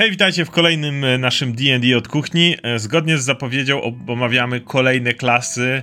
[0.00, 2.56] Hej, witajcie w kolejnym e, naszym D&D od kuchni.
[2.62, 5.82] E, zgodnie z zapowiedzią omawiamy kolejne klasy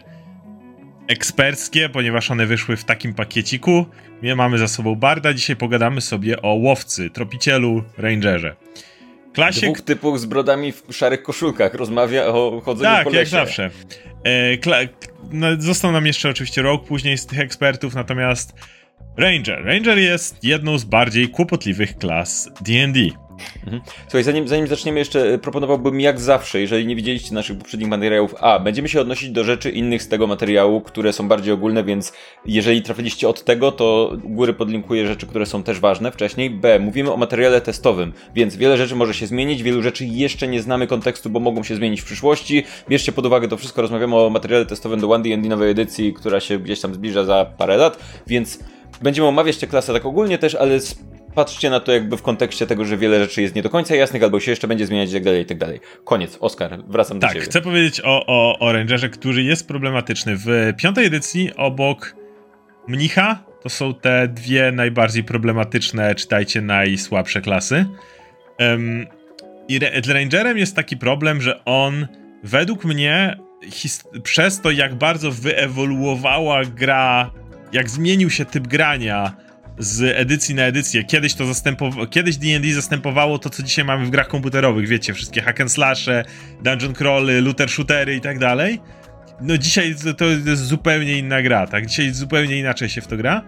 [1.07, 3.85] eksperckie, ponieważ one wyszły w takim pakieciku.
[4.21, 8.55] My mamy za sobą Barda, dzisiaj pogadamy sobie o łowcy, tropicielu, rangerze.
[9.33, 9.61] Klasie...
[9.61, 13.31] Dwóch typów z brodami w szarych koszulkach rozmawia o chodzeniu tak, po lesie.
[13.31, 13.69] Tak, jak zawsze.
[14.23, 14.77] E, kla...
[15.31, 18.53] no, został nam jeszcze oczywiście rok później z tych ekspertów, natomiast
[19.17, 19.65] Ranger.
[19.65, 23.24] Ranger jest jedną z bardziej kłopotliwych klas D&D.
[23.63, 23.81] Mhm.
[24.03, 28.35] Słuchaj, zanim, zanim zaczniemy jeszcze, e, proponowałbym jak zawsze, jeżeli nie widzieliście naszych poprzednich materiałów,
[28.39, 32.13] a będziemy się odnosić do rzeczy innych z tego materiału, które są bardziej ogólne, więc
[32.45, 36.49] jeżeli trafiliście od tego, to góry podlinkuję rzeczy, które są też ważne wcześniej.
[36.49, 40.61] B, mówimy o materiale testowym, więc wiele rzeczy może się zmienić, wielu rzeczy jeszcze nie
[40.61, 42.63] znamy kontekstu, bo mogą się zmienić w przyszłości.
[42.89, 46.59] Bierzcie pod uwagę to wszystko, rozmawiamy o materiale testowym do 1D&D nowej edycji, która się
[46.59, 48.59] gdzieś tam zbliża za parę lat, więc
[49.01, 50.79] będziemy omawiać tę klasę tak ogólnie też, ale
[51.35, 54.23] patrzcie na to jakby w kontekście tego, że wiele rzeczy jest nie do końca jasnych,
[54.23, 55.79] albo się jeszcze będzie zmieniać i tak dalej, i tak dalej.
[56.03, 57.41] Koniec, Oskar, wracam tak, do ciebie.
[57.41, 60.35] Tak, chcę powiedzieć o, o, o Rangerze, który jest problematyczny.
[60.35, 62.15] W piątej edycji obok
[62.87, 67.85] Mnicha to są te dwie najbardziej problematyczne, czytajcie, najsłabsze klasy.
[68.59, 69.07] Um,
[69.67, 72.07] I z Rangerem jest taki problem, że on
[72.43, 73.37] według mnie
[74.23, 77.31] przez to, jak bardzo wyewoluowała gra,
[77.71, 79.44] jak zmienił się typ grania,
[79.77, 81.03] z edycji na edycję.
[81.03, 85.41] Kiedyś to zastępowało, kiedyś D&D zastępowało to, co dzisiaj mamy w grach komputerowych, wiecie, wszystkie
[85.41, 86.25] hack and slashe,
[86.63, 88.79] dungeon crawly, looter shootery i tak dalej.
[89.41, 91.85] No dzisiaj to, to jest zupełnie inna gra, tak?
[91.85, 93.41] Dzisiaj zupełnie inaczej się w to gra.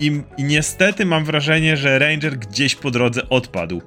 [0.00, 3.82] I, I, niestety mam wrażenie, że Ranger gdzieś po drodze odpadł.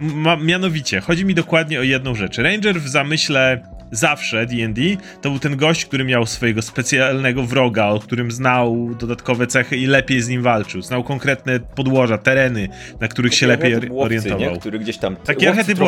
[0.00, 2.38] Ma, mianowicie, chodzi mi dokładnie o jedną rzecz.
[2.38, 4.82] Ranger w zamyśle zawsze D&D,
[5.20, 9.86] to był ten gość, który miał swojego specjalnego wroga, o którym znał dodatkowe cechy i
[9.86, 10.82] lepiej z nim walczył.
[10.82, 12.68] Znał konkretne podłoża, tereny,
[13.00, 14.52] na których Taki się lepiej łowcy, orientował.
[14.52, 14.60] Nie?
[14.60, 15.78] Który gdzieś tam Taki archetyp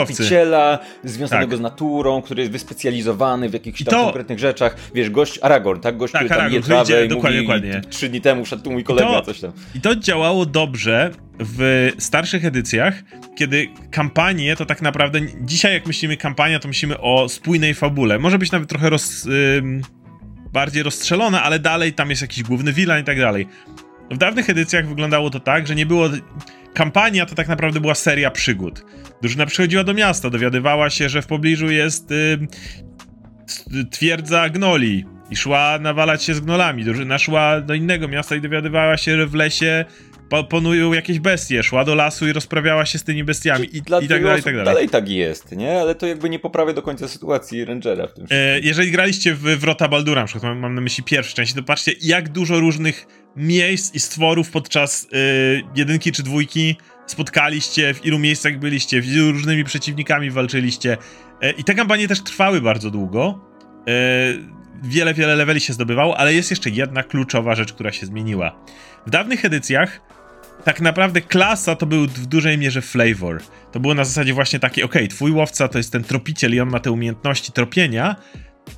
[1.04, 1.58] związanego tak.
[1.58, 4.04] z naturą, który jest wyspecjalizowany w jakichś tam to...
[4.04, 4.76] konkretnych rzeczach.
[4.94, 5.96] Wiesz, gość Aragorn, tak?
[5.96, 7.80] Gość, tak, który tam Aragorn, je trawę i dokładnie, mówi, dokładnie.
[7.90, 9.52] trzy dni temu szedł tu mój kolega, to, coś tam.
[9.74, 12.94] I to działało dobrze w starszych edycjach,
[13.34, 15.20] kiedy kampanie to tak naprawdę.
[15.40, 18.18] Dzisiaj, jak myślimy kampania, to myślimy o spójnej fabule.
[18.18, 19.28] Może być nawet trochę roz,
[20.52, 23.48] bardziej rozstrzelona, ale dalej tam jest jakiś główny villain i tak dalej.
[24.10, 26.10] W dawnych edycjach wyglądało to tak, że nie było.
[26.74, 28.84] Kampania to tak naprawdę była seria przygód.
[29.22, 32.14] Drużyna przychodziła do miasta, dowiadywała się, że w pobliżu jest
[33.90, 36.84] twierdza gnoli i szła nawalać się z gnolami.
[36.84, 39.84] Drużyna szła do innego miasta i dowiadywała się, że w lesie
[40.50, 44.08] ponują jakieś bestie, szła do lasu i rozprawiała się z tymi bestiami i, i, tak
[44.08, 44.64] dalej, i tak dalej.
[44.64, 45.80] Dalej tak jest, nie?
[45.80, 49.42] Ale to jakby nie poprawia do końca sytuacji Rangera w tym e, Jeżeli graliście w
[49.42, 53.06] Wrota Baldura, na przykład mam, mam na myśli pierwszą część, to patrzcie jak dużo różnych
[53.36, 55.16] miejsc i stworów podczas e,
[55.76, 56.76] jedynki czy dwójki
[57.06, 60.96] spotkaliście, w ilu miejscach byliście, z różnymi przeciwnikami walczyliście.
[61.40, 63.40] E, I te kampanie też trwały bardzo długo.
[63.88, 63.92] E,
[64.82, 68.64] wiele, wiele leveli się zdobywało, ale jest jeszcze jedna kluczowa rzecz, która się zmieniła.
[69.06, 70.00] W dawnych edycjach
[70.64, 73.42] tak naprawdę klasa to był w dużej mierze flavor.
[73.72, 76.70] To było na zasadzie właśnie takie, okay, twój łowca to jest ten tropiciel i on
[76.70, 78.16] ma te umiejętności tropienia,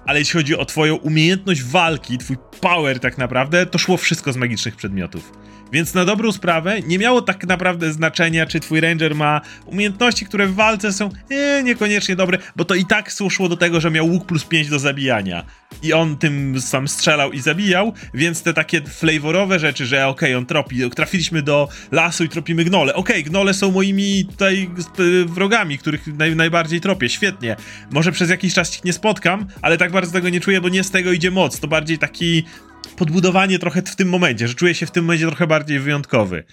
[0.06, 4.36] ale jeśli chodzi o twoją umiejętność walki, twój power tak naprawdę, to szło wszystko z
[4.36, 5.32] magicznych przedmiotów.
[5.74, 10.46] Więc na dobrą sprawę nie miało tak naprawdę znaczenia, czy twój ranger ma umiejętności, które
[10.46, 14.06] w walce są e, niekoniecznie dobre, bo to i tak słuszło do tego, że miał
[14.06, 15.44] łuk plus 5 do zabijania.
[15.82, 20.38] I on tym sam strzelał i zabijał, więc te takie flavorowe rzeczy, że okej, okay,
[20.38, 22.94] on tropi, trafiliśmy do lasu i tropimy gnole.
[22.94, 24.70] Okej, okay, gnole są moimi tutaj
[25.26, 27.56] wrogami, których naj, najbardziej tropię, świetnie.
[27.90, 30.84] Może przez jakiś czas ich nie spotkam, ale tak bardzo tego nie czuję, bo nie
[30.84, 31.60] z tego idzie moc.
[31.60, 32.44] To bardziej taki
[32.94, 36.44] podbudowanie trochę w tym momencie, że czuję się w tym momencie trochę bardziej wyjątkowy.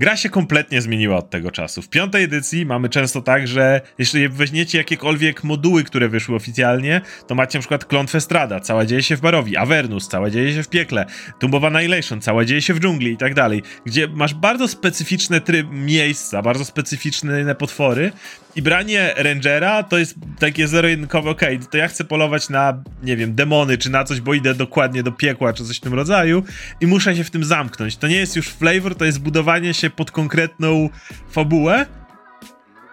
[0.00, 1.82] Gra się kompletnie zmieniła od tego czasu.
[1.82, 7.34] W piątej edycji mamy często tak, że jeśli weźmiecie jakiekolwiek moduły, które wyszły oficjalnie, to
[7.34, 10.68] macie na przykład Klątwę Strada, cała dzieje się w Barowi, Avernus, cała dzieje się w
[10.68, 11.06] piekle,
[11.38, 15.40] Tomb of Annihilation, cała dzieje się w dżungli i tak dalej, gdzie masz bardzo specyficzne
[15.40, 18.12] tryb miejsca, bardzo specyficzne potwory
[18.58, 23.16] i branie Rangera to jest takie zero-jedynkowe, okej, okay, to ja chcę polować na, nie
[23.16, 26.42] wiem, demony czy na coś, bo idę dokładnie do piekła czy coś w tym rodzaju
[26.80, 27.96] i muszę się w tym zamknąć.
[27.96, 30.88] To nie jest już flavor, to jest budowanie się pod konkretną
[31.30, 31.86] fabułę.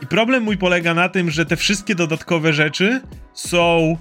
[0.04, 3.02] I problem mój polega na tym, że te wszystkie dodatkowe rzeczy
[3.34, 3.98] są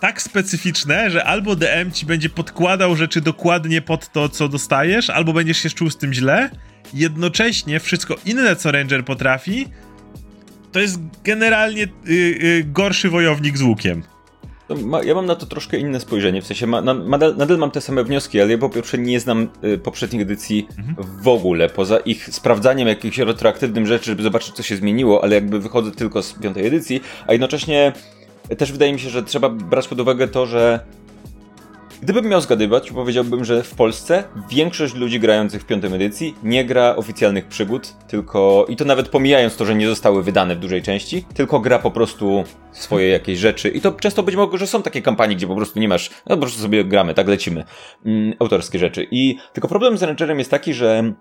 [0.00, 5.32] tak specyficzne, że albo DM ci będzie podkładał rzeczy dokładnie pod to, co dostajesz, albo
[5.32, 6.50] będziesz się czuł z tym źle.
[6.94, 9.68] Jednocześnie wszystko inne, co Ranger potrafi,
[10.74, 14.02] to jest generalnie y, y, gorszy wojownik z łukiem.
[14.84, 17.70] Ma, ja mam na to troszkę inne spojrzenie, w sensie ma, na, nadal, nadal, mam
[17.70, 21.22] te same wnioski, ale ja po pierwsze nie znam y, poprzednich edycji mhm.
[21.22, 25.60] w ogóle, poza ich sprawdzaniem jakichś retroaktywnych rzeczy, żeby zobaczyć co się zmieniło, ale jakby
[25.60, 27.92] wychodzę tylko z piątej edycji, a jednocześnie
[28.58, 30.80] też wydaje mi się, że trzeba brać pod uwagę to, że
[32.02, 36.96] Gdybym miał zgadywać, powiedziałbym, że w Polsce większość ludzi grających w piątej edycji nie gra
[36.96, 41.24] oficjalnych przygód, tylko i to nawet pomijając to, że nie zostały wydane w dużej części,
[41.34, 43.68] tylko gra po prostu swoje jakieś rzeczy.
[43.68, 46.36] I to często być może, że są takie kampanie, gdzie po prostu nie masz, no
[46.36, 47.64] po prostu sobie gramy, tak lecimy,
[48.06, 49.06] mm, autorskie rzeczy.
[49.10, 51.14] I tylko problem z Rangerem jest taki, że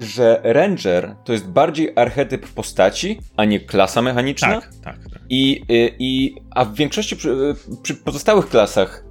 [0.00, 4.60] że Ranger to jest bardziej archetyp postaci, a nie klasa mechaniczna.
[4.60, 5.01] Tak, tak.
[5.34, 9.04] I, i, i, a w większości przy, przy pozostałych klasach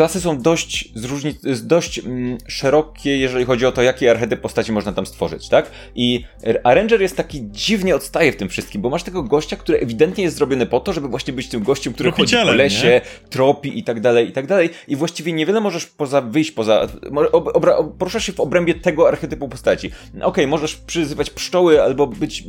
[0.00, 4.92] klasy są dość, zróżni- dość mm, szerokie, jeżeli chodzi o to, jakie archetyp postaci można
[4.92, 5.70] tam stworzyć, tak?
[5.94, 6.24] I
[6.64, 10.36] Ranger jest taki dziwnie odstaje w tym wszystkim, bo masz tego gościa, który ewidentnie jest
[10.36, 13.00] zrobiony po to, żeby właśnie być tym gościem, który chodzi po lesie, nie?
[13.30, 14.70] tropi i tak dalej, i tak dalej.
[14.88, 16.88] I właściwie niewiele możesz poza, wyjść poza,
[17.32, 19.86] obra, poruszasz się w obrębie tego archetypu postaci.
[19.86, 22.44] Okej, okay, możesz przyzywać pszczoły, albo być,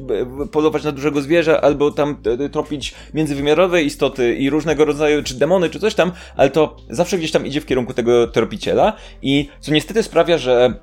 [0.52, 2.18] polować na dużego zwierza, albo tam
[2.52, 7.32] tropić międzywymiarowe istoty i różnego rodzaju, czy demony, czy coś tam, ale to zawsze gdzieś
[7.32, 10.74] tam tam idzie w kierunku tego tropiciela i co niestety sprawia, że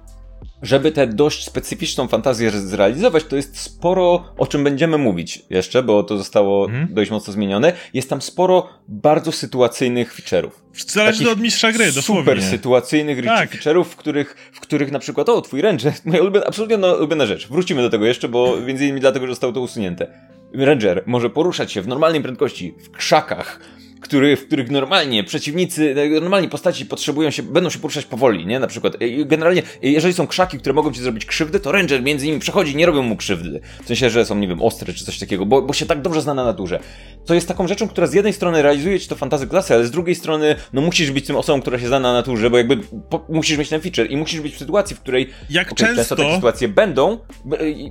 [0.63, 6.03] żeby tę dość specyficzną fantazję zrealizować, to jest sporo, o czym będziemy mówić jeszcze, bo
[6.03, 6.95] to zostało mhm.
[6.95, 7.73] dość mocno zmienione.
[7.95, 10.51] Jest tam sporo bardzo sytuacyjnych feature'ów.
[10.87, 12.23] Zależy od mistrza gry, dosłownie.
[12.23, 13.51] Super sytuacyjnych tak.
[13.51, 17.27] feature'ów, w których, w których na przykład, o, twój ranger, moja ulubiona, absolutnie no, ulubiona
[17.27, 17.49] rzecz.
[17.49, 20.07] Wrócimy do tego jeszcze, bo między innymi dlatego, że zostało to usunięte.
[20.55, 23.61] Ranger może poruszać się w normalnej prędkości, w krzakach,
[24.01, 28.59] który, w których normalnie przeciwnicy, normalnie postaci potrzebują się, będą się poruszać powoli, nie?
[28.61, 32.39] Na przykład, generalnie, jeżeli są krzaki, które mogą ci zrobić krzywdę, to Ranger między nimi
[32.39, 33.61] przechodzi nie robią mu krzywdy.
[33.85, 36.21] W sensie, że są, nie wiem, ostre czy coś takiego, bo, bo się tak dobrze
[36.21, 36.81] zna na naturze.
[37.27, 39.91] To jest taką rzeczą, która z jednej strony realizuje ci to fantazy klasy, ale z
[39.91, 42.77] drugiej strony, no musisz być tym osobą, która się zna na naturze, bo jakby
[43.11, 46.17] po, musisz mieć ten feature i musisz być w sytuacji, w której jak okay, często
[46.17, 47.19] takie sytuacje będą,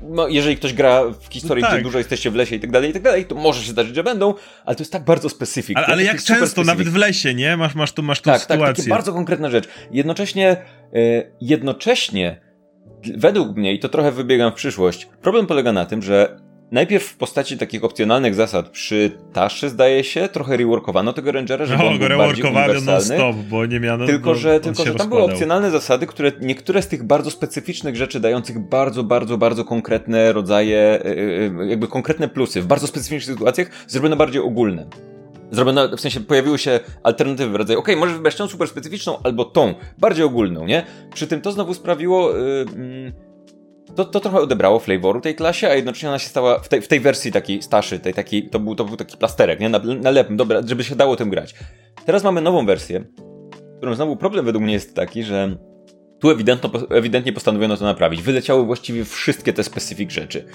[0.10, 1.78] no, jeżeli ktoś gra w historii, no tak.
[1.78, 3.96] gdzie dużo jesteście w lesie i tak dalej, i tak dalej, to może się zdarzyć,
[3.96, 4.34] że będą,
[4.66, 5.86] ale to jest tak bardzo specyficzne.
[5.98, 7.58] Ale, jak często, nawet w lesie, nie?
[7.58, 8.66] Masz, masz tu, masz tu tak, sytuację.
[8.66, 9.68] Tak, takie bardzo konkretna rzecz.
[9.92, 10.58] Jednocześnie, e,
[11.42, 12.42] jednocześnie,
[13.18, 17.18] według mnie, i to trochę wybiegam w przyszłość, problem polega na tym, że Najpierw w
[17.18, 22.00] postaci takich opcjonalnych zasad przy Taszy, zdaje się, trochę reworkowano tego Rangera, żeby no, on
[22.00, 23.16] był bardziej uniwersalny.
[23.16, 24.06] stop, bo nie miano...
[24.06, 28.20] Tylko, że, tylko, że tam były opcjonalne zasady, które niektóre z tych bardzo specyficznych rzeczy,
[28.20, 33.70] dających bardzo, bardzo, bardzo konkretne rodzaje, e, e, jakby konkretne plusy w bardzo specyficznych sytuacjach,
[33.88, 34.86] zrobiono bardziej ogólne
[35.52, 39.46] zrobiono, w sensie pojawiły się alternatywy w rodzaju, ok, możesz wybrać tą super specyficzną albo
[39.46, 40.84] tą, bardziej ogólną, nie?
[41.14, 43.14] Przy tym to znowu sprawiło, yy,
[43.96, 46.88] to, to trochę odebrało flavoru tej klasie, a jednocześnie ona się stała w tej, w
[46.88, 49.70] tej wersji takiej starszej, tej taki, to był, to był taki plasterek, nie?
[49.70, 51.56] Na, na lepym, dobra, żeby się dało tym grać.
[52.06, 53.04] Teraz mamy nową wersję,
[53.78, 55.58] którą znowu problem według mnie jest taki, że
[56.20, 56.30] tu
[56.90, 58.22] ewidentnie postanowiono to naprawić.
[58.22, 60.46] Wyleciały właściwie wszystkie te specyfik rzeczy.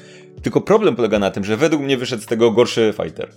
[0.42, 3.28] Tylko problem polega na tym, że według mnie wyszedł z tego gorszy fighter.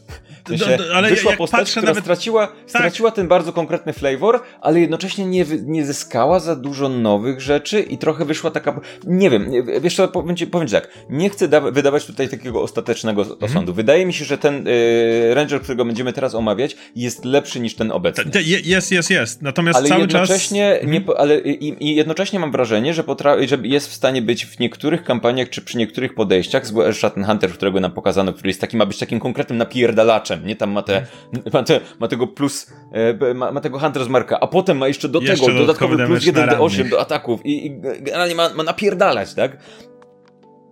[0.46, 2.04] W sensie, do, do, ale wyszła postać, która nawet...
[2.04, 2.70] straciła, tak.
[2.70, 7.98] straciła ten bardzo konkretny flavor, ale jednocześnie nie, nie zyskała za dużo nowych rzeczy i
[7.98, 8.82] trochę wyszła taka...
[9.04, 9.52] Nie wiem,
[9.82, 13.44] wiesz co, powiem ci, powiem ci tak, nie chcę wydawać tutaj takiego ostatecznego mhm.
[13.44, 13.74] osądu.
[13.74, 17.92] Wydaje mi się, że ten y, Ranger, którego będziemy teraz omawiać, jest lepszy niż ten
[17.92, 18.32] obecny.
[18.66, 19.42] Jest, jest, jest.
[19.42, 20.88] Natomiast ale cały jednocześnie czas...
[20.88, 21.18] Nie, mhm.
[21.18, 25.04] ale i, i jednocześnie mam wrażenie, że, potra- że jest w stanie być w niektórych
[25.04, 28.86] kampaniach, czy przy niektórych podejściach, zwłaszcza ten Hunter, którego nam pokazano, który jest taki, ma
[28.86, 30.56] być takim konkretnym napierdalaczem, nie?
[30.56, 31.06] Tam ma, te,
[31.54, 34.88] ma, te, ma tego plus, e, ma, ma tego Hunter z Marka, a potem ma
[34.88, 39.34] jeszcze do jeszcze tego dodatkowy plus 1d8 do ataków i, i generalnie ma, ma napierdalać,
[39.34, 39.58] tak?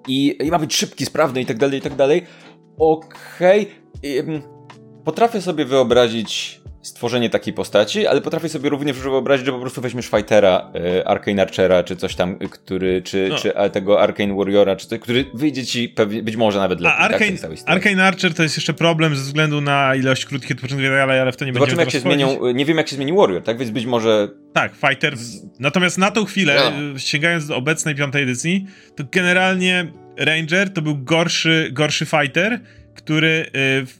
[0.07, 2.23] I, I ma być szybki, sprawny i tak dalej, i tak dalej.
[2.77, 3.71] Okej.
[3.97, 4.41] Okay.
[5.03, 10.07] Potrafię sobie wyobrazić stworzenie takiej postaci, ale potrafię sobie również wyobrazić, że po prostu weźmiesz
[10.07, 13.37] fightera, y, Arcane Archera, czy coś tam, który, czy, no.
[13.37, 16.97] czy tego Arcane Warriora, czy coś, który wyjdzie ci pewnie, być może nawet lepiej.
[16.99, 20.51] A tak, Arcane, tak, Arcane Archer to jest jeszcze problem ze względu na ilość krótkich
[20.51, 23.13] odpoczynków, ale, ale w to nie Zobaczymy, jak się zmienią, nie wiem jak się zmieni
[23.13, 23.57] Warrior, tak?
[23.57, 24.29] Więc być może...
[24.53, 25.13] Tak, Fighter.
[25.59, 26.99] Natomiast na tą chwilę, no.
[26.99, 32.59] sięgając do obecnej piątej edycji, to generalnie Ranger to był gorszy, gorszy fighter,
[33.03, 33.45] który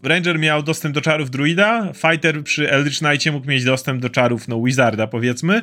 [0.04, 4.10] y, Ranger miał dostęp do czarów druida, Fighter przy Eldritch Knightie mógł mieć dostęp do
[4.10, 5.62] czarów, no, Wizarda powiedzmy.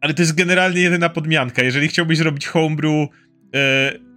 [0.00, 1.62] Ale to jest generalnie jedyna podmianka.
[1.62, 3.08] Jeżeli chciałbyś zrobić homebrew,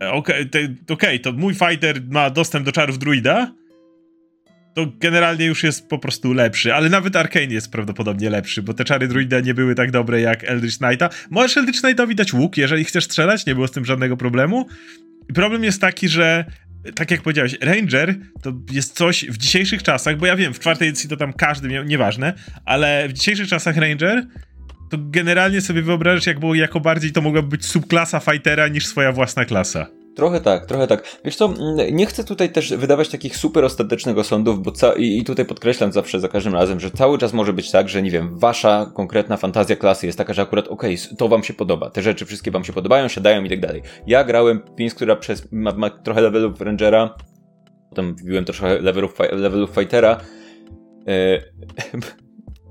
[0.01, 3.53] y, okej, okay, okay, to mój Fighter ma dostęp do czarów druida,
[4.73, 8.83] to generalnie już jest po prostu lepszy, ale nawet Arkane jest prawdopodobnie lepszy, bo te
[8.83, 11.09] czary druida nie były tak dobre jak Eldritch Knighta.
[11.29, 14.67] Możesz Eldritch Knightowi dać łuk, jeżeli chcesz strzelać, nie było z tym żadnego problemu.
[15.33, 16.45] Problem jest taki, że
[16.95, 20.87] tak jak powiedziałeś, Ranger to jest coś w dzisiejszych czasach, bo ja wiem, w czwartej
[20.87, 22.33] edycji to tam każdy miał, nieważne,
[22.65, 24.25] ale w dzisiejszych czasach Ranger
[24.89, 29.11] to generalnie sobie wyobrażasz, jak było, jako bardziej to mogła być subklasa fightera niż swoja
[29.11, 30.00] własna klasa.
[30.21, 31.03] Trochę tak, trochę tak.
[31.25, 31.53] Wiesz co,
[31.91, 35.91] nie chcę tutaj też wydawać takich super ostatecznych osądów, bo ca- i, i tutaj podkreślam
[35.91, 39.37] zawsze za każdym razem, że cały czas może być tak, że nie wiem, wasza konkretna
[39.37, 42.51] fantazja klasy jest taka, że akurat okej, okay, to wam się podoba, te rzeczy wszystkie
[42.51, 43.81] wam się podobają, siadają i tak dalej.
[44.07, 47.15] Ja grałem Pins, która przez, ma, ma trochę levelów Rangera,
[47.89, 50.21] potem wbiłem trochę levelów, levelów Fightera,
[51.07, 51.41] e,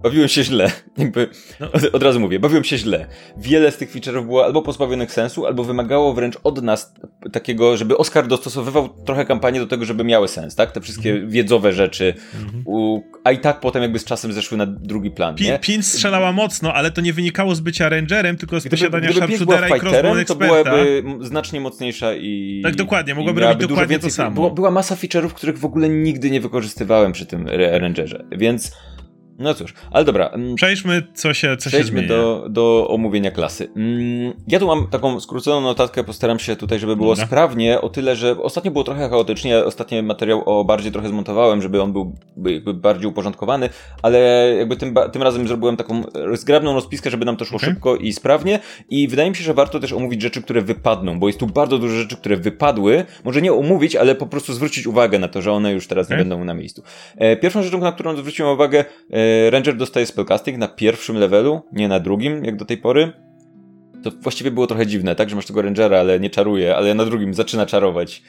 [0.03, 0.71] Bawiłem się źle.
[0.99, 1.29] Jakby
[1.61, 1.73] no.
[1.73, 3.07] od, od, razu mówię, bawiłem się źle.
[3.37, 6.95] Wiele z tych feature'ów było albo pozbawionych sensu, albo wymagało wręcz od nas
[7.33, 10.73] takiego, żeby Oscar dostosowywał trochę kampanię do tego, żeby miały sens, tak?
[10.73, 11.31] Te wszystkie mm.
[11.31, 12.15] wiedzowe rzeczy.
[12.35, 12.63] Mm.
[12.65, 16.33] U, a i tak potem jakby z czasem zeszły na drugi plan, Pin, Pin strzelała
[16.33, 20.35] mocno, ale to nie wynikało z bycia rangerem, tylko z posiadania sharpshootera i crossbow to
[20.35, 22.61] byłaby znacznie mocniejsza i...
[22.65, 24.31] Tak, dokładnie, mogłaby robić dokładnie więcej, to samo.
[24.31, 28.73] Była, była masa feature'ów, których w ogóle nigdy nie wykorzystywałem przy tym rangerze, więc
[29.41, 30.29] no cóż, ale dobra.
[30.29, 33.69] Mm, Przejdźmy, co się, co Przejdźmy się do, do omówienia klasy.
[33.77, 37.27] Mm, ja tu mam taką skróconą notatkę, postaram się tutaj, żeby było dobra.
[37.27, 41.83] sprawnie, o tyle, że ostatnio było trochę chaotycznie, ostatni materiał o bardziej trochę zmontowałem, żeby
[41.83, 42.17] on był
[42.47, 43.69] jakby bardziej uporządkowany,
[44.03, 44.19] ale
[44.59, 47.71] jakby tym, tym razem zrobiłem taką zgrabną rozpiskę, żeby nam to szło okay.
[47.71, 51.27] szybko i sprawnie i wydaje mi się, że warto też omówić rzeczy, które wypadną, bo
[51.27, 55.19] jest tu bardzo dużo rzeczy, które wypadły, może nie omówić, ale po prostu zwrócić uwagę
[55.19, 56.19] na to, że one już teraz okay.
[56.19, 56.83] nie będą na miejscu.
[57.17, 61.89] E, pierwszą rzeczą, na którą zwróciłem uwagę, e, Ranger dostaje spellcasting na pierwszym levelu, nie
[61.89, 63.13] na drugim, jak do tej pory.
[64.03, 65.31] To właściwie było trochę dziwne, tak?
[65.31, 68.23] Że masz tego Rangera, ale nie czaruje, ale na drugim zaczyna czarować.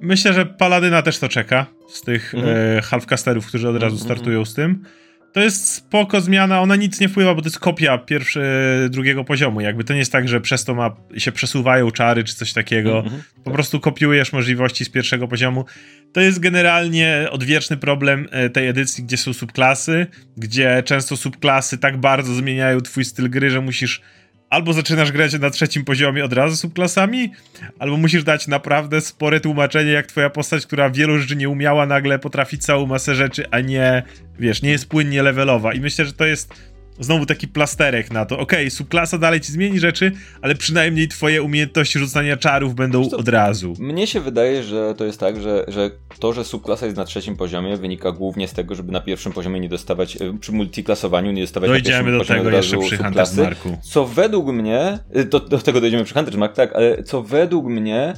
[0.00, 2.56] Myślę, że Paladyna też to czeka z tych mhm.
[2.78, 4.04] e, halfcasterów, którzy od razu mhm.
[4.04, 4.84] startują z tym.
[5.32, 8.42] To jest spoko zmiana, ona nic nie wpływa, bo to jest kopia pierwszy,
[8.90, 9.60] drugiego poziomu.
[9.60, 12.98] Jakby to nie jest tak, że przez to ma, się przesuwają czary czy coś takiego.
[12.98, 13.22] Mm -hmm.
[13.44, 15.64] Po prostu kopiujesz możliwości z pierwszego poziomu.
[16.12, 20.06] To jest generalnie odwieczny problem e, tej edycji, gdzie są subklasy,
[20.36, 24.02] gdzie często subklasy tak bardzo zmieniają twój styl gry, że musisz
[24.50, 27.32] albo zaczynasz grać na trzecim poziomie od razu subklasami,
[27.78, 32.18] albo musisz dać naprawdę spore tłumaczenie, jak twoja postać, która wielu rzeczy nie umiała, nagle
[32.18, 34.02] potrafi całą masę rzeczy, a nie,
[34.38, 35.72] wiesz, nie jest płynnie levelowa.
[35.72, 36.54] I myślę, że to jest
[37.00, 38.38] znowu taki plasterek na to.
[38.38, 40.12] Okej, okay, subklasa dalej ci zmieni rzeczy,
[40.42, 43.74] ale przynajmniej twoje umiejętności rzucania czarów będą od razu.
[43.78, 47.36] Mnie się wydaje, że to jest tak, że, że to, że subklasa jest na trzecim
[47.36, 51.42] poziomie wynika głównie z tego, żeby na pierwszym poziomie nie dostawać, e, przy multiklasowaniu nie
[51.42, 53.78] dostawać Dojdziemy do tego jeszcze przy Hunter's Marku.
[53.82, 57.66] Co według mnie, e, do, do tego dojdziemy przy Hunter's Mark, tak, ale co według
[57.66, 58.14] mnie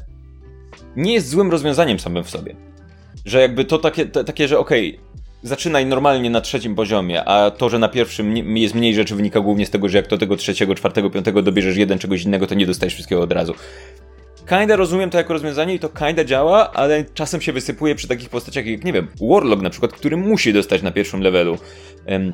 [0.97, 2.57] nie jest złym rozwiązaniem samym w sobie.
[3.25, 5.11] Że jakby to takie, takie że okej, okay,
[5.43, 9.67] zaczynaj normalnie na trzecim poziomie, a to, że na pierwszym jest mniej rzeczy wynika głównie
[9.67, 12.67] z tego, że jak do tego trzeciego, czwartego, piątego dobierzesz jeden czegoś innego, to nie
[12.67, 13.55] dostajesz wszystkiego od razu.
[14.49, 18.29] Kinda rozumiem to jako rozwiązanie i to kinda działa, ale czasem się wysypuje przy takich
[18.29, 21.59] postaciach jak, nie wiem, Warlock na przykład, który musi dostać na pierwszym levelu
[22.07, 22.33] um,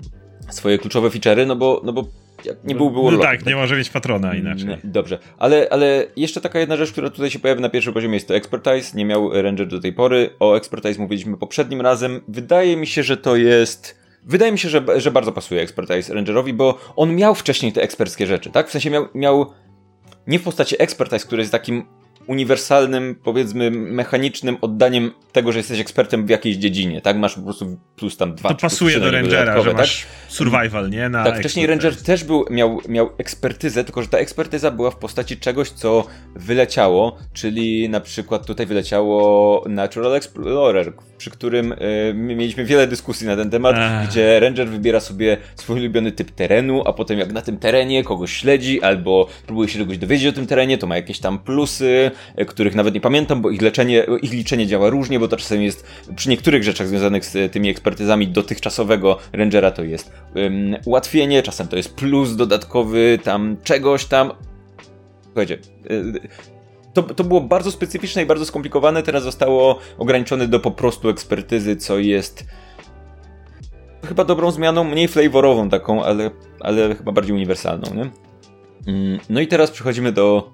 [0.50, 2.04] swoje kluczowe feature'y, no bo, no bo
[2.64, 3.10] nie byłby no.
[3.10, 4.78] No tak, nie może mieć patrona inaczej.
[4.84, 8.28] Dobrze, ale, ale jeszcze taka jedna rzecz, która tutaj się pojawia na pierwszym poziomie jest
[8.28, 8.96] to Expertise.
[8.96, 10.30] Nie miał Ranger do tej pory.
[10.40, 12.20] O Expertise mówiliśmy poprzednim razem.
[12.28, 14.06] Wydaje mi się, że to jest...
[14.24, 18.26] Wydaje mi się, że, że bardzo pasuje Expertise Rangerowi, bo on miał wcześniej te eksperckie
[18.26, 18.68] rzeczy, tak?
[18.68, 19.52] W sensie miał, miał
[20.26, 21.84] nie w postaci Expertise, który jest takim
[22.26, 27.16] uniwersalnym, powiedzmy, mechanicznym oddaniem tego, że jesteś ekspertem w jakiejś dziedzinie, tak?
[27.16, 30.32] Masz po prostu plus tam dwa To pasuje do Rangera, że masz tak?
[30.32, 31.08] survival, nie?
[31.08, 34.96] Na tak, wcześniej Ranger też był, miał, miał ekspertyzę, tylko że ta ekspertyza była w
[34.96, 42.64] postaci czegoś, co wyleciało, czyli na przykład tutaj wyleciało Natural Explorer, przy którym y, mieliśmy
[42.64, 44.08] wiele dyskusji na ten temat, Ech.
[44.08, 48.32] gdzie Ranger wybiera sobie swój ulubiony typ terenu, a potem jak na tym terenie kogoś
[48.32, 52.44] śledzi, albo próbuje się czegoś dowiedzieć o tym terenie, to ma jakieś tam plusy, y,
[52.44, 55.86] których nawet nie pamiętam, bo ich leczenie, ich liczenie działa różnie, bo to czasem jest
[56.16, 60.12] przy niektórych rzeczach związanych z tymi ekspertyzami dotychczasowego Rangera to jest
[60.84, 64.32] ułatwienie, czasem to jest plus dodatkowy tam czegoś tam.
[65.24, 65.58] Słuchajcie,
[65.90, 66.55] y,
[66.96, 71.76] to, to było bardzo specyficzne i bardzo skomplikowane, teraz zostało ograniczone do po prostu ekspertyzy,
[71.76, 72.46] co jest
[74.08, 78.10] chyba dobrą zmianą, mniej flavorową taką, ale, ale chyba bardziej uniwersalną, nie?
[78.92, 80.52] Mm, no i teraz przechodzimy do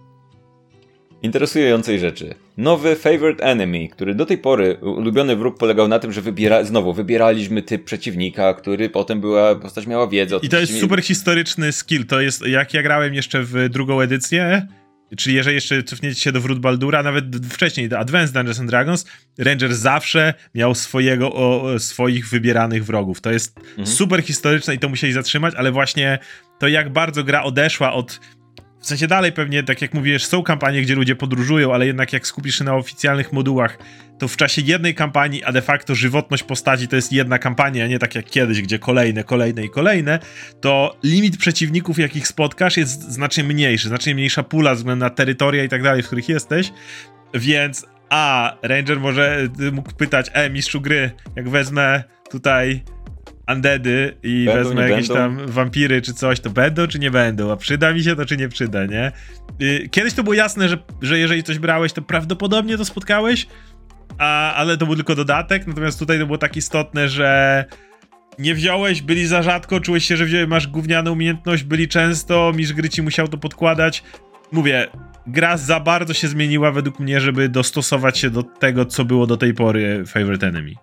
[1.23, 2.35] interesującej rzeczy.
[2.57, 6.93] Nowy Favorite Enemy, który do tej pory ulubiony wróg polegał na tym, że wybiera, znowu
[6.93, 10.39] wybieraliśmy typ przeciwnika, który potem była, postać miała wiedzę.
[10.43, 12.07] I to jest super historyczny skill.
[12.07, 14.67] To jest, jak ja grałem jeszcze w drugą edycję,
[15.17, 19.05] Czyli jeżeli jeszcze cofniecie się do Wrót Baldura, nawet wcześniej do Advanced Dungeons and Dragons,
[19.39, 23.21] Ranger zawsze miał swojego, o, swoich wybieranych wrogów.
[23.21, 23.87] To jest mhm.
[23.87, 26.19] super historyczne i to musieli zatrzymać, ale właśnie
[26.59, 28.21] to jak bardzo gra odeszła od
[28.83, 32.27] w sensie dalej pewnie, tak jak mówisz, są kampanie, gdzie ludzie podróżują, ale jednak jak
[32.27, 33.79] skupisz się na oficjalnych modułach,
[34.19, 37.99] to w czasie jednej kampanii, a de facto żywotność postaci to jest jedna kampania, nie
[37.99, 40.19] tak jak kiedyś, gdzie kolejne, kolejne i kolejne,
[40.61, 45.69] to limit przeciwników, jakich spotkasz, jest znacznie mniejszy, znacznie mniejsza pula względem na terytoria i
[45.69, 46.73] tak dalej, w których jesteś,
[47.35, 52.83] więc a, Ranger może mógł pytać, e, mistrzu gry, jak wezmę tutaj
[53.53, 55.23] undeady i będą, wezmę jakieś będą.
[55.23, 58.37] tam wampiry czy coś, to będą czy nie będą, a przyda mi się to czy
[58.37, 59.13] nie przyda, nie?
[59.63, 63.47] Y, kiedyś to było jasne, że, że jeżeli coś brałeś, to prawdopodobnie to spotkałeś,
[64.19, 67.65] a, ale to był tylko dodatek, natomiast tutaj to było tak istotne, że
[68.39, 72.75] nie wziąłeś, byli za rzadko, czułeś się, że wziąłeś, masz gównianą umiejętność, byli często, mistrz
[72.75, 74.03] gry ci musiał to podkładać.
[74.53, 74.89] Mówię,
[75.27, 79.37] gra za bardzo się zmieniła według mnie, żeby dostosować się do tego, co było do
[79.37, 80.75] tej pory Favorite Enemy.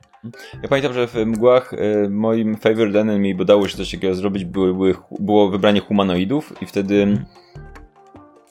[0.63, 4.45] Ja pamiętam, że w mgłach y, moim favorite enemy, bo dało się coś takiego zrobić,
[4.45, 7.25] były, były, było wybranie humanoidów i wtedy mhm.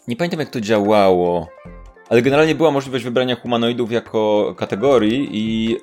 [0.08, 1.48] nie pamiętam jak to działało,
[2.08, 5.76] ale generalnie była możliwość wybrania humanoidów jako kategorii i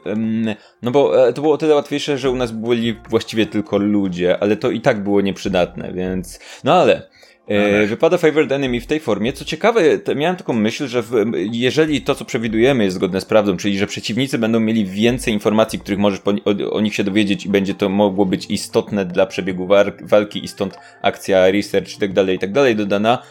[0.81, 4.39] no bo e, to było o tyle łatwiejsze, że u nas byli właściwie tylko ludzie,
[4.39, 7.09] ale to i tak było nieprzydatne, więc no ale
[7.47, 9.33] E, wypada Favored Enemy w tej formie.
[9.33, 9.81] Co ciekawe,
[10.15, 11.13] miałem taką myśl, że w,
[11.51, 15.79] jeżeli to, co przewidujemy, jest zgodne z prawdą, czyli że przeciwnicy będą mieli więcej informacji,
[15.79, 19.25] których możesz po, o, o, nich się dowiedzieć i będzie to mogło być istotne dla
[19.25, 19.67] przebiegu
[20.01, 23.23] walki i stąd akcja, research i tak dalej, i tak dalej dodana,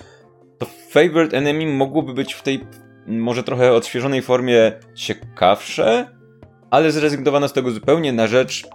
[0.58, 2.60] to Favored Enemy mogłoby być w tej
[3.06, 6.08] może trochę odświeżonej formie ciekawsze,
[6.70, 8.66] ale zrezygnowano z tego zupełnie na rzecz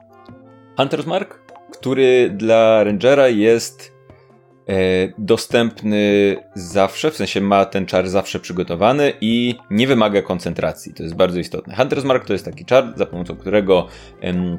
[0.78, 1.40] Hunter's Mark,
[1.72, 3.99] który dla Rangera jest
[5.18, 10.94] dostępny zawsze, w sensie ma ten czar zawsze przygotowany i nie wymaga koncentracji.
[10.94, 11.76] To jest bardzo istotne.
[11.76, 13.88] Hunter's Mark to jest taki czar, za pomocą którego
[14.22, 14.58] em,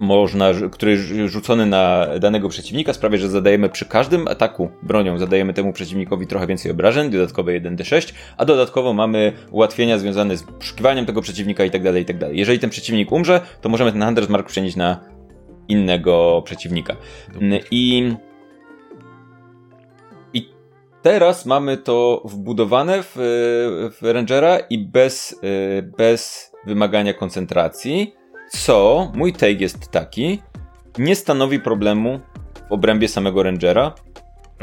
[0.00, 0.96] można, który
[1.28, 6.46] rzucony na danego przeciwnika sprawia, że zadajemy przy każdym ataku bronią, zadajemy temu przeciwnikowi trochę
[6.46, 11.98] więcej obrażeń, dodatkowe 1d6, a dodatkowo mamy ułatwienia związane z poszukiwaniem tego przeciwnika itd., tak
[11.98, 12.26] itd.
[12.26, 15.00] Tak Jeżeli ten przeciwnik umrze, to możemy ten Hunter's Mark przenieść na
[15.68, 16.96] innego przeciwnika.
[17.70, 18.10] I
[21.02, 23.12] Teraz mamy to wbudowane w,
[24.00, 28.14] w Rangera i bez, y, bez wymagania koncentracji,
[28.50, 30.42] co mój take jest taki,
[30.98, 32.20] nie stanowi problemu
[32.68, 33.94] w obrębie samego Rangera.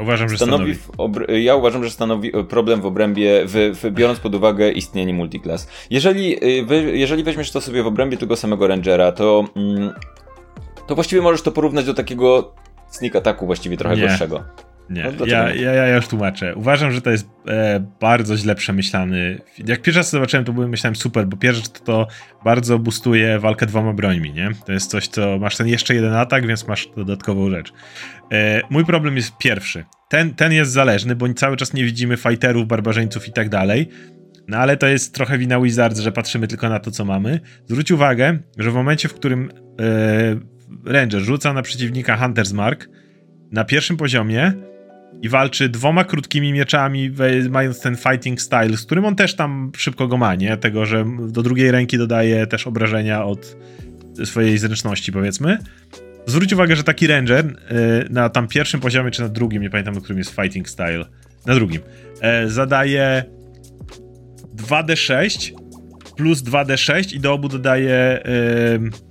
[0.02, 0.76] Uważam, że stanowi.
[0.76, 1.44] stanowi.
[1.44, 5.68] ja uważam, że stanowi problem w obrębie, w, w, biorąc pod uwagę istnienie multiclass.
[5.90, 9.94] Jeżeli, y, jeżeli weźmiesz to sobie w obrębie tego samego Rangera, to, mm,
[10.88, 12.54] to właściwie możesz to porównać do takiego
[12.90, 14.02] sneak ataku właściwie trochę nie.
[14.02, 14.44] gorszego.
[14.90, 16.56] Nie, no, ja, ja, ja już tłumaczę.
[16.56, 19.42] Uważam, że to jest e, bardzo źle przemyślany.
[19.58, 22.08] Jak pierwszy raz zobaczyłem, to byłem myślałem super, bo pierwszy to, to
[22.44, 24.50] bardzo boostuje walkę dwoma brońmi, nie?
[24.66, 27.74] To jest coś, co masz ten jeszcze jeden atak, więc masz dodatkową rzecz.
[28.32, 29.86] E, mój problem jest pierwszy.
[30.10, 33.90] Ten, ten jest zależny, bo cały czas nie widzimy fighterów, barbarzyńców i tak dalej.
[34.48, 37.40] No ale to jest trochę wina Wizards, że patrzymy tylko na to, co mamy.
[37.66, 42.90] Zwróć uwagę, że w momencie, w którym e, Ranger rzuca na przeciwnika Hunter's Mark,
[43.52, 44.54] na pierwszym poziomie
[45.22, 47.12] i walczy dwoma krótkimi mieczami,
[47.50, 50.58] mając ten fighting style, z którym on też tam szybko go ma, nie?
[50.58, 53.58] Tego, że do drugiej ręki dodaje też obrażenia od
[54.26, 55.58] swojej zręczności, powiedzmy.
[56.26, 57.54] Zwróć uwagę, że taki ranger y,
[58.10, 61.06] na tam pierwszym poziomie, czy na drugim, nie pamiętam, na którym jest fighting style,
[61.46, 61.82] na drugim,
[62.46, 63.24] y, zadaje
[64.56, 65.52] 2d6
[66.18, 69.07] plus 2d6 i do obu dodaje y,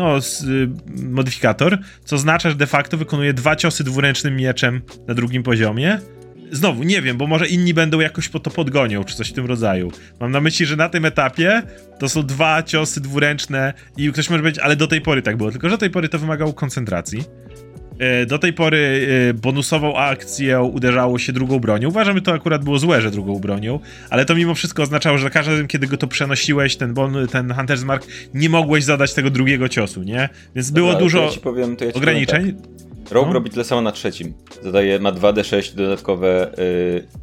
[0.00, 0.68] no, z, y,
[1.02, 5.98] modyfikator, co oznacza, że de facto wykonuje dwa ciosy dwuręcznym mieczem na drugim poziomie.
[6.52, 9.46] Znowu, nie wiem, bo może inni będą jakoś po to podgonią, czy coś w tym
[9.46, 9.92] rodzaju.
[10.20, 11.62] Mam na myśli, że na tym etapie
[11.98, 15.50] to są dwa ciosy dwuręczne i ktoś może powiedzieć, ale do tej pory tak było,
[15.50, 17.24] tylko że do tej pory to wymagało koncentracji.
[18.00, 21.88] E, do tej pory e, bonusową akcję uderzało się drugą bronią.
[21.88, 25.24] Uważam, że to akurat było złe, że drugą bronią, ale to mimo wszystko oznaczało, że
[25.24, 29.14] za każdym razem, kiedy go to przenosiłeś, ten, bon, ten Hunter's Mark, nie mogłeś zadać
[29.14, 30.28] tego drugiego ciosu, nie?
[30.54, 32.52] Więc było Dobra, dużo to ja powiem, ja ograniczeń.
[32.52, 33.12] Tak.
[33.12, 33.32] Rogue no.
[33.32, 34.34] robi tyle samo na trzecim.
[34.62, 36.50] Zadaje, ma 2d6 dodatkowe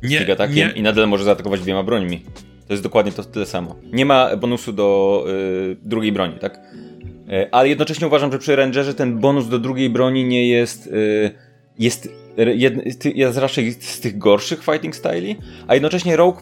[0.01, 0.73] yy, nie, atakiem nie.
[0.73, 2.19] i nadal może zaatakować dwiema brońmi.
[2.67, 3.75] To jest dokładnie to tyle samo.
[3.91, 6.59] Nie ma bonusu do yy, drugiej broni, tak?
[7.29, 10.87] E, ale jednocześnie uważam, że przy Rangerze ten bonus do drugiej broni nie jest.
[10.87, 11.47] E,
[11.79, 12.09] jest
[13.15, 15.35] jest raczej z tych gorszych fighting styli,
[15.67, 16.41] a jednocześnie Rogue,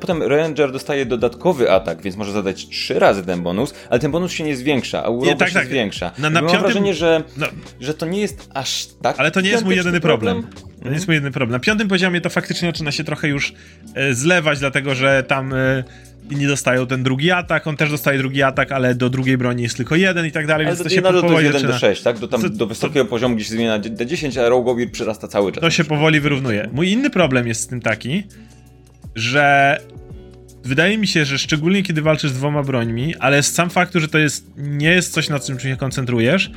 [0.00, 4.32] potem Ranger dostaje dodatkowy atak, więc może zadać trzy razy ten bonus, ale ten bonus
[4.32, 5.66] się nie zwiększa, a u Rogue tak, się tak.
[5.66, 6.10] zwiększa.
[6.18, 6.60] Na, na mam piątym...
[6.60, 7.46] wrażenie, że, no.
[7.80, 10.42] że to nie jest aż tak Ale to nie jest mój jedyny problem.
[10.42, 10.62] problem.
[10.82, 11.52] To nie jest mój jedyny problem.
[11.52, 13.54] Na piątym poziomie to faktycznie zaczyna się trochę już
[13.94, 15.54] e, zlewać, dlatego że tam...
[16.30, 19.76] Inni dostają ten drugi atak, on też dostaje drugi atak, ale do drugiej broni jest
[19.76, 22.02] tylko jeden i tak dalej, ale więc to, się powoli to jest 1 do 6,
[22.02, 22.18] tak?
[22.18, 25.52] Do, tam, to, do wysokiego to, poziomu, gdzie się zmienia D10, a Rogue'owi przyrasta cały
[25.52, 25.60] czas.
[25.60, 26.68] To się powoli wyrównuje.
[26.72, 28.24] Mój inny problem jest z tym taki,
[29.14, 29.78] że
[30.64, 34.18] wydaje mi się, że szczególnie kiedy walczysz z dwoma brońmi, ale sam faktu, że to
[34.18, 36.50] jest, nie jest coś, na czym się koncentrujesz,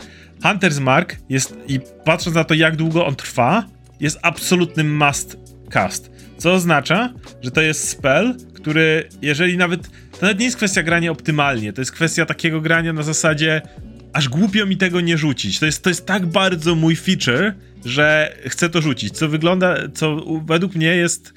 [0.44, 3.66] Hunter's Mark jest, i patrząc na to, jak długo on trwa,
[4.00, 5.38] jest absolutnym must
[5.70, 6.12] cast.
[6.38, 9.88] Co oznacza, że to jest spell, który, jeżeli nawet.
[9.88, 13.62] To nawet nie jest kwestia grania optymalnie, to jest kwestia takiego grania na zasadzie.
[14.14, 15.60] Aż głupio mi tego nie rzucić.
[15.60, 17.54] To jest, to jest tak bardzo mój feature,
[17.86, 19.18] że chcę to rzucić.
[19.18, 21.34] Co wygląda, co według mnie jest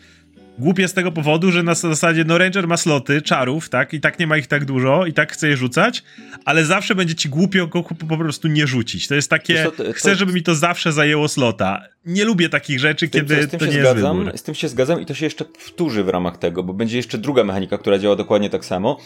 [0.58, 3.94] Głupie z tego powodu, że na zasadzie, no Ranger ma sloty czarów, tak?
[3.94, 6.02] I tak nie ma ich tak dużo, i tak chce je rzucać,
[6.44, 9.08] ale zawsze będzie ci głupio go po prostu nie rzucić.
[9.08, 11.82] To jest takie, to, to, chcę, żeby mi to zawsze zajęło slota.
[12.06, 14.38] Nie lubię takich rzeczy, tym, kiedy to nie zgadzam, jest wybór.
[14.38, 17.18] Z tym się zgadzam i to się jeszcze powtórzy w ramach tego, bo będzie jeszcze
[17.18, 18.98] druga mechanika, która działa dokładnie tak samo.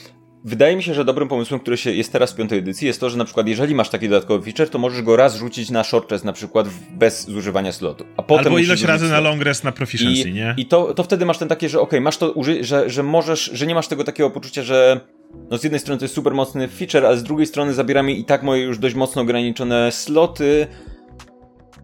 [0.44, 3.10] Wydaje mi się, że dobrym pomysłem, który się jest teraz w piątej edycji, jest to,
[3.10, 6.12] że na przykład jeżeli masz taki dodatkowy feature, to możesz go raz rzucić na short
[6.12, 8.04] rest na przykład bez zużywania slotu.
[8.16, 9.22] A potem Albo ilość razy slot.
[9.22, 10.54] na long rest na proficiency, I, nie?
[10.56, 13.66] I to, to wtedy masz ten takie, że ok, masz to że, że możesz, że
[13.66, 15.00] nie masz tego takiego poczucia, że
[15.50, 18.20] no z jednej strony to jest super mocny feature, ale z drugiej strony zabiera mi
[18.20, 20.66] i tak moje już dość mocno ograniczone sloty,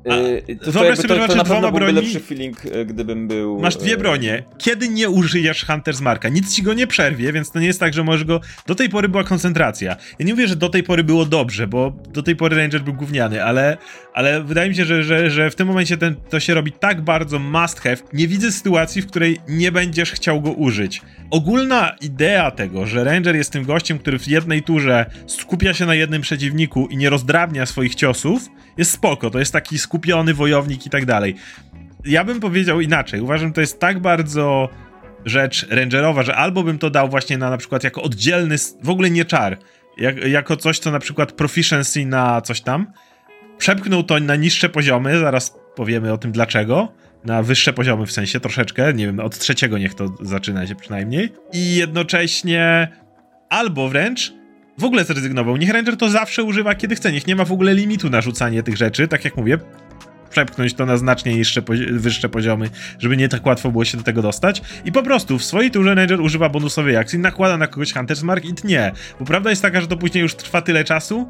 [0.05, 3.61] To, to, jakby sobie, to, to na pewno byłby lepszy feeling, e, gdybym był...
[3.61, 4.43] Masz dwie e, bronie.
[4.59, 6.29] Kiedy nie użyjesz Hunter's Marka?
[6.29, 8.40] Nic ci go nie przerwie, więc to nie jest tak, że możesz go...
[8.67, 9.97] Do tej pory była koncentracja.
[10.19, 12.95] Ja nie mówię, że do tej pory było dobrze, bo do tej pory Ranger był
[12.95, 13.77] gówniany, ale,
[14.14, 17.01] ale wydaje mi się, że, że, że w tym momencie ten, to się robi tak
[17.01, 17.97] bardzo must have.
[18.12, 21.03] Nie widzę sytuacji, w której nie będziesz chciał go użyć.
[21.31, 25.95] Ogólna idea tego, że Ranger jest tym gościem, który w jednej turze skupia się na
[25.95, 29.31] jednym przeciwniku i nie rozdrabnia swoich ciosów, jest spoko.
[29.31, 31.35] To jest taki skupiony wojownik i tak dalej.
[32.05, 33.21] Ja bym powiedział inaczej.
[33.21, 34.69] Uważam, to jest tak bardzo
[35.25, 39.11] rzecz rangerowa, że albo bym to dał właśnie na na przykład jako oddzielny, w ogóle
[39.11, 39.59] nie czar,
[39.97, 42.87] jak, jako coś, co na przykład proficiency na coś tam,
[43.59, 46.93] przepchnął to na niższe poziomy, zaraz powiemy o tym dlaczego,
[47.25, 51.33] na wyższe poziomy w sensie troszeczkę, nie wiem, od trzeciego niech to zaczyna się przynajmniej,
[51.53, 52.89] i jednocześnie
[53.49, 54.33] albo wręcz
[54.79, 55.57] w ogóle zrezygnował.
[55.57, 57.13] Niech Ranger to zawsze używa, kiedy chce.
[57.13, 59.09] Niech nie ma w ogóle limitu na rzucanie tych rzeczy.
[59.09, 59.59] Tak jak mówię,
[60.31, 64.23] przepchnąć to na znacznie niższe, wyższe poziomy, żeby nie tak łatwo było się do tego
[64.23, 64.63] dostać.
[64.85, 68.45] I po prostu w swojej turze Ranger używa bonusowej akcji, nakłada na kogoś Hunter's Mark
[68.45, 68.93] i tnie.
[69.21, 71.29] Bo prawda jest taka, że to później już trwa tyle czasu,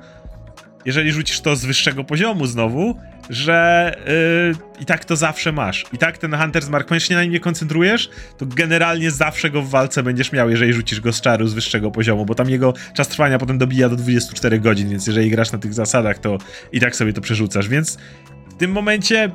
[0.84, 2.96] jeżeli rzucisz to z wyższego poziomu znowu,
[3.30, 5.84] że yy, i tak to zawsze masz.
[5.92, 9.62] I tak ten Hunter's Mark, ponieważ się na nim nie koncentrujesz, to generalnie zawsze go
[9.62, 12.74] w walce będziesz miał, jeżeli rzucisz go z czaru z wyższego poziomu, bo tam jego
[12.94, 16.38] czas trwania potem dobija do 24 godzin, więc jeżeli grasz na tych zasadach, to
[16.72, 17.98] i tak sobie to przerzucasz, więc
[18.50, 19.30] w tym momencie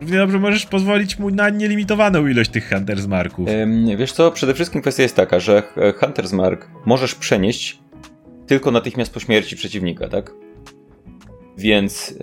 [0.00, 3.48] równie dobrze możesz pozwolić mu na nielimitowaną ilość tych Hunter's Marków.
[3.96, 7.78] wiesz co, przede wszystkim kwestia jest taka, że Hunter's Mark możesz przenieść
[8.46, 10.32] tylko natychmiast po śmierci przeciwnika, tak?
[11.58, 12.14] Więc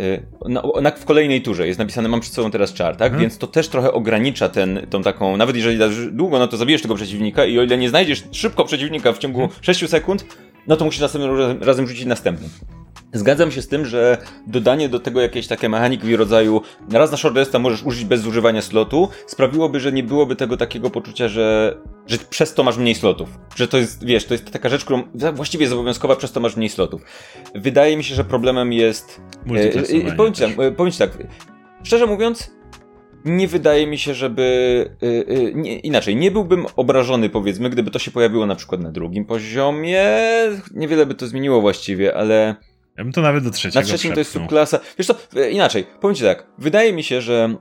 [0.82, 3.08] na, w kolejnej turze jest napisane, mam przed sobą teraz czar, tak?
[3.08, 3.22] Mhm.
[3.22, 6.82] Więc to też trochę ogranicza ten, tą taką, nawet jeżeli dasz długo, no to zabijesz
[6.82, 9.64] tego przeciwnika i o ile nie znajdziesz szybko przeciwnika w ciągu mhm.
[9.64, 10.26] 6 sekund,
[10.68, 12.48] no to musisz następnym razem rzucić następny.
[13.14, 14.18] Zgadzam się z tym, że
[14.48, 19.10] dodanie do tego jakiejś takie mechaniki rodzaju raz na short możesz użyć bez zużywania slotu,
[19.28, 23.30] sprawiłoby, że nie byłoby tego takiego poczucia, że, że przez to masz mniej slotów.
[23.56, 26.56] Że to jest, wiesz, to jest taka rzecz, którą właściwie jest obowiązkowa, przez to masz
[26.56, 27.02] mniej slotów.
[27.56, 29.22] Wydaje mi się, że problemem jest...
[29.56, 31.18] E, e, powiem, ci tak, e, powiem ci tak,
[31.84, 32.58] szczerze mówiąc,
[33.26, 34.90] nie wydaje mi się, żeby.
[35.02, 39.26] Yy, nie, inaczej, nie byłbym obrażony, powiedzmy, gdyby to się pojawiło na przykład na drugim
[39.26, 40.06] poziomie.
[40.74, 42.56] Niewiele by to zmieniło właściwie, ale.
[42.98, 44.80] Ja bym to nawet do trzeciego Na trzecim to jest subklasa.
[44.98, 46.48] Wiesz co, e, inaczej, powiem ci tak.
[46.58, 47.56] Wydaje mi się, że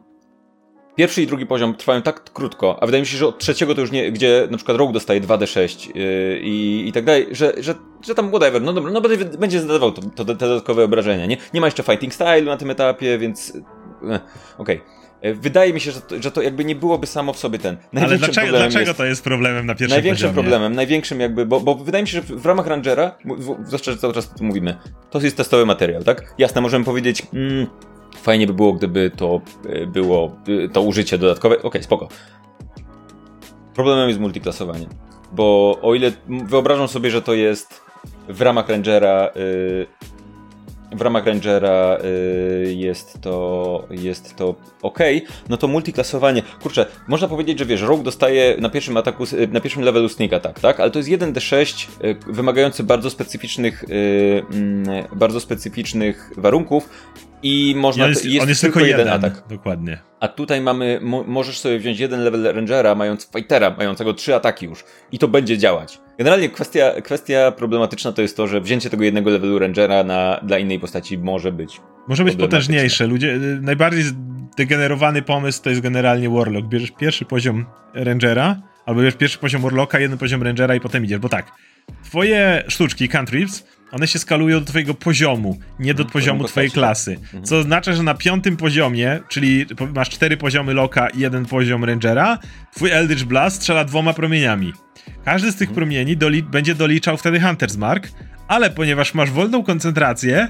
[0.96, 3.80] pierwszy i drugi poziom trwają tak krótko, a wydaje mi się, że od trzeciego to
[3.80, 7.74] już nie, gdzie na przykład Rogue dostaje 2d6 yy, i, i tak dalej, że, że,
[8.06, 11.36] że tam whatever, no dobra, no będzie, będzie zadawał to, to, te dodatkowe obrażenia, nie?
[11.54, 13.54] Nie ma jeszcze fighting style na tym etapie, więc...
[14.02, 14.20] Yy,
[14.58, 14.76] Okej.
[14.76, 15.05] Okay.
[15.20, 17.76] E, wydaje mi się, że to, że to jakby nie byłoby samo w sobie ten.
[17.96, 20.42] Ale dlaczego, dlaczego jest, to jest problemem na pierwszym Największym poziomie?
[20.42, 23.18] problemem, największym jakby, bo, bo wydaje mi się, że w ramach Rangera,
[23.64, 24.76] zwłaszcza, że cały czas mówimy,
[25.10, 26.34] to jest testowy materiał, tak?
[26.38, 27.66] Jasne, możemy powiedzieć, mm,
[28.16, 32.08] fajnie by było, gdyby to e, było, e, to użycie dodatkowe, okej, okay, spoko.
[33.74, 34.86] Problemem jest multiklasowanie,
[35.32, 37.86] bo o ile wyobrażam sobie, że to jest
[38.28, 39.86] w ramach Rangera yy,
[40.92, 44.98] w ramach Rangera y, jest to jest to ok,
[45.48, 49.82] no to multiklasowanie, kurczę, można powiedzieć, że wiesz, Rogue dostaje na pierwszym ataku, na pierwszym
[49.82, 50.80] levelu sneak attack, tak?
[50.80, 56.88] Ale to jest 1d6 y, wymagający bardzo specyficznych y, mm, bardzo specyficznych warunków
[57.42, 59.42] i można on jest, jest, on jest tylko, tylko jeden atak.
[59.48, 59.98] Dokładnie.
[60.20, 64.66] A tutaj mamy, mo możesz sobie wziąć jeden level Rangera, mając Fightera, mającego trzy ataki
[64.66, 64.84] już.
[65.12, 66.00] I to będzie działać.
[66.18, 70.58] Generalnie kwestia, kwestia problematyczna to jest to, że wzięcie tego jednego levelu Rangera na, dla
[70.58, 71.80] innej postaci może być.
[72.08, 73.06] Może być potężniejsze.
[73.06, 74.04] Ludzie, y, najbardziej
[74.52, 76.68] zdegenerowany pomysł to jest generalnie Warlock.
[76.68, 81.18] Bierzesz pierwszy poziom Rangera, albo bierzesz pierwszy poziom Warlocka, jeden poziom Rangera i potem idziesz,
[81.18, 81.52] bo tak,
[82.04, 87.12] twoje sztuczki, cantrips, one się skalują do twojego poziomu, nie do Mhm, poziomu twojej klasy.
[87.12, 87.44] Mhm.
[87.44, 92.38] Co oznacza, że na piątym poziomie, czyli masz cztery poziomy Loka i jeden poziom Rangera,
[92.74, 94.72] twój Eldritch Blast strzela dwoma promieniami.
[95.24, 95.74] Każdy z tych Mhm.
[95.76, 98.08] promieni doli będzie doliczał wtedy Hunter's Mark,
[98.48, 100.48] ale ponieważ masz wolną koncentrację,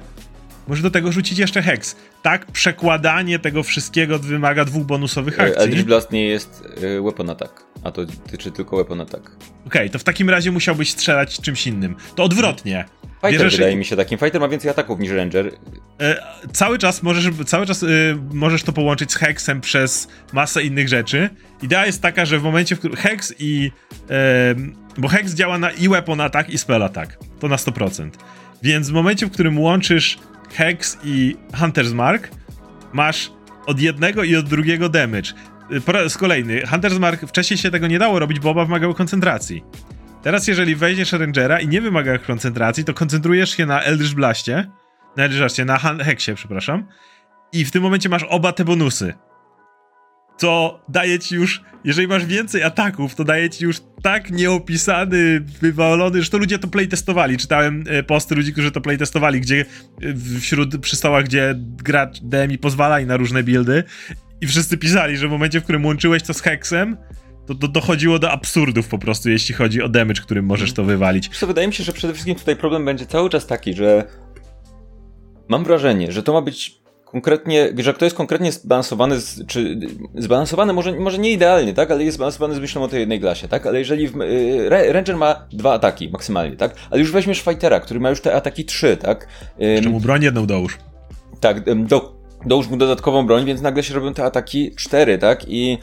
[0.68, 1.96] możesz do tego rzucić jeszcze Hex.
[2.22, 5.62] Tak, przekładanie tego wszystkiego wymaga dwóch bonusowych E, akcji.
[5.62, 6.62] Eldritch Blast nie jest
[6.98, 9.30] e, weapon attack, a to tyczy tylko weapon attack.
[9.66, 11.96] Okej, to w takim razie musiałbyś strzelać czymś innym.
[12.14, 12.84] To odwrotnie.
[13.30, 14.18] Fighter Bierzesz- wydaje mi się takim.
[14.18, 15.50] Fighter ma więcej ataków niż Ranger.
[16.00, 20.88] E, cały czas możesz, cały czas y, możesz to połączyć z Hexem przez masę innych
[20.88, 21.30] rzeczy.
[21.62, 23.70] Idea jest taka, że w momencie, w którym Hex i...
[24.98, 27.18] bo Hex działa na i weapon attack i spell attack.
[27.40, 28.10] To na 100%.
[28.62, 30.18] Więc w momencie, w którym łączysz
[30.52, 32.28] Hex i Hunter's Mark,
[32.92, 33.30] masz
[33.66, 35.30] od jednego i od drugiego damage.
[35.72, 38.94] Y, Po raz kolejny, Hunter's Mark wcześniej się tego nie dało robić, bo oba wymagały
[38.94, 39.64] koncentracji.
[40.26, 44.70] Teraz, jeżeli wejdziesz Rangera i nie wymaga koncentracji, to koncentrujesz się na Eldritch Blaście,
[45.16, 46.86] na Eldritch Blastie, na Hexie, przepraszam,
[47.52, 49.14] i w tym momencie masz oba te bonusy.
[50.36, 56.22] Co daje ci już, jeżeli masz więcej ataków, to daje ci już tak nieopisany, wywalony,
[56.22, 57.38] że to ludzie to playtestowali.
[57.38, 59.64] Czytałem e, posty ludzi, którzy to playtestowali, gdzie
[60.02, 63.84] e, wśród przy stołach, gdzie gracz DMI pozwalali na różne buildy
[64.40, 66.96] i wszyscy pisali, że w momencie, w którym łączyłeś to z Hexem,
[67.46, 71.28] to, to dochodziło do absurdów po prostu, jeśli chodzi o damage, którym możesz to wywalić.
[71.28, 74.04] Wiesz Co wydaje mi się, że przede wszystkim tutaj problem będzie cały czas taki, że
[75.48, 79.78] mam wrażenie, że to ma być konkretnie, że to jest konkretnie zbalansowane, z, czy
[80.14, 83.48] zbalansowane może, może nie idealnie, tak, ale jest zbalansowane z myślą o tej jednej klasie,
[83.48, 87.40] tak, ale jeżeli w, y, Ra- Ranger ma dwa ataki maksymalnie, tak, ale już weźmiesz
[87.40, 89.28] Fightera, który ma już te ataki trzy, tak,
[89.78, 90.78] Ym, Czemu broń jedną dołóż?
[91.40, 95.44] tak, ym, do, dołóż mu dodatkową broń, więc nagle się robią te ataki cztery, tak?
[95.48, 95.78] I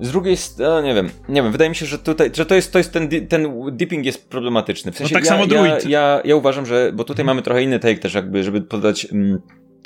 [0.00, 2.72] z drugiej strony, nie wiem, nie wiem, wydaje mi się, że tutaj, że to jest,
[2.72, 4.92] to jest ten, ten dipping jest problematyczny.
[4.92, 7.78] W sensie tak ja, samo ja, ja, ja uważam, że, bo tutaj mamy trochę inny
[7.78, 9.40] take też jakby, żeby podać mm,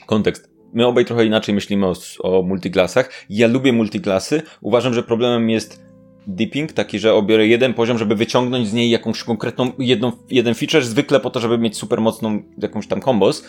[0.07, 0.51] kontekst.
[0.73, 3.11] My obaj trochę inaczej myślimy o, o multiklasach.
[3.31, 4.43] Ja lubię multiklasy.
[4.61, 5.85] Uważam, że problemem jest
[6.27, 10.85] dipping, taki, że obiorę jeden poziom, żeby wyciągnąć z niej jakąś konkretną, jedną, jeden feature,
[10.85, 13.45] zwykle po to, żeby mieć super mocną jakąś tam kombos.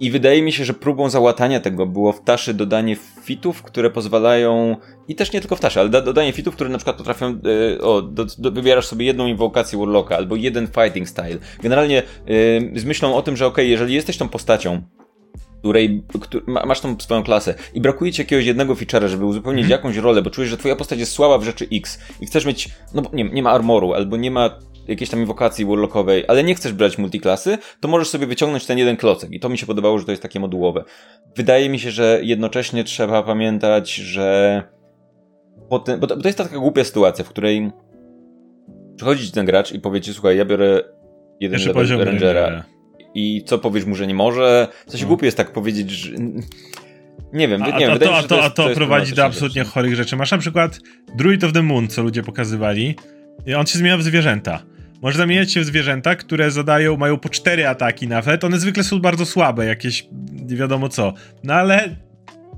[0.00, 4.76] I wydaje mi się, że próbą załatania tego było w Taszy dodanie fitów, które pozwalają,
[5.08, 7.26] i też nie tylko w Taszy, ale da, dodanie fitów, które na przykład potrafią,
[7.76, 11.38] e, o, do, do, wybierasz sobie jedną inwokację Warlocka albo jeden fighting style.
[11.62, 14.82] Generalnie e, z myślą o tym, że okej, jeżeli jesteś tą postacią,
[15.58, 19.62] której któ- ma, masz tą swoją klasę i brakuje ci jakiegoś jednego feature'a, żeby uzupełnić
[19.64, 19.78] Mhm.
[19.78, 22.68] jakąś rolę, bo czujesz, że twoja postać jest słaba w rzeczy X i chcesz mieć,
[22.94, 24.50] no bo nie, nie ma armoru, albo nie ma
[24.88, 28.96] jakiejś tam inwokacji warlockowej, ale nie chcesz brać multiklasy, to możesz sobie wyciągnąć ten jeden
[28.96, 30.84] klocek i to mi się podobało, że to jest takie modułowe.
[31.36, 34.62] Wydaje mi się, że jednocześnie trzeba pamiętać, że
[35.68, 37.70] potem, bo to, bo to jest taka głupia sytuacja, w której
[38.96, 40.82] przychodzi ci ten gracz i powie ci, słuchaj, ja biorę
[41.40, 42.40] jeden Pierwszy level Rangera.
[42.40, 42.64] Rangera.
[43.14, 44.68] I co powiesz mu, że nie może?
[44.86, 45.08] Co się No.
[45.08, 46.16] głupie jest tak powiedzieć, że...
[47.32, 49.14] Nie wiem, A, nie a, wiem, a, to, a to, a jest- to jest prowadzi
[49.14, 49.72] do absolutnie rzecz.
[49.72, 50.16] chorych rzeczy.
[50.16, 50.78] Masz na przykład
[51.16, 52.94] Druid of the Moon, co ludzie pokazywali.
[53.46, 54.62] I on się zmienia w zwierzęta.
[55.02, 58.44] Może zamieniać się w zwierzęta, które zadają, mają po cztery ataki nawet.
[58.44, 61.14] One zwykle są bardzo słabe, jakieś nie wiadomo co.
[61.44, 61.96] No ale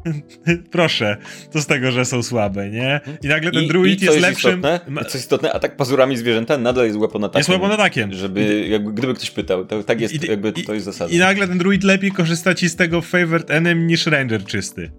[0.70, 1.16] proszę,
[1.52, 3.00] to z tego, że są słabe, nie?
[3.22, 4.50] I nagle ten I- druid i jest lepszym.
[4.60, 7.28] Istotne, co jest istotne, atak pazurami zwierzęta nadal jest weapon.
[7.36, 8.12] Jest weapon atakiem.
[8.12, 11.10] Żeby, jakby, gdyby ktoś pytał, to tak jest, I- jakby to jest zasada.
[11.14, 14.90] I nagle ten druid lepiej korzysta ci z tego favorite enemy niż ranger czysty.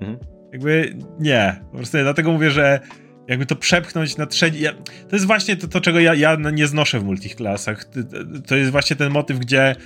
[0.00, 0.18] Mhm.
[0.52, 1.60] Jakby nie.
[1.70, 2.02] Po prostu nie.
[2.02, 2.80] Dlatego mówię, że
[3.28, 4.60] jakby to przepchnąć na trzeci.
[4.60, 4.72] Ja,
[5.08, 7.84] to jest właśnie to, to czego ja, ja nie znoszę w multiklasach.
[7.84, 8.00] To,
[8.46, 9.76] to jest właśnie ten motyw, gdzie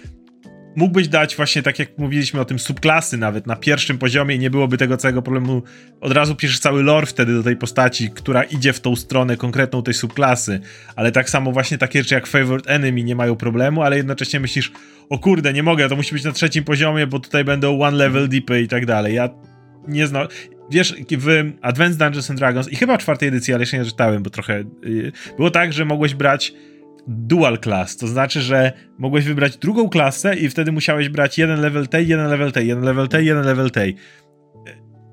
[0.76, 4.50] mógłbyś dać właśnie tak jak mówiliśmy o tym subklasy nawet na pierwszym poziomie i nie
[4.50, 5.62] byłoby tego całego problemu.
[6.00, 9.82] Od razu piszesz cały lore wtedy do tej postaci, która idzie w tą stronę konkretną
[9.82, 10.60] tej subklasy.
[10.96, 14.72] Ale tak samo właśnie takie rzeczy jak favorite enemy nie mają problemu, ale jednocześnie myślisz,
[15.10, 18.28] o kurde, nie mogę, to musi być na trzecim poziomie, bo tutaj będą one level
[18.28, 19.14] deepy i tak dalej.
[19.14, 19.28] Ja
[19.88, 20.26] nie znam.
[20.70, 24.22] Wiesz, w Advanced Dungeons and Dragons i chyba w czwartej edycji, ale jeszcze nie czytałem,
[24.22, 24.64] bo trochę.
[24.82, 26.52] Yy, było tak, że mogłeś brać
[27.06, 31.88] dual class, to znaczy, że mogłeś wybrać drugą klasę i wtedy musiałeś brać jeden level
[31.88, 33.96] tej, jeden level tej, jeden level tej, jeden level tej.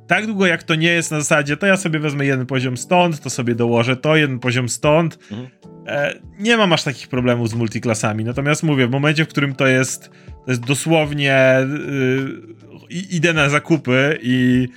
[0.07, 3.19] Tak długo jak to nie jest na zasadzie, to ja sobie wezmę jeden poziom stąd,
[3.19, 5.19] to sobie dołożę to, jeden poziom stąd.
[5.31, 5.49] Mhm.
[5.87, 8.23] E, nie mam aż takich problemów z multiklasami.
[8.23, 10.09] Natomiast mówię, w momencie, w którym to jest,
[10.45, 11.57] to jest dosłownie
[12.89, 14.67] yy, idę na zakupy i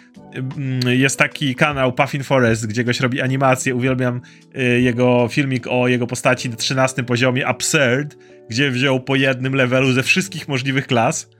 [0.87, 3.75] jest taki kanał Puffin Forest, gdzie goś robi animację.
[3.75, 4.20] Uwielbiam
[4.55, 8.16] yy, jego filmik o jego postaci na 13 poziomie Absurd,
[8.51, 11.31] gdzie wziął po jednym levelu ze wszystkich możliwych klas.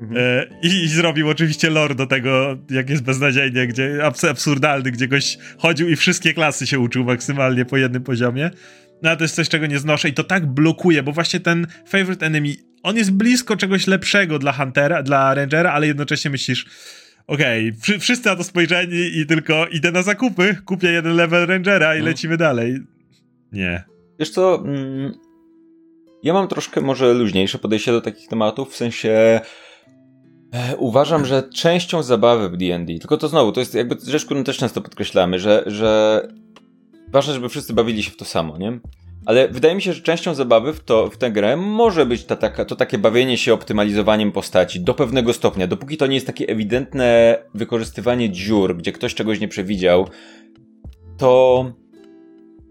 [0.00, 0.16] Mhm.
[0.20, 3.98] E, I, I, zrobił oczywiście lore do tego, jak jest beznadziejnie, gdzie
[4.30, 8.50] absurdalny, gdzie goś chodził i wszystkie klasy się uczył maksymalnie po jednym poziomie.
[9.02, 11.66] No ale to jest coś, czego nie znoszę i to tak blokuje, bo właśnie ten
[11.86, 16.66] favorite enemy, on jest blisko czegoś lepszego dla Huntera, dla Rangera, ale jednocześnie myślisz,
[17.30, 21.86] okej, okay, wszyscy na to spojrzeni i tylko idę na zakupy, kupię jeden level Rangera
[21.86, 22.06] i hmm.
[22.06, 22.78] lecimy dalej.
[23.52, 23.84] Nie.
[24.18, 25.14] Wiesz co, mm,
[26.22, 29.40] ja mam troszkę może luźniejsze podejście do takich tematów, w sensie
[30.52, 34.44] e, uważam, że częścią zabawy w D&D, tylko to znowu, to jest jakby rzecz, którą
[34.44, 36.22] też często podkreślamy, że, że
[37.08, 38.80] ważne, żeby wszyscy bawili się w to samo, nie?
[39.26, 42.36] Ale wydaje mi się, że częścią zabawy w, to, w tę grę może być ta,
[42.36, 45.66] taka, to takie bawienie się optymalizowaniem postaci do pewnego stopnia.
[45.66, 50.08] Dopóki to nie jest takie ewidentne wykorzystywanie dziur, gdzie ktoś czegoś nie przewidział,
[51.18, 51.64] to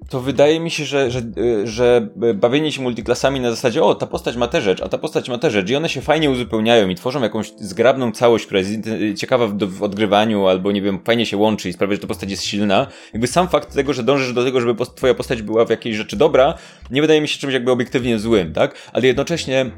[0.10, 1.22] to wydaje mi się, że, że,
[1.64, 5.30] że bawienie się multiklasami na zasadzie, o, ta postać ma tę rzecz, a ta postać
[5.30, 8.72] ma tę rzecz i one się fajnie uzupełniają i tworzą jakąś zgrabną całość, która jest
[9.18, 12.32] ciekawa w, w odgrywaniu albo, nie wiem, fajnie się łączy i sprawia, że ta postać
[12.32, 12.88] jest silna.
[13.14, 15.96] Jakby sam fakt tego, że dążysz do tego, żeby post twoja postać była w jakiejś
[15.96, 16.54] rzeczy dobra,
[16.92, 18.90] nie wydaje mi się czymś jakby obiektywnie złym, tak?
[18.94, 19.72] Ale jednocześnie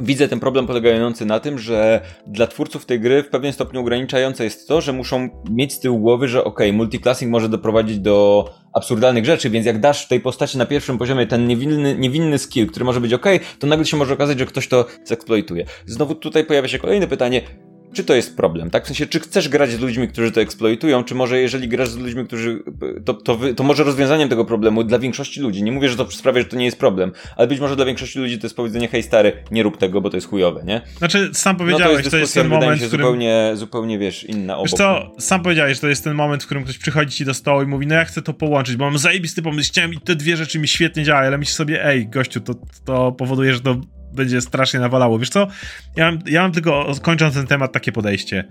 [0.00, 4.44] widzę ten problem polegający na tym, że dla twórców tej gry w pewnym stopniu ograniczające
[4.44, 9.24] jest to, że muszą mieć z tyłu głowy, że ok, multiclassing może doprowadzić do absurdalnych
[9.24, 13.00] rzeczy, więc jak dasz tej postaci na pierwszym poziomie ten niewinny, niewinny skill, który może
[13.00, 13.26] być ok,
[13.58, 15.66] to nagle się może okazać, że ktoś to zeksploituje.
[15.86, 17.42] Znowu tutaj pojawia się kolejne pytanie,
[17.92, 18.84] czy to jest problem, tak?
[18.84, 21.96] W sensie, czy chcesz grać z ludźmi, którzy to eksploitują, czy może jeżeli grasz z
[21.96, 22.62] ludźmi, którzy,
[23.04, 26.10] to, to, wy, to może rozwiązaniem tego problemu dla większości ludzi, nie mówię, że to
[26.10, 28.88] sprawia, że to nie jest problem, ale być może dla większości ludzi to jest powiedzenie,
[28.88, 30.80] hej stary, nie rób tego, bo to jest chujowe, nie?
[30.98, 33.06] Znaczy, sam powiedziałeś, no to jest, to jest ten moment, w którym...
[33.06, 34.66] zupełnie, zupełnie, wiesz, inna obok.
[34.66, 37.34] Wiesz co, sam powiedziałeś, że to jest ten moment, w którym ktoś przychodzi ci do
[37.34, 40.14] stołu i mówi, no ja chcę to połączyć, bo mam zajebisty pomysł, chciałem i te
[40.14, 43.80] dwie rzeczy mi świetnie działają, ale myślisz sobie, ej, gościu, to, to powoduje, że to
[44.12, 45.18] będzie strasznie nawalało.
[45.18, 45.48] Wiesz co?
[45.96, 48.44] Ja mam, ja mam tylko, kończąc ten temat, takie podejście.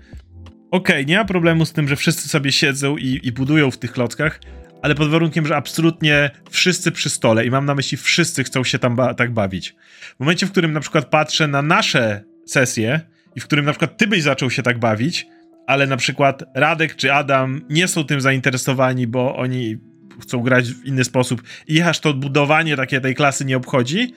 [0.70, 3.78] Okej, okay, nie ma problemu z tym, że wszyscy sobie siedzą i, i budują w
[3.78, 4.40] tych klockach,
[4.82, 8.78] ale pod warunkiem, że absolutnie wszyscy przy stole, i mam na myśli wszyscy chcą się
[8.78, 9.74] tam ba tak bawić.
[10.16, 13.00] W momencie, w którym na przykład patrzę na nasze sesje
[13.36, 15.26] i w którym na przykład ty byś zaczął się tak bawić,
[15.66, 19.78] ale na przykład Radek czy Adam nie są tym zainteresowani, bo oni
[20.22, 24.14] chcą grać w inny sposób i aż to budowanie takie tej klasy nie obchodzi,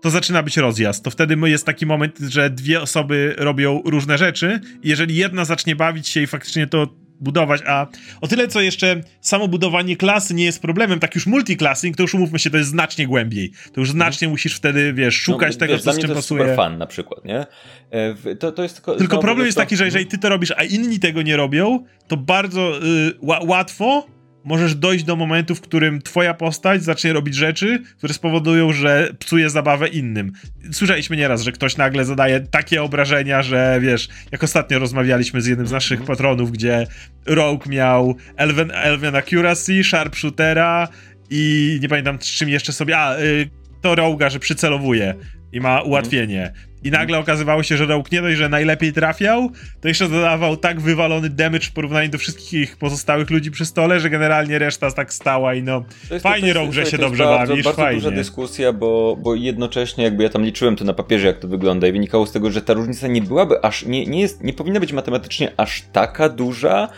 [0.00, 1.04] to zaczyna być rozjazd.
[1.04, 5.76] To wtedy jest taki moment, że dwie osoby robią różne rzeczy i jeżeli jedna zacznie
[5.76, 6.86] bawić się i faktycznie to
[7.20, 7.86] budować, a
[8.20, 12.14] o tyle, co jeszcze samo budowanie klasy nie jest problemem, tak już multiclassing, to już
[12.14, 13.52] umówmy się, to jest znacznie głębiej.
[13.72, 16.14] To już znacznie musisz wtedy, wiesz, no, szukać no, tego, wiesz, co z czym to
[16.14, 16.42] pasuje.
[16.42, 17.46] Super fan na przykład, nie?
[17.90, 20.64] E, to, to jest tylko, tylko problem jest taki, że jeżeli ty to robisz, a
[20.64, 23.14] inni tego nie robią, to bardzo y,
[23.46, 24.06] łatwo
[24.44, 29.50] możesz dojść do momentu, w którym twoja postać zacznie robić rzeczy, które spowodują, że psuje
[29.50, 30.32] zabawę innym.
[30.72, 35.66] Słyszeliśmy nieraz, że ktoś nagle zadaje takie obrażenia, że wiesz, jak ostatnio rozmawialiśmy z jednym
[35.66, 36.06] z naszych mhm.
[36.16, 36.86] patronów, gdzie
[37.26, 40.88] Rogue miał Elven, Elven Accuracy, Sharpshootera
[41.30, 43.50] i nie pamiętam czym jeszcze sobie, a, y,
[43.80, 45.14] to Rogue'a, że przycelowuje
[45.52, 46.52] i ma ułatwienie.
[46.84, 50.80] I nagle okazywało się, że Rogue nie dość, że najlepiej trafiał, to jeszcze dodawał tak
[50.80, 55.54] wywalony damage w porównaniu do wszystkich pozostałych ludzi przy stole, że generalnie reszta tak stała
[55.54, 55.84] i no
[56.20, 58.00] fajnie Rogue, że się dobrze bardzo, bawisz, bardzo fajnie.
[58.00, 61.86] duża dyskusja, bo, bo jednocześnie jakby ja tam liczyłem to na papierze, jak to wygląda
[61.86, 64.80] i wynikało z tego, że ta różnica nie byłaby aż, nie, nie, jest, nie powinna
[64.80, 66.88] być matematycznie aż taka duża,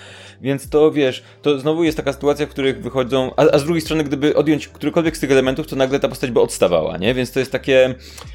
[0.42, 3.80] więc to wiesz, to znowu jest taka sytuacja, w których wychodzą, a, a z drugiej
[3.80, 7.14] strony, gdyby odjąć którykolwiek z tych elementów, to nagle ta postać by odstawała, nie?
[7.14, 7.94] Więc to jest takie,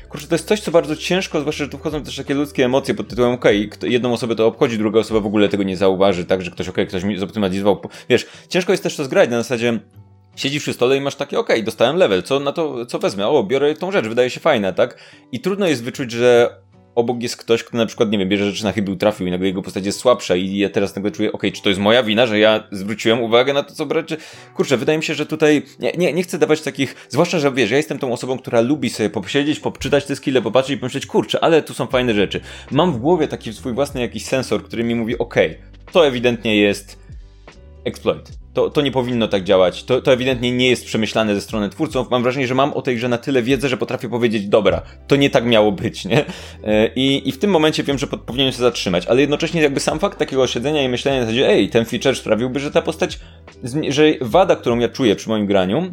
[0.09, 2.93] kurczę, to jest coś, co bardzo ciężko, zwłaszcza, że tu wchodzą też takie ludzkie emocje
[2.93, 6.25] pod tytułem, okej, okay, jedną osobę to obchodzi, druga osoba w ogóle tego nie zauważy,
[6.25, 9.37] tak, że ktoś, okej, okay, ktoś mi zoptymalizował, wiesz, ciężko jest też to zgrać na
[9.37, 9.79] zasadzie,
[10.37, 13.27] Siedzisz przy stole i masz takie, okej, okay, dostałem level, co na to, co wezmę?
[13.27, 14.97] O, biorę tą rzecz, wydaje się fajna, tak?
[15.31, 16.57] I trudno jest wyczuć, że
[16.97, 19.47] obok jest ktoś, kto na przykład, nie wiem, bierze rzeczy na chybił, trafił i nagle
[19.47, 22.03] jego postać jest słabsza i ja teraz nagle czuję, okej, okay, czy to jest moja
[22.03, 24.17] wina, że ja zwróciłem uwagę na to, co brać, czy...
[24.55, 27.71] Kurczę, wydaje mi się, że tutaj, nie, nie, nie chcę dawać takich, zwłaszcza, że wiesz,
[27.71, 31.43] ja jestem tą osobą, która lubi sobie posiedzieć, poczytać te skille, popatrzeć i pomyśleć, kurczę,
[31.43, 32.41] ale tu są fajne rzeczy.
[32.71, 36.61] Mam w głowie taki swój własny jakiś sensor, który mi mówi, okej, okay, to ewidentnie
[36.61, 36.99] jest
[37.85, 39.83] exploit to, to nie powinno tak działać.
[39.83, 42.09] To, to ewidentnie nie jest przemyślane ze strony twórców.
[42.11, 45.15] Mam wrażenie, że mam o tej grze na tyle wiedzę, że potrafię powiedzieć, dobra, to
[45.15, 46.25] nie tak miało być, nie?
[46.63, 49.99] E, I, i w tym momencie wiem, że powinienem się zatrzymać, ale jednocześnie jakby sam
[49.99, 53.19] fakt takiego siedzenia i myślenia na zasadzie, ej, ten feature sprawiłby, że ta postać,
[53.89, 55.89] że wada, którą ja czuję przy moim graniu,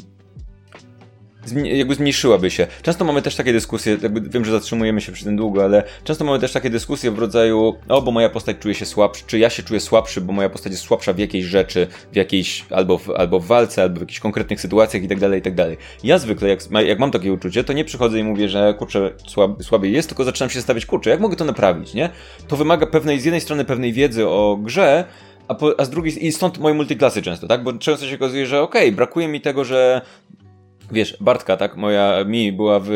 [1.64, 2.66] jakby zmniejszyłaby się.
[2.82, 6.38] Często mamy też takie dyskusje, wiem, że zatrzymujemy się przy tym długo, ale często mamy
[6.38, 9.62] też takie dyskusje w rodzaju, o, bo moja postać czuje się słabszy, czy ja się
[9.62, 13.40] czuję słabszy, bo moja postać jest słabsza w jakiejś rzeczy, w jakiejś, albo w, albo
[13.40, 15.76] w walce, albo w jakichś konkretnych sytuacjach i tak dalej, i tak dalej.
[16.04, 19.62] Ja zwykle, jak, jak mam takie uczucie, to nie przychodzę i mówię, że kurczę, słab,
[19.62, 22.10] słabiej jest, tylko zaczynam się stawiać, kurczę, jak mogę to naprawić, nie?
[22.48, 25.04] To wymaga pewnej, z jednej strony pewnej wiedzy o grze,
[25.48, 27.62] a, po, a z drugiej, i stąd moje multiklasy często, tak?
[27.62, 30.00] Bo często się okazuje, że okej, okay, brakuje mi tego, że
[30.94, 32.90] wiesz, Bartka, tak, moja mi była, w,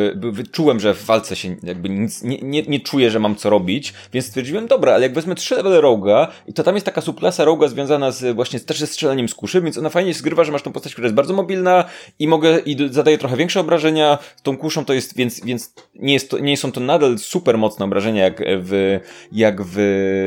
[0.53, 3.95] czułem, że w walce się jakby nic, nie, nie, nie czuję, że mam co robić,
[4.13, 7.45] więc stwierdziłem, dobra, ale jak wezmę trzy level Roga i to tam jest taka subklasa
[7.45, 10.63] Roga związana z właśnie też ze strzelaniem z kuszy, więc ona fajnie zgrywa, że masz
[10.63, 11.85] tą postać, która jest bardzo mobilna
[12.19, 16.31] i mogę, i zadaje trochę większe obrażenia, tą kuszą to jest, więc, więc nie jest
[16.31, 19.01] to, nie są to nadal super mocne obrażenia jak w,
[19.33, 19.77] jak w,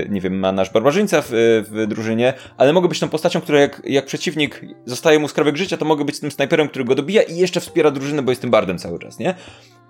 [0.09, 1.29] nie wiem, ma nasz barbarzyńca w,
[1.71, 5.77] w drużynie, ale mogę być tą postacią, która jak, jak przeciwnik zostaje mu skrawek życia,
[5.77, 8.51] to mogę być tym snajperem, który go dobija i jeszcze wspiera drużynę, bo jest tym
[8.51, 9.35] bardem cały czas, nie?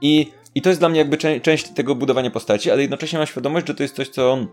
[0.02, 3.28] I, i to jest dla mnie jakby czę część tego budowania postaci, ale jednocześnie mam
[3.28, 4.48] świadomość, że to jest coś, co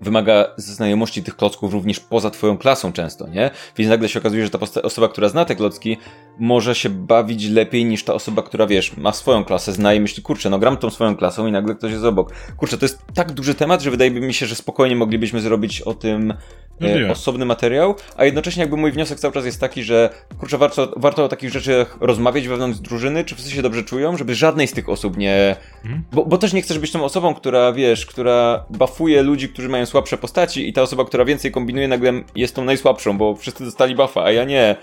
[0.00, 3.50] wymaga znajomości tych klocków również poza twoją klasą często, nie?
[3.76, 5.96] Więc nagle się okazuje, że ta osoba, która zna te klocki,
[6.38, 10.22] może się bawić lepiej niż ta osoba, która, wiesz, ma swoją klasę, zna i myśli,
[10.22, 12.32] kurczę, no gram tą swoją klasą i nagle ktoś jest obok.
[12.56, 15.94] Kurczę, to jest tak duży temat, że wydaje mi się, że spokojnie moglibyśmy zrobić o
[15.94, 16.34] tym
[16.82, 20.92] e, osobny materiał, a jednocześnie jakby mój wniosek cały czas jest taki, że kurczę, warto,
[20.96, 24.72] warto o takich rzeczach rozmawiać wewnątrz drużyny, czy wszyscy się dobrze czują, żeby żadnej z
[24.72, 25.56] tych osób nie...
[25.84, 26.02] Mhm.
[26.12, 29.85] Bo, bo też nie chcesz być tą osobą, która, wiesz, która bafuje ludzi, którzy mają
[29.86, 33.94] słabsze postaci i ta osoba, która więcej kombinuje, nagle jest tą najsłabszą, bo wszyscy dostali
[33.94, 34.76] buffa, a ja nie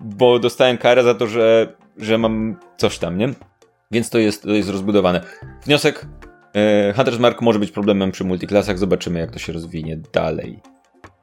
[0.00, 3.28] bo dostałem karę za to, że, że mam coś tam, nie?
[3.90, 5.20] Więc to jest, to jest rozbudowane.
[5.64, 6.06] Wniosek,
[6.54, 10.60] e, Hunter's Mark może być problemem przy multiklasach, zobaczymy jak to się rozwinie dalej.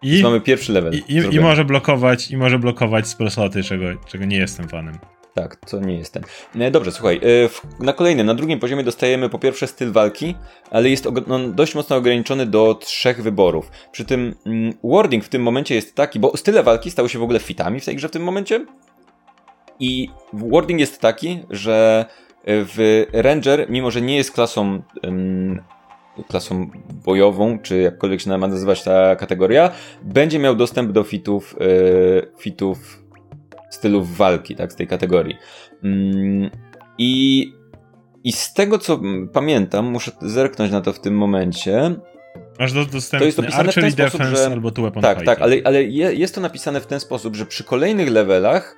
[0.01, 0.93] I mamy pierwszy level.
[0.93, 4.97] I, i, i może blokować, i może blokować sprosoty, czego, czego nie jestem fanem.
[5.37, 6.23] Tak, to nie jest ten.
[6.59, 10.35] E, dobrze, słuchaj, e, na kolejnym, na drugim poziomie dostajemy po pierwsze styl walki,
[10.71, 13.71] ale jest no, dość mocno ograniczony do trzech wyborów.
[13.91, 17.23] Przy tym mm, wording w tym momencie jest taki, bo style walki stały się w
[17.23, 18.65] ogóle fitami w tej grze w tym momencie.
[19.79, 22.05] I wording jest taki, że
[22.45, 24.81] w Ranger, mimo że nie jest klasą
[26.27, 26.69] klasą
[27.05, 29.71] bojową, czy jakkolwiek się ma nazywać ta kategoria,
[30.01, 33.06] będzie miał dostęp do fitów, yy, fitów
[33.69, 35.37] stylów walki, tak, z tej kategorii.
[35.83, 36.49] Mm,
[36.97, 37.53] I,
[38.23, 38.99] I z tego, co
[39.33, 41.95] pamiętam, muszę zerknąć na to w tym momencie,
[42.59, 42.85] Masz do,
[43.19, 44.45] to jest opisane w ten sposób, że...
[44.45, 47.63] albo tu weapon Tak, tak, ale, ale jest to napisane w ten sposób, że przy
[47.63, 48.75] kolejnych levelach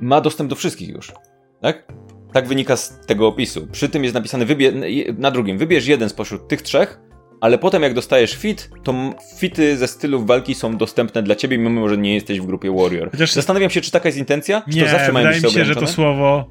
[0.00, 1.12] ma dostęp do wszystkich już.
[1.60, 1.92] Tak?
[2.32, 3.66] Tak wynika z tego opisu.
[3.72, 4.72] Przy tym jest napisane wybie...
[5.18, 7.00] na drugim, wybierz jeden spośród tych trzech,
[7.40, 8.94] ale potem jak dostajesz fit, to
[9.38, 13.10] fity ze stylów walki są dostępne dla ciebie, mimo że nie jesteś w grupie Warrior.
[13.10, 13.32] Chociaż...
[13.32, 14.62] Zastanawiam się, czy taka jest intencja?
[14.70, 16.48] Czy nie, to zawsze mają być mi się, że to słowo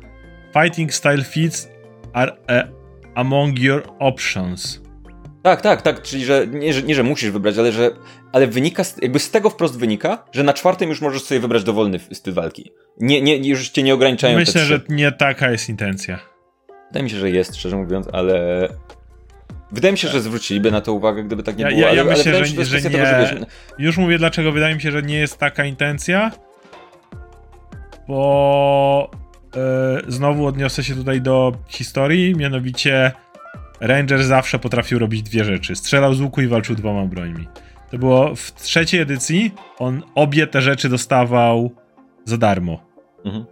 [0.54, 1.70] fighting style fits
[2.14, 2.72] are uh,
[3.16, 4.82] among your options.
[5.44, 7.92] Tak, tak, tak, czyli że nie, że nie, że musisz wybrać, ale że
[8.32, 12.00] ale wynika, jakby z tego wprost wynika, że na czwartym już możesz sobie wybrać dowolny
[12.12, 12.72] styl walki.
[13.00, 16.20] Nie, nie, już cię nie ograniczają Myślę, że nie taka jest intencja.
[16.88, 18.68] Wydaje mi się, że jest, szczerze mówiąc, ale
[19.72, 21.82] Wydaje mi się, że zwróciliby na to uwagę, gdyby tak nie ja, było.
[21.82, 22.98] Ja, ja ale, myślę, ale że, że, że nie.
[23.30, 23.46] Tego.
[23.80, 26.32] Już mówię, dlaczego wydaje mi się, że nie jest taka intencja.
[28.08, 29.12] Bo
[29.56, 33.12] yy, znowu odniosę się tutaj do historii, mianowicie
[33.80, 35.76] Ranger zawsze potrafił robić dwie rzeczy.
[35.76, 37.48] Strzelał z łuku i walczył dwoma brońmi.
[37.92, 41.72] To było w trzeciej edycji, on obie te rzeczy dostawał
[42.26, 42.84] za darmo.
[43.26, 43.46] Mhm.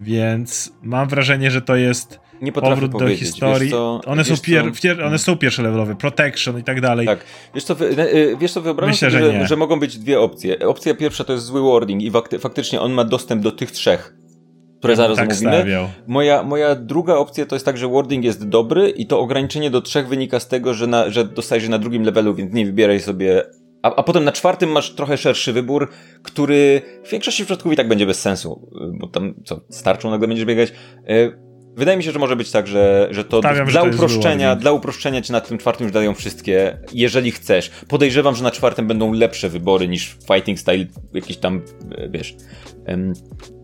[0.00, 3.70] Więc mam wrażenie, że to jest nie powrót do historii.
[3.70, 7.06] Co, one, są pier, pier, one są pierwsze levelowe, protection i tak dalej.
[7.06, 7.24] Tak.
[7.54, 10.58] Wiesz co, y, wiesz co wyobrażam Myślę, sobie, że, że, że, mogą być dwie opcje.
[10.68, 14.14] Opcja pierwsza to jest zły wording i faktycznie on ma dostęp do tych trzech
[14.78, 15.88] które zaraz tak omówimy.
[16.06, 19.80] Moja, moja druga opcja to jest tak, że wording jest dobry i to ograniczenie do
[19.80, 23.44] trzech wynika z tego, że, na, że dostajesz na drugim levelu, więc nie wybieraj sobie
[23.82, 25.88] a, a potem na czwartym masz trochę szerszy wybór,
[26.22, 28.70] który w większości przypadków i tak będzie bez sensu,
[29.00, 30.72] bo tam co, starczą nagle będziesz biegać.
[31.08, 31.32] E,
[31.80, 34.56] Wydaje mi się, że może być tak, że, że to Stawiam, dla że to uproszczenia,
[34.56, 37.70] dla uproszczenia ci na tym czwartym już dają wszystkie, jeżeli chcesz.
[37.88, 41.62] Podejrzewam, że na czwartym będą lepsze wybory niż fighting style, jakiś tam,
[41.98, 42.36] e, wiesz,
[42.88, 43.12] um,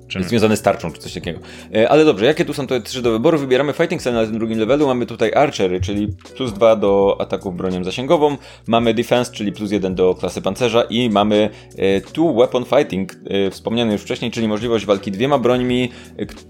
[0.09, 0.25] Czemu?
[0.25, 1.41] związane z tarczą czy coś takiego.
[1.75, 3.39] E, ale dobrze, jakie tu są te trzy do wyboru?
[3.39, 4.87] Wybieramy Fighting Style na tym drugim levelu.
[4.87, 8.37] Mamy tutaj Archery, czyli plus dwa do ataków bronią zasięgową.
[8.67, 13.51] Mamy Defense, czyli plus jeden do klasy pancerza i mamy e, Two Weapon Fighting, e,
[13.51, 15.91] wspomniany już wcześniej, czyli możliwość walki dwiema brońmi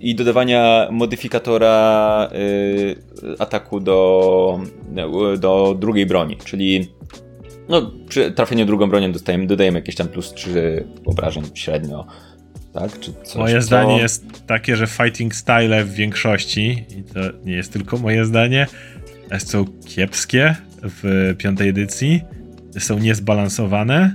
[0.00, 2.30] i dodawania modyfikatora
[3.38, 4.60] ataku do,
[5.38, 6.88] do drugiej broni, czyli
[7.68, 12.06] no, przy trafieniu drugą bronią dostajemy, dodajemy jakieś tam plus 3 obrażeń średnio
[12.80, 13.00] tak?
[13.00, 13.62] Czy coś, moje co...
[13.62, 18.66] zdanie jest takie, że fighting style w większości, i to nie jest tylko moje zdanie,
[19.38, 22.22] są kiepskie w piątej edycji,
[22.78, 24.14] są niezbalansowane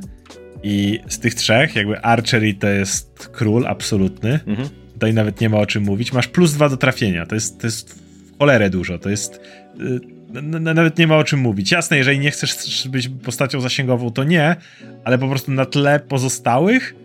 [0.64, 4.70] i z tych trzech, jakby Archery to jest król absolutny, mhm.
[4.94, 7.68] tutaj nawet nie ma o czym mówić, masz plus dwa do trafienia, to jest, to
[7.68, 9.42] jest w cholerę dużo, to jest...
[9.80, 10.22] Y,
[10.60, 11.72] nawet nie ma o czym mówić.
[11.72, 14.56] Jasne, jeżeli nie chcesz być postacią zasięgową, to nie,
[15.04, 16.96] ale po prostu na tle pozostałych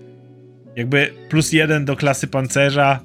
[0.77, 3.01] jakby plus jeden do klasy pancerza.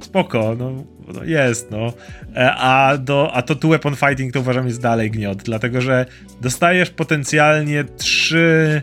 [0.00, 1.92] Spoko, no, no jest, no.
[2.36, 6.06] E, a, do, a to tu weapon fighting to uważam jest dalej gniot, dlatego że
[6.40, 8.82] dostajesz potencjalnie trzy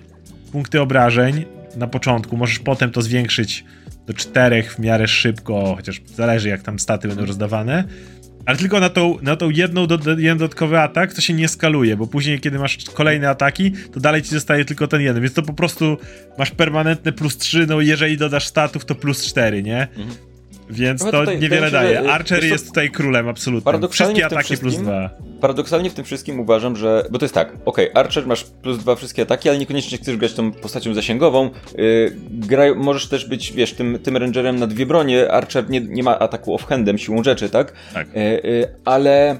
[0.52, 1.45] punkty obrażeń
[1.76, 3.66] na początku, możesz potem to zwiększyć
[4.08, 7.84] do czterech w miarę szybko, chociaż zależy jak tam staty będą rozdawane.
[8.46, 11.98] Ale tylko na tą, na tą jedną do, jeden dodatkowy atak to się nie skaluje,
[11.98, 15.42] bo później, kiedy masz kolejne ataki, to dalej ci zostaje tylko ten jeden, więc to
[15.42, 15.98] po prostu
[16.38, 19.88] masz permanentne plus 3, no jeżeli dodasz statów, to plus 4, nie?
[19.98, 20.30] Mhm.
[20.72, 22.11] Więc to tutaj, niewiele daje.
[22.11, 23.89] Archer jest, tutaj królem absolutnie.
[23.89, 25.09] Wszystkie ataki plus dwa.
[25.41, 27.05] Paradoksalnie w tym wszystkim uważam, że.
[27.11, 30.34] Bo to jest tak, ok, Archer masz plus dwa wszystkie ataki, ale niekoniecznie chcesz grać
[30.34, 31.49] tą postacią zasięgową.
[31.78, 35.32] Yy, graj, możesz też być, wiesz, tym, tym rangerem na dwie bronie.
[35.32, 37.74] Archer nie, nie ma ataku offhandem siłą rzeczy, tak?
[37.93, 38.07] Tak.
[38.15, 39.39] Yy, yy, ale.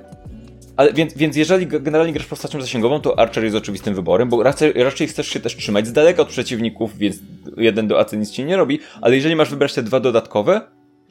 [0.77, 4.73] Ale więc, więc jeżeli generalnie grasz postacią zasięgową, to Archer jest oczywistym wyborem, bo raczej,
[4.73, 7.19] raczej chcesz się też trzymać z daleka od przeciwników, więc
[7.57, 10.61] jeden do AC nic ci nie robi, ale jeżeli masz wybrać te dwa dodatkowe,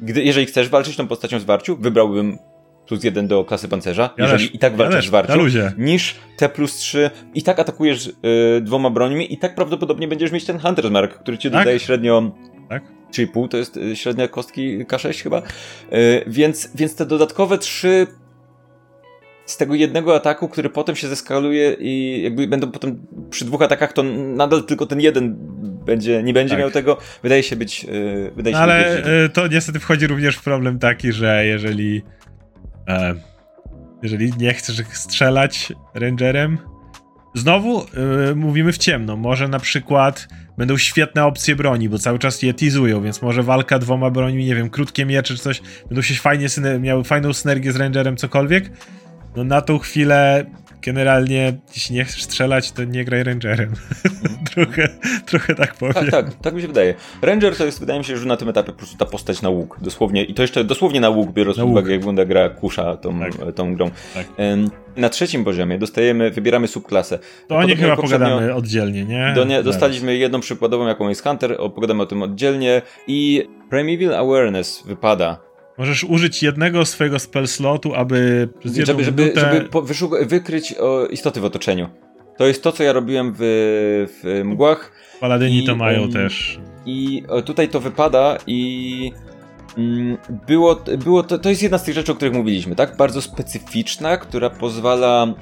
[0.02, 2.38] gdy, jeżeli chcesz walczyć tą postacią zwarciu, wybrałbym
[2.86, 5.40] plus jeden do klasy pancerza, ja jeżeli i tak walczysz ja zwarciu,
[5.78, 8.12] niż T plus 3 i tak atakujesz y,
[8.60, 11.60] dwoma brońmi i tak prawdopodobnie będziesz mieć ten Hunter's Mark, który ci tak?
[11.60, 12.32] dodaje średnio
[12.68, 12.82] tak?
[13.12, 15.38] 3,5, to jest y, średnia kostki K6 chyba,
[15.92, 18.06] y, więc, więc te dodatkowe trzy
[19.50, 23.92] z tego jednego ataku, który potem się zeskaluje i jakby będą potem przy dwóch atakach,
[23.92, 25.36] to nadal tylko ten jeden
[25.84, 26.60] będzie, nie będzie tak.
[26.60, 27.84] miał tego, wydaje się być.
[27.84, 32.02] Yy, wydaje się Ale być, to niestety wchodzi również w problem taki, że jeżeli.
[32.88, 33.14] E,
[34.02, 36.58] jeżeli nie chcesz strzelać rangerem,
[37.34, 37.86] znowu
[38.26, 39.16] yy, mówimy w ciemno.
[39.16, 40.28] Może na przykład
[40.58, 44.54] będą świetne opcje broni, bo cały czas je teasują, więc może walka dwoma brońmi, nie
[44.54, 46.46] wiem, krótkie miecze czy coś, będą się fajnie
[46.80, 48.70] miały fajną synergię z rangerem, cokolwiek.
[49.36, 50.46] No na tą chwilę
[50.82, 53.72] generalnie, jeśli nie chcesz strzelać, to nie graj rangerem.
[54.54, 54.88] trochę,
[55.26, 55.94] trochę tak powiem.
[55.94, 56.94] Tak, tak, tak mi się wydaje.
[57.22, 59.48] Ranger to jest, wydaje mi się, że na tym etapie po prostu ta postać na
[59.48, 59.78] łuk.
[59.80, 63.20] Dosłownie, i to jeszcze dosłownie na łuk, biorąc pod uwagę, jak wygląda gra kusza tą,
[63.20, 63.32] tak.
[63.54, 63.90] tą grą.
[64.14, 64.26] Tak.
[64.96, 67.18] Na trzecim poziomie dostajemy, wybieramy subklasę.
[67.48, 69.32] To o niej chyba pogadamy oddzielnie, nie?
[69.34, 74.82] Do nie dostaliśmy jedną przykładową, jaką jest Hunter, pogadamy o tym oddzielnie i Primeval Awareness
[74.86, 75.49] wypada
[75.80, 79.68] Możesz użyć jednego swojego spell slotu, aby przez żeby, żeby, minutę...
[79.92, 81.88] żeby wykryć o, istoty w otoczeniu.
[82.36, 83.40] To jest to, co ja robiłem w,
[84.22, 84.92] w mgłach.
[85.20, 86.60] Paladyni I, to mają um, też.
[86.86, 89.12] I tutaj to wypada i
[89.78, 90.16] mm,
[90.46, 92.96] było, było to, to jest jedna z tych rzeczy, o których mówiliśmy, tak?
[92.96, 95.34] Bardzo specyficzna, która pozwala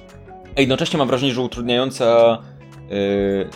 [0.56, 2.38] a jednocześnie mam wrażenie, że utrudniająca
[2.90, 3.48] yy,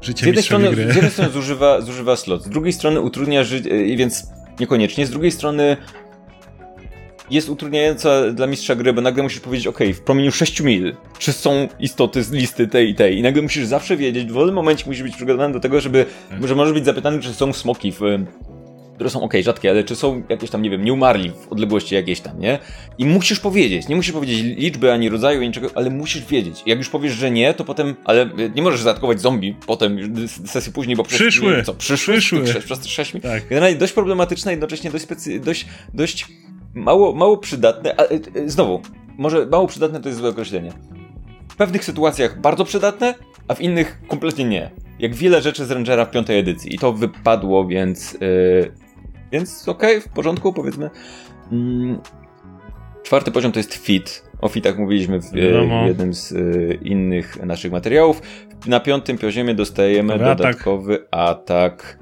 [0.00, 0.92] Życie z jednej strony, gry.
[0.92, 4.26] Z jednej strony zużywa, zużywa slot, z drugiej strony utrudnia życie, więc
[4.60, 5.76] niekoniecznie, z drugiej strony
[7.30, 11.32] jest utrudniająca dla mistrza gry, bo nagle musisz powiedzieć, ok, w promieniu 6 mil, czy
[11.32, 13.18] są istoty z listy tej i tej.
[13.18, 16.48] I nagle musisz zawsze wiedzieć, w wolnym momencie musisz być przygotowany do tego, żeby, tak.
[16.48, 18.00] że możesz być zapytany, czy są smoki w
[18.96, 21.94] które są ok, rzadkie, ale czy są jakieś tam, nie wiem, nie umarli w odległości
[21.94, 22.58] jakiejś tam, nie?
[22.98, 26.62] I musisz powiedzieć, nie musisz powiedzieć liczby ani rodzaju, ani niczego, ale musisz wiedzieć.
[26.66, 29.98] Jak już powiesz, że nie, to potem, ale nie możesz zaatakować zombie potem,
[30.46, 31.52] sesję później, bo przyszły.
[31.52, 32.14] Przez, co, przyszły?
[32.14, 32.42] Przyszły.
[32.42, 33.48] Przez, przez 6 tak.
[33.48, 36.26] Generalnie dość problematyczne, jednocześnie dość, specy, dość, dość
[36.76, 38.08] mało, mało przydatne, a, e,
[38.44, 38.80] e, znowu,
[39.18, 40.72] może mało przydatne to jest złe określenie.
[41.48, 43.14] W pewnych sytuacjach bardzo przydatne,
[43.48, 44.70] a w innych kompletnie nie.
[44.98, 46.74] Jak wiele rzeczy z Rangera w piątej edycji.
[46.74, 48.12] I to wypadło, więc.
[48.12, 48.72] Yy,
[49.32, 50.90] więc okej, okay, w porządku, powiedzmy.
[51.52, 52.00] Mm,
[53.02, 54.26] czwarty poziom to jest fit.
[54.40, 58.22] O fitach mówiliśmy w, w jednym z y, innych naszych materiałów.
[58.66, 61.98] Na piątym poziomie dostajemy dodatkowy atak.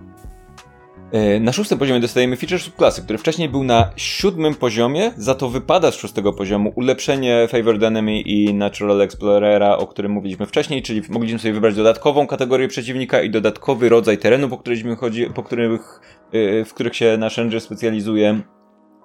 [1.15, 5.49] E, na szóstym poziomie dostajemy feature subklasy, który wcześniej był na siódmym poziomie, za to
[5.49, 11.03] wypada z szóstego poziomu ulepszenie Favored Enemy i Natural Explorera, o którym mówiliśmy wcześniej, czyli
[11.09, 16.01] mogliśmy sobie wybrać dodatkową kategorię przeciwnika i dodatkowy rodzaj terenu, po którym chodzi, po których
[16.35, 18.41] y, w których się nasz ranger specjalizuje.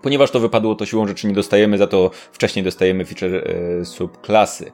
[0.01, 3.35] Ponieważ to wypadło, to siłą rzeczy nie dostajemy, za to wcześniej dostajemy feature
[3.81, 4.71] y, subklasy.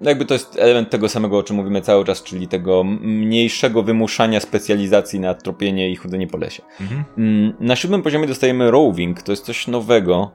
[0.00, 3.82] No jakby to jest element tego samego, o czym mówimy cały czas, czyli tego mniejszego
[3.82, 6.62] wymuszania specjalizacji na tropienie i chodzenie po lesie.
[6.80, 7.04] Mhm.
[7.18, 10.30] Mm, na siódmym poziomie dostajemy roving, to jest coś nowego.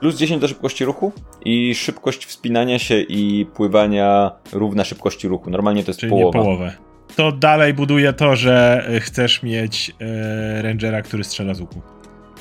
[0.00, 1.12] Plus 10 do szybkości ruchu
[1.44, 5.50] i szybkość wspinania się i pływania równa szybkości ruchu.
[5.50, 6.38] Normalnie to jest czyli połowa.
[6.38, 6.72] Nie połowę.
[7.16, 11.82] To dalej buduje to, że chcesz mieć e, rangera, który strzela z łuku.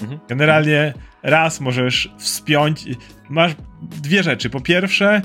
[0.01, 0.19] Mhm.
[0.29, 0.93] Generalnie
[1.23, 2.85] raz możesz wspiąć.
[3.29, 4.49] Masz dwie rzeczy.
[4.49, 5.21] Po pierwsze,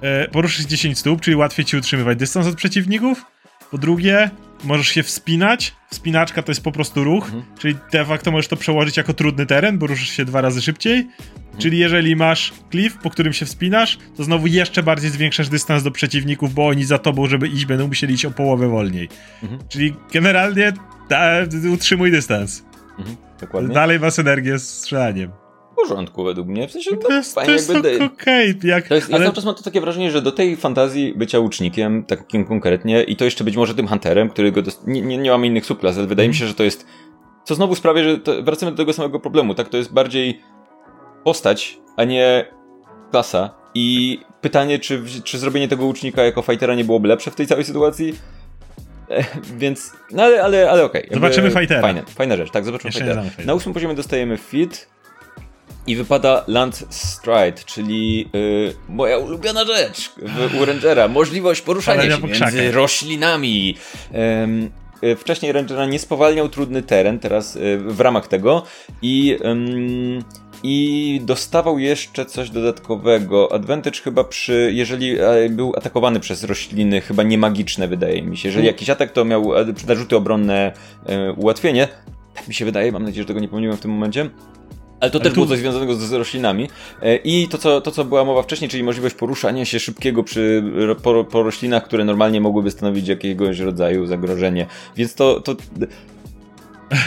[0.00, 3.24] e, poruszyć 10 stóp, czyli łatwiej ci utrzymywać dystans od przeciwników.
[3.70, 4.30] Po drugie,
[4.64, 5.74] możesz się wspinać.
[5.90, 7.42] Wspinaczka to jest po prostu ruch, mhm.
[7.58, 10.98] czyli de facto możesz to przełożyć jako trudny teren, bo ruszysz się dwa razy szybciej.
[10.98, 11.58] Mhm.
[11.58, 15.90] Czyli jeżeli masz cliff, po którym się wspinasz, to znowu jeszcze bardziej zwiększasz dystans do
[15.90, 19.08] przeciwników, bo oni za tobą, żeby iść, będą musieli iść o połowę wolniej.
[19.42, 19.60] Mhm.
[19.68, 20.72] Czyli generalnie
[21.08, 21.30] da,
[21.72, 22.64] utrzymuj dystans.
[22.98, 23.16] Mhm.
[23.40, 23.74] Dokładnie.
[23.74, 25.43] Dalej masz energię z strzelaniem
[25.88, 26.68] porządku według mnie.
[26.68, 28.04] W sensie to, to jest, fajnie to jest jakby...
[28.04, 28.88] Okay, jak...
[28.88, 29.18] To jest, ale...
[29.18, 33.02] Ja cały czas mam to takie wrażenie, że do tej fantazji bycia łucznikiem, takim konkretnie,
[33.02, 34.86] i to jeszcze być może tym hunterem, którego dost...
[34.86, 36.86] nie, nie, nie mamy innych subklas, ale wydaje mi się, że to jest...
[37.44, 38.42] Co znowu sprawia, że to...
[38.42, 39.68] wracamy do tego samego problemu, tak?
[39.68, 40.40] To jest bardziej
[41.24, 42.44] postać, a nie
[43.10, 43.50] klasa.
[43.74, 47.64] I pytanie, czy, czy zrobienie tego łucznika jako fightera nie byłoby lepsze w tej całej
[47.64, 48.14] sytuacji?
[49.10, 49.24] E,
[49.56, 51.02] więc, no ale, ale, ale okej.
[51.02, 51.14] Okay.
[51.14, 51.80] Zobaczymy fightera.
[51.80, 53.22] Fajne, fajna rzecz, tak, zobaczymy fightera.
[53.44, 54.88] Na ósmym poziomie dostajemy fit,
[55.86, 61.08] i wypada Land Stride, czyli yy, moja ulubiona rzecz w, u Rangera.
[61.08, 63.76] Możliwość poruszania się między roślinami.
[65.02, 68.62] Yy, wcześniej Rangera nie spowalniał trudny teren, teraz yy, w ramach tego
[69.02, 69.38] i...
[70.66, 73.52] i dostawał jeszcze coś dodatkowego.
[73.52, 78.48] Advantage chyba przy, jeżeli e, był atakowany przez rośliny, chyba nie magiczne, wydaje mi się.
[78.48, 78.74] Jeżeli mm.
[78.74, 80.72] jakiś atak, to miał e, narzuty obronne
[81.06, 81.88] e, ułatwienie.
[82.34, 84.30] Tak mi się wydaje, mam nadzieję, że tego nie pomyliłem w tym momencie.
[85.04, 85.34] Ale to Ale też tu...
[85.34, 86.68] było coś związanego z, roślinami.
[87.02, 90.62] E, I to co, to, co była mowa wcześniej, czyli możliwość poruszania się szybkiego przy,
[91.02, 94.66] po, po roślinach, które normalnie mogłyby stanowić jakiegoś rodzaju zagrożenie.
[94.96, 95.56] Więc to, to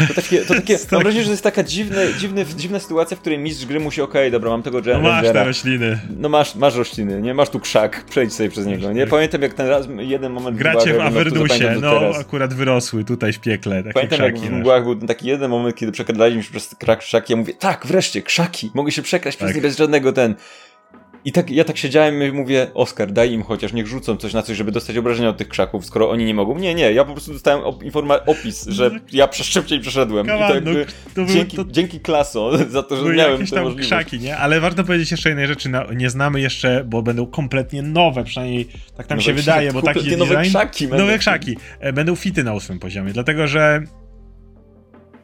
[0.08, 3.20] to takie, to takie mam wrażenie, że to jest taka dziwne, dziwne, dziwna sytuacja, w
[3.20, 6.00] której mistrz gry musi, okej, okay, dobra, mam tego No masz te rośliny.
[6.18, 7.34] No masz, masz rośliny, nie?
[7.34, 9.08] Masz tu krzak, przejdź sobie przez niego, nie?
[9.08, 10.58] Pamiętam jak ten raz, jeden moment...
[10.58, 14.84] Gracie w Avernusie, no akurat wyrosły tutaj w piekle takie Pamiętam krzaki, jak w mgłach
[14.84, 18.92] był taki jeden moment, kiedy przekradaliśmy się przez krzaki, ja mówię, tak, wreszcie, krzaki, mogę
[18.92, 19.46] się przekraść tak.
[19.46, 20.36] przez nie bez żadnego ten...
[21.26, 24.42] I tak, ja tak siedziałem i mówię, Oskar, daj im chociaż, niech rzucą coś na
[24.42, 26.60] coś, żeby dostać obrażenia od tych krzaków, skoro oni nie mogą.
[26.60, 30.26] Nie, nie, ja po prostu dostałem op informa- opis, że ja szybciej przeszedłem.
[30.26, 30.86] I to jakby
[31.18, 31.66] no, to dzięki, to...
[31.70, 33.88] dzięki klaso za to, że Były miałem jakieś tam możliwość.
[33.88, 34.38] krzaki, nie?
[34.38, 38.68] Ale warto powiedzieć jeszcze jednej rzeczy, no, nie znamy jeszcze, bo będą kompletnie nowe, przynajmniej
[38.98, 40.20] tak nam nowe się wydaje, bo taki design...
[40.20, 40.88] Nowe krzaki.
[40.88, 41.58] Nowe krzaki.
[41.80, 43.84] E, będą fity na ósmym poziomie, dlatego że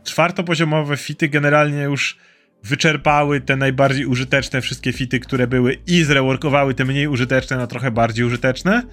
[0.04, 2.18] czwartopoziomowe fity generalnie już
[2.64, 7.92] wyczerpały te najbardziej użyteczne wszystkie fity, które były i zreworkowały te mniej użyteczne na trochę
[7.92, 8.84] bardziej użyteczne.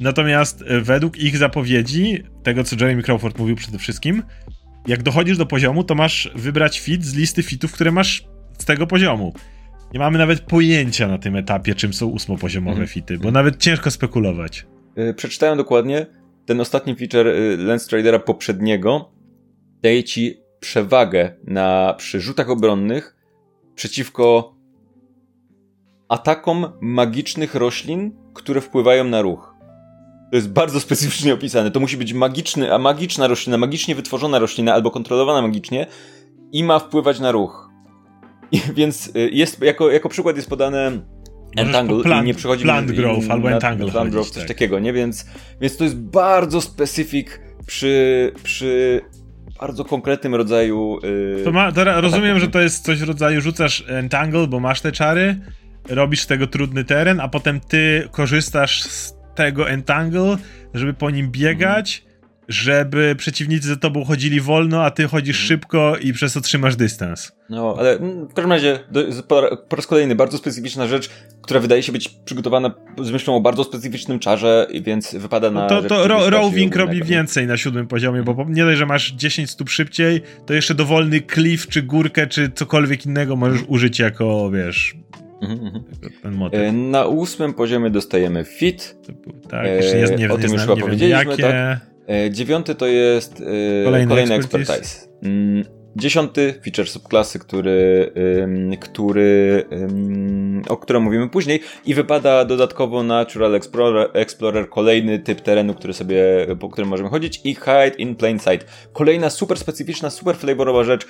[0.00, 4.22] Natomiast e, według ich zapowiedzi, tego co Jeremy Crawford mówił przede wszystkim,
[4.86, 8.24] jak dochodzisz do poziomu, to masz wybrać fit z listy fitów, które masz
[8.58, 9.34] z tego poziomu.
[9.92, 12.88] Nie mamy nawet pojęcia na tym etapie, czym są ósmopoziomowe mhm.
[12.88, 14.66] fity, bo nawet ciężko spekulować.
[14.96, 16.06] Yy, przeczytałem dokładnie,
[16.46, 19.12] ten ostatni feature yy, Lens Tradera poprzedniego
[19.82, 23.16] daje ci przewagę na, przy rzutach obronnych
[23.74, 24.54] przeciwko
[26.08, 29.54] atakom magicznych roślin, które wpływają na ruch.
[30.30, 31.70] To jest bardzo specyficznie opisane.
[31.70, 35.86] To musi być magiczny, a magiczna roślina, magicznie wytworzona roślina albo kontrolowana magicznie
[36.52, 37.70] i ma wpływać na ruch.
[38.52, 41.00] I, więc y, jest, jako, jako przykład jest podane
[41.56, 43.90] Entangle plant, i nie przychodzi plant growth albo Entangle.
[43.90, 44.48] Plant growth, coś tak.
[44.48, 44.92] takiego, nie?
[44.92, 45.26] Więc,
[45.60, 49.00] więc to jest bardzo specyfik przy, przy
[49.60, 50.98] bardzo konkretnym rodzaju.
[51.36, 54.80] Yy, to ma, to rozumiem, że to jest coś w rodzaju rzucasz entangle, bo masz
[54.80, 55.40] te czary,
[55.88, 60.36] robisz z tego trudny teren, a potem ty korzystasz z tego entangle,
[60.74, 62.04] żeby po nim biegać,
[62.48, 65.48] żeby przeciwnicy za tobą chodzili wolno, a ty chodzisz mhm.
[65.48, 67.32] szybko i przez to trzymasz dystans.
[67.50, 67.98] No, ale
[68.30, 68.78] w każdym razie
[69.28, 71.10] po, po raz kolejny bardzo specyficzna rzecz,
[71.42, 75.60] która wydaje się być przygotowana z myślą o bardzo specyficznym czarze, więc wypada na.
[75.60, 79.12] No to, to ro Roving robi więcej na siódmym poziomie, bo nie dość, że masz
[79.12, 84.50] 10 stóp szybciej, to jeszcze dowolny cliff, czy górkę, czy cokolwiek innego możesz użyć jako,
[84.50, 84.96] wiesz,
[85.42, 85.84] Mhm, mhm.
[86.22, 86.60] ten motyw.
[86.60, 88.96] E, na ósmym poziomie dostajemy fit.
[89.48, 91.80] Tak, jeszcze nie, nie, o tym nie już chyba powiedzieliśmy, tak?
[92.08, 94.72] E, dziewiąty to jest e, kolejny, kolejny expertise.
[94.72, 95.08] expertise.
[95.22, 95.64] Mm,
[95.96, 98.12] Dziesiąty feature subklasy, który,
[98.80, 99.64] który,
[100.68, 106.46] o którym mówimy później i wypada dodatkowo Natural Explorer, Explorer, kolejny typ terenu, który sobie,
[106.60, 108.88] po którym możemy chodzić i Hide in Plain Sight.
[108.92, 111.06] Kolejna super specyficzna, super flavorowa rzecz.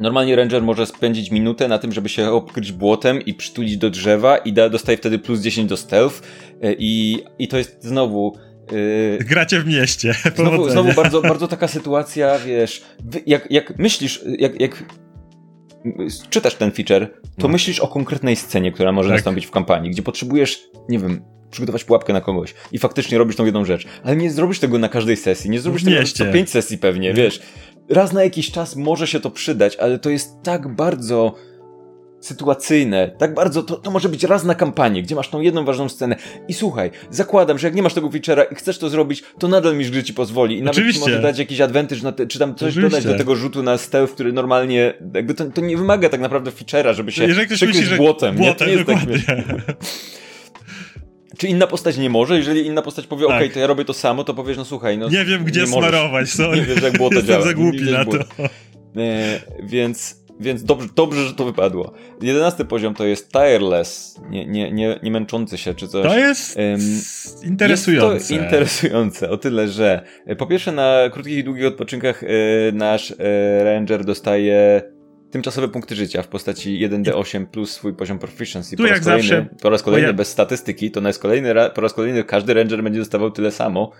[0.00, 4.36] Normalnie Ranger może spędzić minutę na tym, żeby się obkryć błotem i przytulić do drzewa
[4.36, 6.22] i da, dostaje wtedy plus 10 do stealth
[6.62, 8.36] e, i, i to jest znowu
[8.72, 10.14] Yy, Gracie w mieście.
[10.36, 12.82] Znowu, znowu bardzo, bardzo taka sytuacja, wiesz,
[13.26, 14.84] jak, jak myślisz, jak, jak
[16.30, 17.48] czytasz ten feature, to no.
[17.48, 19.16] myślisz o konkretnej scenie, która może tak.
[19.16, 23.44] nastąpić w kampanii, gdzie potrzebujesz, nie wiem, przygotować pułapkę na kogoś i faktycznie robisz tą
[23.44, 26.78] jedną rzecz, ale nie zrobisz tego na każdej sesji, nie zrobisz tego co pięć sesji
[26.78, 27.40] pewnie, wiesz.
[27.88, 31.34] Raz na jakiś czas może się to przydać, ale to jest tak bardzo
[32.20, 35.88] sytuacyjne, tak bardzo, to, to może być raz na kampanię, gdzie masz tą jedną ważną
[35.88, 36.16] scenę
[36.48, 39.76] i słuchaj, zakładam, że jak nie masz tego feature'a i chcesz to zrobić, to nadal
[39.76, 41.04] mi gry ci pozwoli i nawet Oczywiście.
[41.04, 42.90] ci może dać jakiś advantage, te, czy tam coś Oczywiście.
[42.90, 46.50] dodać do tego rzutu na stealth, który normalnie, jakby to, to nie wymaga tak naprawdę
[46.50, 48.84] feature'a, żeby się Jeżeli ktoś myśli, że błotem, błotem, nie?
[48.84, 49.76] To nie jest tak,
[51.38, 52.36] Czy inna postać nie może?
[52.36, 53.42] Jeżeli inna postać powie, tak.
[53.46, 55.08] ok, to ja robię to samo, to powiesz, no słuchaj, no.
[55.08, 56.60] Nie wiem, gdzie nie smarować, sorry.
[56.60, 57.44] Nie wiesz, jak było to Jestem działa.
[57.46, 58.18] za głupi na to.
[58.96, 61.92] E, więc więc dobrze, dobrze, że to wypadło.
[62.22, 66.06] Jedenasty poziom to jest tireless, nie, nie, nie, nie męczący się czy coś.
[66.06, 66.80] To jest um,
[67.44, 68.14] interesujące.
[68.14, 72.26] Jest to interesujące o tyle, że e, po pierwsze na krótkich i długich odpoczynkach e,
[72.72, 74.82] nasz e, ranger dostaje
[75.30, 78.76] tymczasowe punkty życia w postaci 1d8 plus swój poziom proficiency.
[78.76, 79.46] Tu po jak kolejny, zawsze.
[79.62, 83.30] Po raz kolejny bez statystyki, to na kolejny, po raz kolejny każdy ranger będzie dostawał
[83.30, 83.90] tyle samo.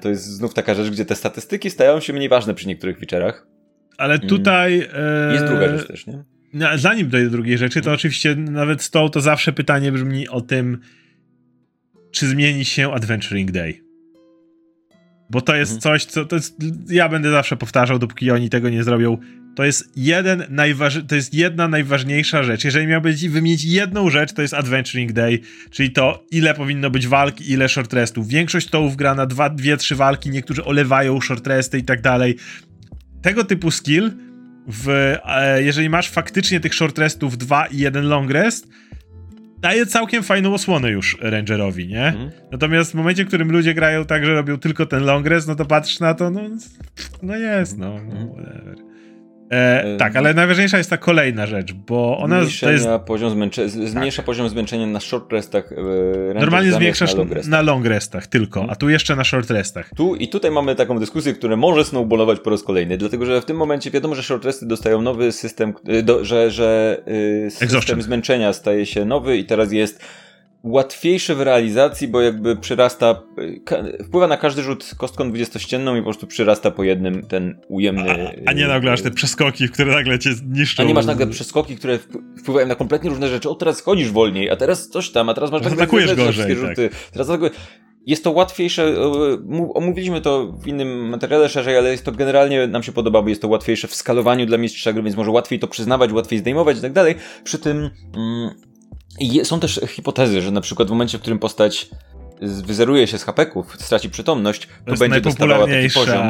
[0.00, 3.32] To jest znów taka rzecz, gdzie te statystyki stają się mniej ważne przy niektórych feature'ach.
[3.98, 4.28] Ale mm.
[4.28, 4.88] tutaj.
[4.94, 6.24] E, jest druga rzecz też, nie?
[6.76, 10.40] Zanim dojdę do drugiej rzeczy, to oczywiście nawet z tą to zawsze pytanie brzmi o
[10.40, 10.78] tym,
[12.12, 13.88] czy zmieni się Adventuring Day.
[15.30, 15.80] Bo to jest mhm.
[15.80, 16.56] coś, co to jest,
[16.88, 19.18] ja będę zawsze powtarzał, dopóki oni tego nie zrobią.
[19.56, 22.64] To jest jeden najważ, to jest jedna najważniejsza rzecz.
[22.64, 25.38] Jeżeli miałbyś wymienić jedną rzecz, to jest Adventuring Day,
[25.70, 28.28] czyli to, ile powinno być walk, ile short restów.
[28.28, 32.36] Większość tołów gra na dwa, dwie, trzy walki, niektórzy olewają short resty i tak dalej
[33.22, 34.10] tego typu skill,
[34.66, 34.88] w,
[35.24, 38.68] e, jeżeli masz faktycznie tych short restów 2 i jeden long rest,
[39.58, 42.06] daje całkiem fajną osłonę już Rangerowi, nie?
[42.06, 42.30] Mm.
[42.52, 45.54] Natomiast w momencie, w którym ludzie grają tak, że robią tylko ten long rest, no
[45.54, 46.40] to patrzysz na to, no,
[47.22, 48.28] no jest, no, no mhm.
[48.28, 48.87] whatever.
[49.50, 52.88] E, tak, ale najważniejsza jest ta kolejna rzecz, bo ona to jest...
[53.06, 53.68] poziom zmęcze...
[53.68, 54.26] zmniejsza tak.
[54.26, 55.72] poziom zmęczenia na short restach.
[55.72, 57.50] E, Normalnie zwiększasz na long, restach.
[57.50, 59.90] na long restach tylko, a tu jeszcze na short restach.
[59.96, 63.44] Tu i tutaj mamy taką dyskusję, która może snowballować po raz kolejny, dlatego że w
[63.44, 67.00] tym momencie wiadomo, że short resty dostają nowy system, e, do, że, że
[67.46, 68.02] e, system Exhaustion.
[68.02, 70.04] zmęczenia staje się nowy i teraz jest
[70.62, 73.22] łatwiejszy w realizacji, bo jakby przyrasta,
[74.04, 78.32] wpływa na każdy rzut kostką dwudziestościenną i po prostu przyrasta po jednym ten ujemny...
[78.46, 80.82] A, a nie nagle aż te przeskoki, które nagle cię niszczą.
[80.82, 81.98] A nie masz nagle przeskoki, które
[82.38, 83.50] wpływają na kompletnie różne rzeczy.
[83.50, 85.62] O, teraz chodzisz wolniej, a teraz coś tam, a teraz masz...
[85.62, 86.88] Teraz atakujesz gorzej, rzuty.
[86.88, 87.10] Tak.
[87.12, 87.52] Teraz atakujesz
[88.08, 88.94] jest to łatwiejsze,
[89.74, 93.42] omówiliśmy to w innym materiale szerzej, ale jest to generalnie nam się podoba, bo jest
[93.42, 96.80] to łatwiejsze w skalowaniu dla mistrza gry, więc może łatwiej to przyznawać, łatwiej zdejmować i
[96.80, 97.14] tak dalej.
[97.44, 98.50] Przy tym mm,
[99.20, 101.90] i są też hipotezy, że na przykład w momencie, w którym postać
[102.40, 106.26] wyzeruje się z hapeków, straci przytomność, to, to będzie dostawała taki poziom.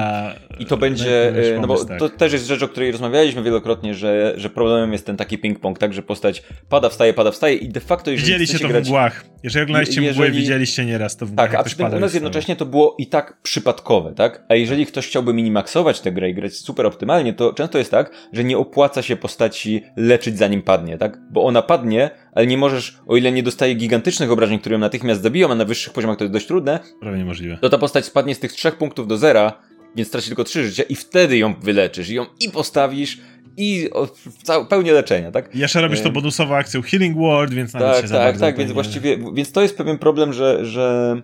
[0.59, 1.99] I to będzie, e, no bo tak.
[1.99, 5.79] to też jest rzecz, o której rozmawialiśmy wielokrotnie, że, że problemem jest ten taki ping-pong,
[5.79, 8.87] tak, że postać pada, wstaje, pada, wstaje i de facto jeżeli Widzieliście to grać, w
[8.87, 9.25] mgłach.
[9.43, 10.29] Jeżeli oglądaliście jeżeli...
[10.29, 11.51] mgły, widzieliście nieraz to w mgłach.
[11.51, 14.45] Tak, a przy tym u nas jednocześnie to było i tak przypadkowe, tak?
[14.49, 18.11] A jeżeli ktoś chciałby minimaksować tę grę i grać super optymalnie, to często jest tak,
[18.33, 21.19] że nie opłaca się postaci leczyć zanim padnie, tak?
[21.31, 25.23] Bo ona padnie, ale nie możesz, o ile nie dostaje gigantycznych obrażeń, które ją natychmiast
[25.23, 27.59] zabiją, a na wyższych poziomach to jest dość trudne, prawie niemożliwe.
[27.61, 29.53] To ta postać spadnie z tych trzech punktów do zera,
[29.97, 33.19] więc straci tylko trzy życia i wtedy ją wyleczysz, i ją i postawisz,
[33.57, 33.89] i
[34.25, 35.55] w pełni leczenia, tak?
[35.55, 39.19] Jeszcze robisz to bonusowo akcją Healing World, więc nawet tak, się Tak, tak, więc właściwie,
[39.35, 41.17] więc to jest pewien problem, że, że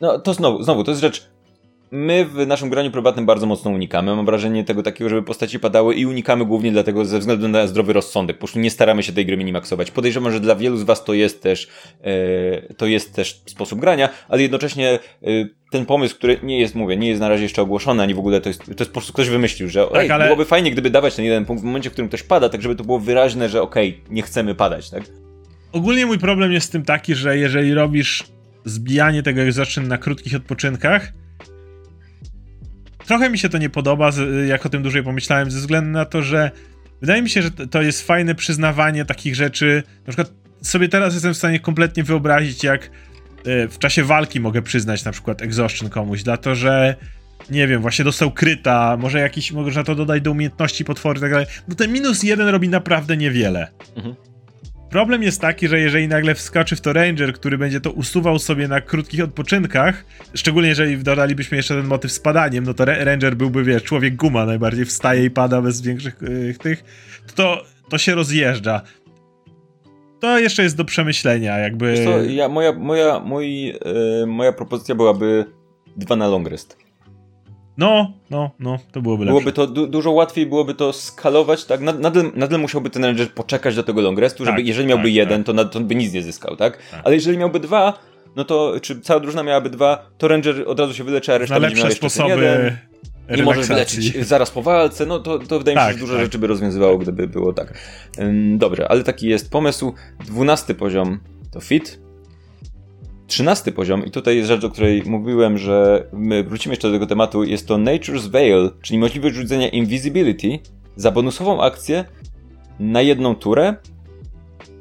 [0.00, 1.30] no to znowu, znowu, to jest rzecz
[1.90, 4.16] my w naszym graniu prywatnym bardzo mocno unikamy.
[4.16, 7.92] Mam wrażenie tego takiego, żeby postaci padały i unikamy głównie dlatego ze względu na zdrowy
[7.92, 8.36] rozsądek.
[8.36, 9.90] Po prostu nie staramy się tej gry minimaksować.
[9.90, 11.68] Podejrzewam, że dla wielu z was to jest też
[12.02, 14.98] e, to jest też sposób grania, ale jednocześnie e,
[15.70, 18.40] ten pomysł, który nie jest, mówię, nie jest na razie jeszcze ogłoszony, ani w ogóle
[18.40, 20.24] to jest, to jest po prostu ktoś wymyślił, że tak, ej, ale...
[20.24, 22.76] byłoby fajnie, gdyby dawać ten jeden punkt w momencie, w którym ktoś pada, tak żeby
[22.76, 25.02] to było wyraźne, że okej, okay, nie chcemy padać, tak?
[25.72, 28.24] Ogólnie mój problem jest z tym taki, że jeżeli robisz
[28.64, 31.12] zbijanie tego exhaustion na krótkich odpoczynkach,
[33.10, 34.10] trochę mi się to nie podoba,
[34.46, 36.50] jak o tym dłużej pomyślałem, ze względu na to, że
[37.00, 39.82] wydaje mi się, że to jest fajne przyznawanie takich rzeczy.
[40.06, 40.32] Na przykład
[40.62, 45.12] sobie teraz jestem w stanie kompletnie wyobrazić, jak e, w czasie walki mogę przyznać na
[45.12, 46.96] przykład exhaustion komuś, dlatego że
[47.50, 51.30] nie wiem, właśnie dostał kryta, może jakiś, można to dodać do umiejętności potwory i tak
[51.30, 53.68] dalej, no ten minus jeden robi naprawdę niewiele.
[53.96, 54.14] Mhm.
[54.90, 58.68] Problem jest taki, że jeżeli nagle wskoczy w to Ranger, który będzie to usuwał sobie
[58.68, 63.64] na krótkich odpoczynkach, szczególnie jeżeli dodalibyśmy jeszcze ten motyw z padaniem, no to Ranger byłby,
[63.64, 66.84] wiesz, człowiek guma, najbardziej wstaje i pada bez większych yy, tych,
[67.34, 68.80] to, to się rozjeżdża.
[70.20, 72.04] To jeszcze jest do przemyślenia, jakby...
[72.04, 75.44] Co, ja, moja, moja, mój, yy, moja propozycja byłaby
[75.96, 76.89] dwa na long rest.
[77.76, 79.32] No, no, no, to byłoby lepsze.
[79.32, 81.80] Byłoby to du dużo łatwiej, byłoby to skalować, tak?
[81.80, 85.12] Nadal, nadal musiałby ten ranger poczekać do tego long restu, żeby tak, jeżeli miałby tak,
[85.12, 85.56] jeden, tak.
[85.56, 86.76] To, to by nic nie zyskał, tak?
[86.76, 87.02] tak?
[87.04, 87.98] Ale jeżeli miałby dwa,
[88.36, 91.54] no to, czy cała drużyna miałaby dwa, to ranger od razu się wyleczy, a reszta
[91.54, 92.76] Na będzie miała jeszcze sposoby jeden.
[93.36, 96.14] Nie możesz wyleczyć zaraz po walce, no to, to wydaje mi się, tak, że dużo
[96.14, 96.22] tak.
[96.22, 97.78] rzeczy by rozwiązywało, gdyby było tak.
[98.56, 99.94] Dobrze, ale taki jest pomysł.
[100.26, 102.00] Dwunasty poziom to fit,
[103.30, 107.06] Trzynasty poziom, i tutaj jest rzecz, o której mówiłem, że my wrócimy jeszcze do tego
[107.06, 110.58] tematu, jest to Nature's Veil, czyli możliwość rzucenia Invisibility
[110.96, 112.04] za bonusową akcję
[112.80, 113.74] na jedną turę,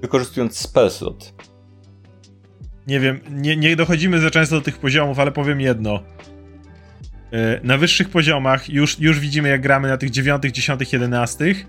[0.01, 1.33] wykorzystując spell slot.
[2.87, 6.03] Nie wiem, nie, nie dochodzimy za często do tych poziomów, ale powiem jedno.
[7.31, 11.65] E, na wyższych poziomach już, już widzimy, jak gramy na tych dziewiątych, dziesiątych, jedenastych.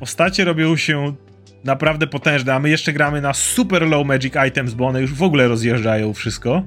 [0.00, 1.14] Postacie robią się
[1.64, 5.22] naprawdę potężne, a my jeszcze gramy na super low magic items, bo one już w
[5.22, 6.62] ogóle rozjeżdżają wszystko.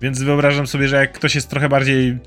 [0.00, 2.18] Więc wyobrażam sobie, że jak ktoś jest trochę bardziej,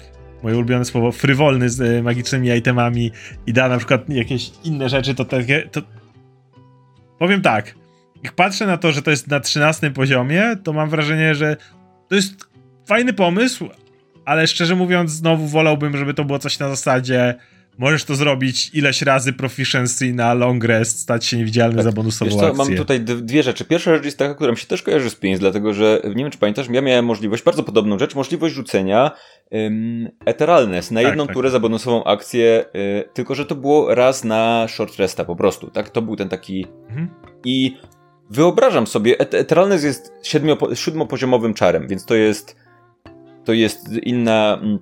[0.44, 3.12] moje ulubione słowo, frywolny z y, magicznymi itemami
[3.48, 5.62] i da na przykład jakieś inne rzeczy, to takie.
[5.62, 5.82] To...
[7.20, 7.76] Powiem tak.
[8.24, 11.58] Jak patrzę na to, że to jest na 13 poziomie, to mam wrażenie, że
[12.08, 12.50] to jest
[12.88, 13.70] fajny pomysł,
[14.26, 17.36] ale szczerze mówiąc, znowu wolałbym, żeby to było coś na zasadzie
[17.80, 21.84] Możesz to zrobić ileś razy proficiency na long rest, stać się niewidzialny tak.
[21.84, 22.66] za bonusową Wiesz co, akcję.
[22.66, 23.66] Mam tutaj dwie rzeczy.
[23.66, 26.32] Pierwsza rzecz jest taka, która mi się też kojarzy z Pins, dlatego że, nie wiem
[26.32, 29.12] czy pamiętasz, ja miałem możliwość, bardzo podobną rzecz, możliwość rzucenia
[29.52, 31.52] um, Eternalness na tak, jedną tak, turę tak.
[31.52, 35.90] za bonusową akcję, y, tylko że to było raz na short resta po prostu, tak?
[35.90, 36.66] To był ten taki...
[36.90, 37.10] Mhm.
[37.46, 37.78] I
[38.30, 40.14] wyobrażam sobie, Eternalness jest
[40.76, 42.56] siódmopoziomowym czarem, więc to jest
[43.46, 44.80] to jest inna mm,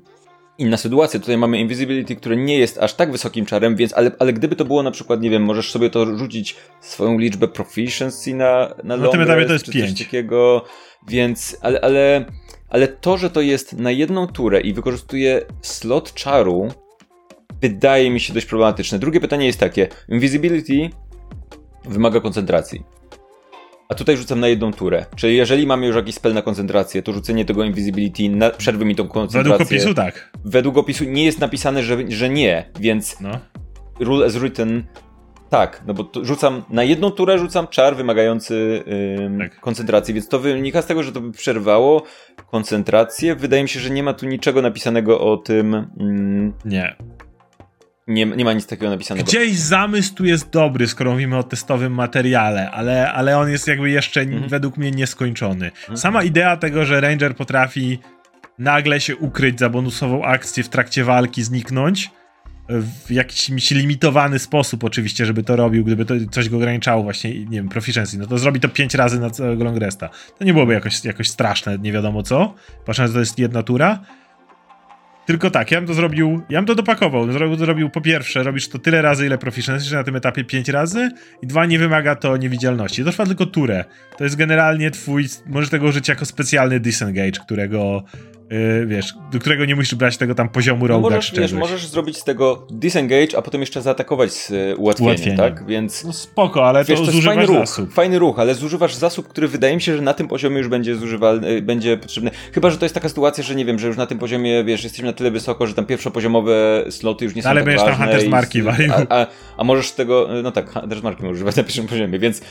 [0.58, 1.20] inna sytuacja.
[1.20, 4.66] Tutaj mamy Invisibility, które nie jest aż tak wysokim czarem, więc, ale, ale gdyby to
[4.66, 9.08] było na przykład, nie wiem, możesz sobie to rzucić swoją liczbę proficiency na, na Na
[9.08, 10.00] tym etapie to jest 5.
[10.00, 10.66] takiego,
[11.08, 12.26] więc, ale, ale,
[12.70, 16.68] ale to, że to jest na jedną turę i wykorzystuje slot czaru,
[17.62, 19.00] wydaje mi się dość problematyczne.
[19.00, 19.88] Drugie pytanie jest takie.
[20.10, 20.90] Invisibility
[21.86, 22.97] wymaga koncentracji.
[23.90, 25.06] A tutaj rzucam na jedną turę.
[25.16, 28.96] Czyli jeżeli mamy już jakiś spell na koncentrację, to rzucenie tego invisibility na, przerwy mi
[28.96, 29.66] tą koncentrację.
[29.66, 30.32] Według opisu tak.
[30.46, 33.32] Według opisu nie jest napisane, że, że nie, więc no.
[34.00, 34.84] rule as written
[35.50, 38.84] tak, no bo rzucam na jedną turę rzucam czar wymagający
[39.20, 39.60] ym, tak.
[39.60, 42.04] koncentracji, więc to wynika z tego, że to by przerwało
[42.52, 43.36] koncentrację.
[43.36, 45.74] Wydaje mi się, że nie ma tu niczego napisanego o tym.
[46.02, 46.96] Ym, nie.
[48.08, 49.28] Nie, nie ma nic takiego napisanego.
[49.28, 53.90] Gdzieś zamysł tu jest dobry, skoro mówimy o testowym materiale, ale, ale on jest jakby
[53.90, 54.50] jeszcze mhm.
[54.50, 55.66] według mnie nieskończony.
[55.66, 55.98] Mhm.
[55.98, 58.00] Sama idea tego, że Ranger potrafi
[58.60, 62.10] nagle się ukryć za bonusową akcję w trakcie walki, zniknąć
[62.70, 67.58] w jakiś limitowany sposób oczywiście, żeby to robił, gdyby to coś go ograniczało właśnie, nie
[67.58, 70.10] wiem, proficiency, no to zrobi to pięć razy na całego long resta.
[70.38, 72.54] To nie byłoby jakoś, jakoś straszne, nie wiadomo co,
[72.86, 74.00] patrząc, że to jest jedna tura,
[75.28, 77.32] tylko tak, ja bym to zrobił, ja bym to dopakował.
[77.32, 81.12] Zrobił, zrobił po pierwsze, robisz to tyle razy, ile proficiency, na tym etapie pięć razy
[81.42, 83.04] i dwa, nie wymaga to niewidzialności.
[83.04, 83.86] To trwa tylko turę.
[84.18, 88.04] To jest generalnie twój, możesz tego użyć jako specjalny disengage, którego
[88.52, 91.02] Yy, wiesz, do którego nie musisz brać tego tam poziomu roga.
[91.02, 95.12] No możesz, wiesz, możesz zrobić z tego disengage, a potem jeszcze zaatakować z y, ułatwieniem,
[95.12, 95.38] ułatwieniem.
[95.38, 95.66] tak?
[95.66, 96.04] Więc...
[96.04, 97.86] No spoko, ale wiesz, to, to zużywasz fajny zasób.
[97.86, 100.68] Ruch, fajny ruch, ale zużywasz zasób, który wydaje mi się, że na tym poziomie już
[100.68, 102.32] będzie zużywalny, y, będzie potrzebny.
[102.52, 104.84] Chyba, że to jest taka sytuacja, że nie wiem, że już na tym poziomie, wiesz,
[104.84, 107.96] jesteśmy na tyle wysoko, że tam pierwszopoziomowe sloty już nie są ale tak będziesz tam
[107.96, 109.28] Hunter's Marki a, a,
[109.58, 112.42] a, możesz tego, no tak, Hunter's Marki możesz używać na pierwszym poziomie, więc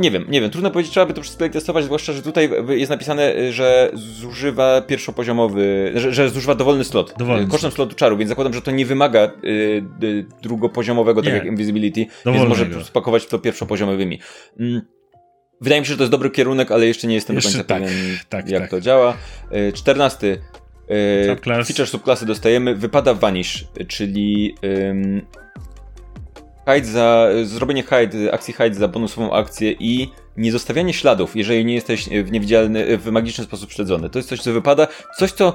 [0.00, 2.90] nie wiem, nie wiem, trudno powiedzieć, trzeba by to wszystko testować, zwłaszcza, że tutaj jest
[2.90, 7.74] napisane, e, że zużywa pierwszopoziomowy, że, że zużywa dowolny slot, dowolny kosztem slot.
[7.74, 9.48] slotu czaru, więc zakładam, że to nie wymaga y,
[10.02, 12.54] y, drugopoziomowego, tak jak Invisibility, Dowolnego.
[12.54, 14.20] więc może spakować to pierwszopoziomowymi.
[14.60, 14.82] Mm.
[15.60, 17.68] Wydaje mi się, że to jest dobry kierunek, ale jeszcze nie jestem jeszcze do końca
[17.68, 18.70] tak, pewien, tak, jak tak.
[18.70, 19.16] to działa.
[19.74, 20.38] Czternasty.
[21.26, 21.68] Subclass.
[21.68, 22.74] Feature subklasy dostajemy.
[22.74, 24.54] Wypada Vanish, czyli
[26.66, 31.74] hide za, zrobienie hide, akcji hide za bonusową akcję i nie zostawianie śladów, jeżeli nie
[31.74, 34.10] jesteś w niewidzialny, w magiczny sposób śledzony.
[34.10, 34.86] To jest coś, co wypada,
[35.18, 35.52] coś, co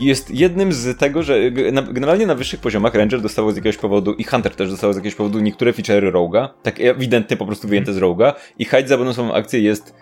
[0.00, 1.50] jest jednym z tego, że
[1.92, 5.14] generalnie na wyższych poziomach Ranger dostało z jakiegoś powodu i Hunter też dostało z jakiegoś
[5.14, 9.34] powodu niektóre featurey Roga, tak ewidentnie po prostu wyjęte z Roga i hide za bonusową
[9.34, 9.94] akcję jest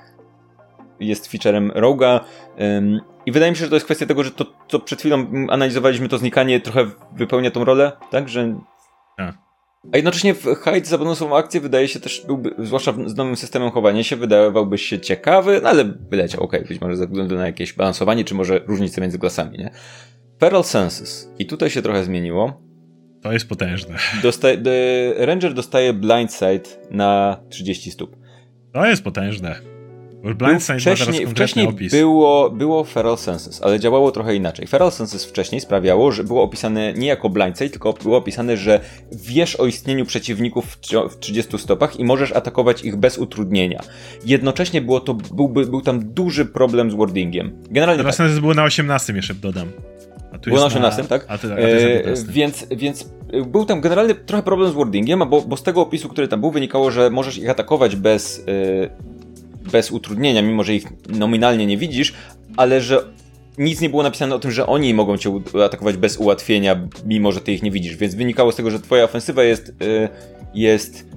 [1.01, 2.25] jest featurem Roga.
[3.27, 6.09] I wydaje mi się, że to jest kwestia tego, że to, co przed chwilą analizowaliśmy,
[6.09, 8.29] to znikanie trochę wypełnia tą rolę, tak?
[8.29, 8.61] Że...
[9.17, 9.48] Tak.
[9.93, 13.71] A jednocześnie w Hide za bonusową akcję wydaje się też, byłby, zwłaszcza z nowym systemem
[13.71, 17.47] chowania się, wydawałby się ciekawy, no ale wyleciał, okej, okay, być może ze względu na
[17.47, 19.71] jakieś balansowanie, czy może różnice między klasami, nie?
[20.41, 21.31] Feral Senses.
[21.39, 22.63] I tutaj się trochę zmieniło.
[23.23, 23.97] To jest potężne.
[24.23, 24.57] Dostaje,
[25.17, 28.17] Ranger dostaje blindside na 30 stóp.
[28.73, 29.78] To jest potężne.
[30.23, 31.93] Blindside wcześniej, wcześniej opis.
[31.93, 34.67] Było, było Feral Senses, ale działało trochę inaczej.
[34.67, 38.81] Feral Senses wcześniej sprawiało, że było opisane nie jako blindside, tylko było opisane, że
[39.13, 40.79] wiesz o istnieniu przeciwników
[41.11, 43.83] w 30 stopach i możesz atakować ich bez utrudnienia.
[44.25, 47.63] Jednocześnie było to, byłby, był tam duży problem z wordingiem.
[47.71, 48.17] Generalnie Feral tak.
[48.17, 49.73] Senses było na 18 jeszcze dodam.
[50.47, 51.25] Było na 18, tak?
[51.29, 53.11] A ty, a ty e, więc, więc
[53.47, 56.51] był tam generalnie trochę problem z wordingiem, bo, bo z tego opisu, który tam był,
[56.51, 59.18] wynikało, że możesz ich atakować bez, e,
[59.73, 62.15] bez utrudnienia, mimo że ich nominalnie nie widzisz,
[62.57, 63.05] ale że
[63.59, 67.41] nic nie było napisane o tym, że oni mogą cię atakować bez ułatwienia, mimo że
[67.41, 67.97] ty ich nie widzisz.
[67.97, 70.09] Więc wynikało z tego, że twoja ofensywa jest, e,
[70.55, 71.09] jest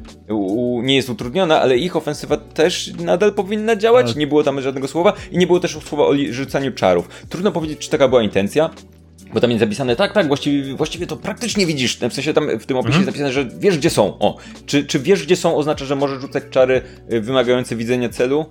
[0.84, 4.08] nie jest utrudniona, ale ich ofensywa też nadal powinna działać.
[4.08, 4.16] Tak.
[4.16, 7.10] Nie było tam żadnego słowa i nie było też słowa o rzucaniu czarów.
[7.30, 8.70] Trudno powiedzieć, czy taka była intencja.
[9.34, 11.98] Bo tam jest zapisane, tak, tak, właściwie, właściwie to praktycznie widzisz.
[11.98, 13.02] W sensie tam w tym opisie mhm.
[13.02, 14.20] jest zapisane, że wiesz gdzie są.
[14.20, 18.46] O, czy, czy wiesz gdzie są oznacza, że możesz rzucać czary y, wymagające widzenia celu?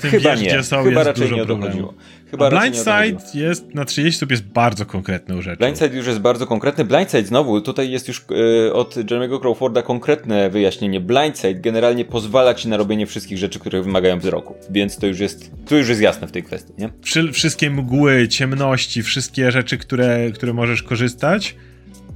[0.00, 0.62] Chyba wiesz, nie.
[0.62, 1.94] Są, Chyba raczej nie o to chodziło.
[2.30, 5.58] Chyba Blindside jest na 30 stóp jest bardzo konkretną rzeczą.
[5.58, 6.84] Blindside już jest bardzo konkretny.
[6.84, 11.00] Blindside znowu, tutaj jest już yy, od Jeremy'ego Crawforda konkretne wyjaśnienie.
[11.00, 14.54] Blindside generalnie pozwala ci na robienie wszystkich rzeczy, które wymagają wzroku.
[14.70, 16.88] Więc to już jest, to już jest jasne w tej kwestii, nie?
[17.02, 21.56] Wszy wszystkie mgły, ciemności, wszystkie rzeczy, które, które możesz korzystać,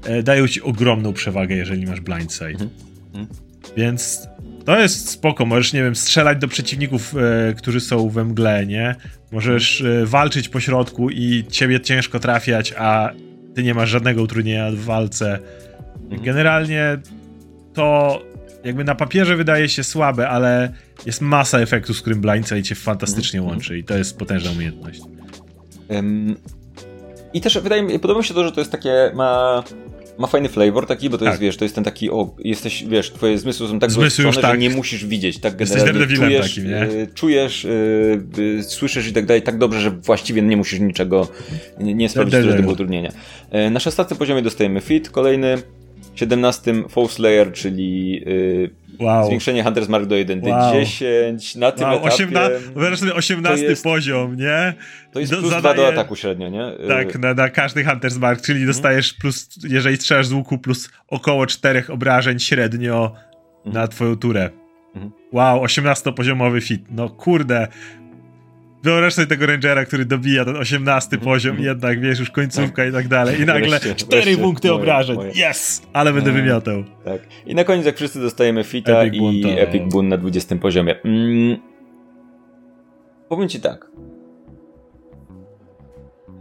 [0.05, 2.47] e, dają ci ogromną przewagę, jeżeli masz Blindside.
[2.47, 2.71] Mhm.
[3.15, 3.27] Mhm.
[3.77, 4.29] Więc
[4.65, 8.95] to jest spoko, możesz, nie wiem, strzelać do przeciwników, e, którzy są we mgle, nie?
[9.33, 13.11] Możesz e, walczyć po środku i ciebie ciężko trafiać, a
[13.55, 15.39] ty nie masz żadnego utrudnienia w walce.
[16.03, 16.23] Mhm.
[16.23, 16.99] Generalnie
[17.75, 18.23] to
[18.65, 20.73] jakby na papierze wydaje się słabe, ale
[21.07, 23.57] jest masa efektów, którym Blindside cię fantastycznie mhm.
[23.57, 25.01] łączy i to jest potężna umiejętność.
[25.89, 26.37] Um,
[27.33, 29.63] I też wydaje mi podoba mi się to, że to jest takie, ma
[30.19, 31.33] ma fajny flavor taki, bo to tak.
[31.33, 34.37] jest, wiesz, to jest ten taki, o, jesteś, wiesz, twoje zmysły są tak zmysły już
[34.37, 34.53] tak.
[34.53, 36.73] że nie musisz widzieć, tak generalnie czujesz, takim?
[36.73, 41.29] Y, czujesz, y, y, słyszysz i tak dalej tak dobrze, że właściwie nie musisz niczego,
[41.81, 43.13] nie, nie sprawić żadnego utrudnienia.
[43.67, 45.63] Y, na 16 poziomie dostajemy fit, kolejny,
[46.15, 49.27] 17 False Layer, czyli y, wow.
[49.27, 50.73] zwiększenie Hunter's Mark do 1 wow.
[50.73, 51.93] 10 na tym wow.
[51.93, 52.15] etapie.
[52.15, 54.75] 18, wyobraź sobie 18 jest, poziom, nie?
[55.13, 56.73] To jest do, plus zadaje, 2 do ataku średnio, nie?
[56.89, 58.75] Tak, na, na każdy Hunter's Mark, czyli hmm.
[58.75, 63.13] dostajesz plus, jeżeli strzelasz z łuku, plus około 4 obrażeń średnio
[63.65, 63.83] hmm.
[63.83, 64.51] na twoją turę.
[64.95, 65.13] Hmm.
[65.33, 66.83] Wow, 18-poziomowy fit.
[66.91, 67.69] No kurde,
[68.85, 72.93] wyobraź sobie tego Rangera, który dobija ten 18 mm, poziom, jednak wiesz, już końcówka i
[72.93, 73.41] tak dalej.
[73.41, 75.17] I nagle wreszcie, 4 wreszcie, punkty moje, obrażeń.
[75.17, 75.51] Moje.
[75.51, 75.83] Yes!
[75.93, 76.85] Ale będę wymiotał.
[77.05, 77.23] Tak.
[77.47, 79.49] I na koniec, jak wszyscy dostajemy Fita Epic i to...
[79.49, 81.03] Epic Boon na 20 poziomie.
[81.05, 81.57] Mm.
[83.29, 83.87] Powiem ci tak.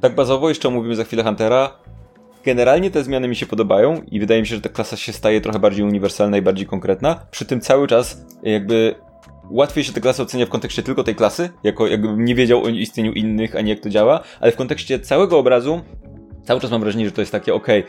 [0.01, 1.71] Tak bazowo, jeszcze omówimy za chwilę Huntera.
[2.45, 5.41] Generalnie te zmiany mi się podobają i wydaje mi się, że ta klasa się staje
[5.41, 7.25] trochę bardziej uniwersalna i bardziej konkretna.
[7.31, 8.95] Przy tym cały czas jakby
[9.49, 12.69] łatwiej się tę klasę ocenia w kontekście tylko tej klasy, jako jakbym nie wiedział o
[12.69, 15.81] istnieniu innych, ani jak to działa, ale w kontekście całego obrazu
[16.43, 17.83] cały czas mam wrażenie, że to jest takie, okay,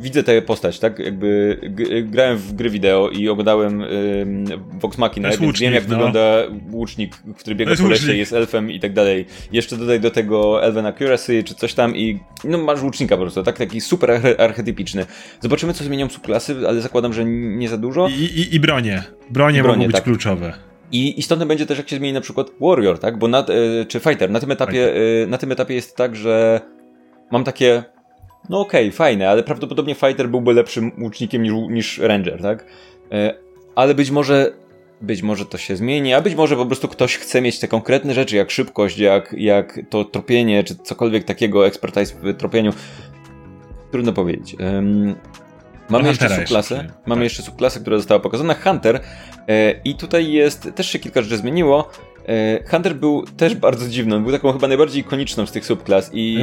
[0.00, 0.98] widzę tę postać, tak?
[0.98, 1.58] Jakby
[2.04, 4.44] grałem w gry wideo i oglądałem ym,
[4.80, 5.88] Vox Machina, więc łucznik, wiem jak no.
[5.88, 6.42] wygląda
[6.72, 9.26] łucznik, który biega po lesie, jest elfem i tak dalej.
[9.52, 13.42] Jeszcze dodaj do tego Elven Accuracy czy coś tam i no masz łucznika po prostu,
[13.42, 13.58] tak?
[13.58, 15.06] Taki super archetypiczny.
[15.40, 18.08] Zobaczymy co zmienią subklasy, ale zakładam, że nie za dużo.
[18.08, 19.02] I, i, i bronie.
[19.30, 20.04] Bronie, bronie mogą być tak.
[20.04, 20.52] kluczowe.
[20.92, 23.18] I istotne będzie też, jak się zmieni na przykład Warrior, tak?
[23.18, 23.46] Bo na,
[23.80, 24.30] y, czy Fighter.
[24.30, 26.60] Na tym etapie, y, na tym etapie jest tak, że
[27.30, 27.84] mam takie
[28.48, 32.64] no okej, okay, fajne, ale prawdopodobnie Fighter byłby lepszym łucznikiem niż, niż Ranger, tak?
[33.12, 33.34] E,
[33.74, 34.52] ale być może
[35.00, 38.14] być może to się zmieni, a być może po prostu ktoś chce mieć te konkretne
[38.14, 42.72] rzeczy, jak szybkość, jak, jak to tropienie, czy cokolwiek takiego, expertise w tropieniu.
[43.90, 44.56] Trudno powiedzieć.
[44.60, 45.14] Um,
[45.88, 46.76] mamy jeszcze subklasę,
[47.06, 47.24] mamy tak.
[47.24, 49.00] jeszcze subklasę, która została pokazana, Hunter,
[49.48, 51.90] e, i tutaj jest, też się kilka rzeczy zmieniło.
[52.28, 56.10] E, Hunter był też bardzo dziwny, on był taką chyba najbardziej ikoniczną z tych subklas
[56.14, 56.38] i,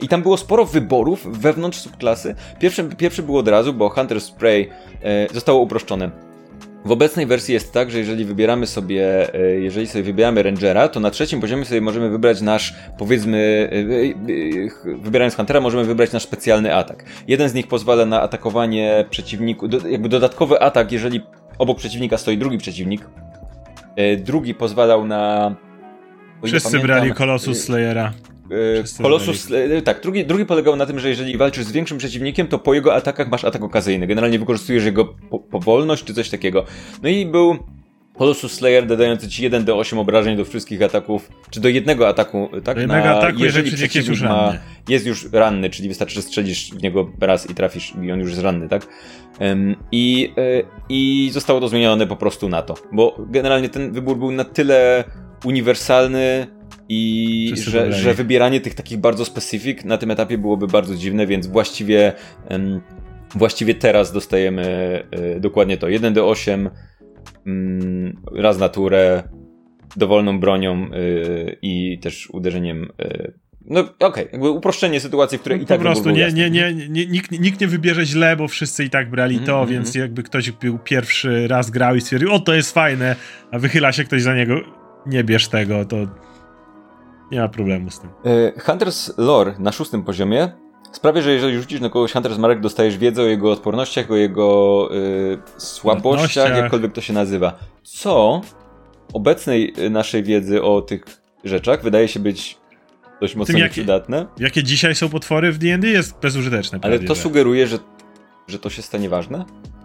[0.00, 2.34] i tam było sporo wyborów wewnątrz subklasy.
[2.60, 4.68] Pierwszy, pierwszy był od razu, bo Hunter Spray
[5.02, 6.10] e, zostało uproszczone.
[6.84, 11.00] W obecnej wersji jest tak, że jeżeli wybieramy sobie, e, jeżeli sobie wybieramy Rangera, to
[11.00, 13.70] na trzecim poziomie sobie możemy wybrać nasz, powiedzmy,
[15.02, 17.04] wybierając Huntera, możemy wybrać nasz specjalny atak.
[17.28, 21.20] Jeden z nich pozwala na atakowanie przeciwniku, jakby dodatkowy atak, jeżeli
[21.58, 23.29] obok przeciwnika stoi drugi przeciwnik, E,
[24.18, 25.54] drugi pozwalał na
[26.44, 28.12] Wszyscy brali Colossus y, Slayera.
[29.02, 29.48] Colossus,
[29.84, 32.94] tak, drugi, drugi polegał na tym, że jeżeli walczysz z większym przeciwnikiem, to po jego
[32.94, 34.06] atakach masz atak okazyjny.
[34.06, 36.64] Generalnie wykorzystujesz jego po powolność czy coś takiego.
[37.02, 37.56] No i był
[38.20, 42.74] Colossus Slayer dodający ci 1d8 obrażeń do wszystkich ataków, czy do jednego ataku, tak?
[42.74, 44.58] Do jednego na, ataku, jeżeli przeciwnik jest już ranny.
[44.88, 48.30] jest już ranny, czyli wystarczy, że strzelisz w niego raz i trafisz i on już
[48.30, 48.86] jest ranny, tak?
[49.40, 54.18] Um, i, y, I zostało to zmienione po prostu na to, bo generalnie ten wybór
[54.18, 55.04] był na tyle
[55.44, 56.46] uniwersalny
[56.88, 61.46] i że, że, wybieranie tych takich bardzo specyfik na tym etapie byłoby bardzo dziwne, więc
[61.46, 62.12] właściwie
[62.50, 62.80] um,
[63.34, 65.02] właściwie teraz dostajemy
[65.36, 66.99] y, dokładnie to 1d8 Mm,
[68.32, 69.22] raz naturę,
[69.96, 72.88] dowolną bronią yy, i też uderzeniem.
[72.98, 73.32] Yy,
[73.64, 76.50] no okej, okay, jakby uproszczenie sytuacji, w której no, i tak Po prostu nie, nie,
[76.50, 79.46] nie, nie, nikt, nikt nie wybierze źle, bo wszyscy i tak brali mm -hmm.
[79.46, 80.02] to, mhm, więc mhm.
[80.02, 83.16] jakby ktoś był pierwszy raz grał i stwierdził, o to jest fajne,
[83.50, 84.60] a wychyla się ktoś za niego,
[85.06, 85.96] nie bierz tego, to
[87.32, 88.10] nie ma problemu z tym.
[88.26, 90.52] Y, Hunters Lore na szóstym poziomie
[90.92, 94.88] sprawia, że jeżeli rzucisz na kogoś Hunter's Mark, dostajesz wiedzę o jego odpornościach, o jego
[94.92, 97.58] yy, słabościach, jakkolwiek to się nazywa.
[97.82, 98.40] Co
[99.12, 101.04] obecnej y, naszej wiedzy o tych
[101.44, 102.58] rzeczach wydaje się być
[103.20, 104.26] dość mocno jakie, przydatne.
[104.38, 106.78] Jakie dzisiaj są potwory w D&D jest bezużyteczne.
[106.82, 107.20] Ale to że.
[107.20, 107.78] sugeruje, że,
[108.48, 109.44] że to się stanie ważne?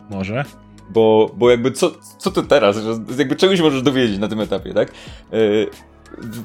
[0.10, 0.46] Może.
[0.90, 2.78] Bo, bo jakby co, co ty teraz?
[2.78, 4.92] Że jakby czegoś możesz dowiedzieć na tym etapie, tak?
[5.32, 5.70] Yy,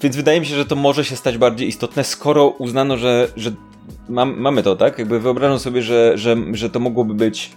[0.03, 3.53] więc wydaje mi się, że to może się stać bardziej istotne, skoro uznano, że, że
[4.09, 4.99] mam, mamy to, tak?
[4.99, 7.53] Jakby wyobrażam sobie, że, że, że to mogłoby być.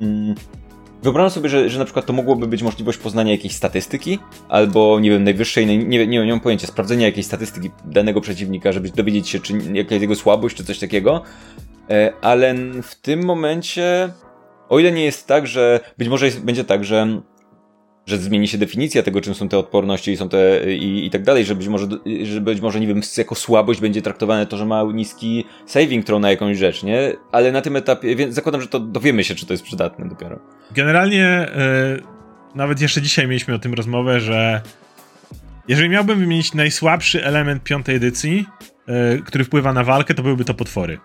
[0.00, 0.34] Mm,
[1.02, 4.18] wyobrażam sobie, że, że na przykład to mogłoby być możliwość poznania jakiejś statystyki,
[4.48, 8.88] albo nie wiem, najwyższej, nie, nie, nie, mam pojęcia, sprawdzenia jakiejś statystyki danego przeciwnika, żeby
[8.88, 11.22] dowiedzieć się, czy jaka jest jego słabość, czy coś takiego.
[11.90, 14.12] E, ale w tym momencie,
[14.68, 17.20] o ile nie jest tak, że być może jest, będzie tak, że
[18.06, 21.22] że zmieni się definicja tego, czym są te odporności i są te i, i tak
[21.22, 21.86] dalej, że być może,
[22.22, 26.20] że być może, nie wiem, jako słabość będzie traktowane to, że ma niski saving throw
[26.20, 27.12] na jakąś rzecz, nie?
[27.32, 30.38] Ale na tym etapie, więc zakładam, że to dowiemy się, czy to jest przydatne dopiero.
[30.70, 31.46] Generalnie,
[31.96, 32.02] yy,
[32.54, 34.62] nawet jeszcze dzisiaj mieliśmy o tym rozmowę, że
[35.68, 38.46] jeżeli miałbym wymienić najsłabszy element piątej edycji,
[38.86, 40.98] yy, który wpływa na walkę, to byłyby to potwory.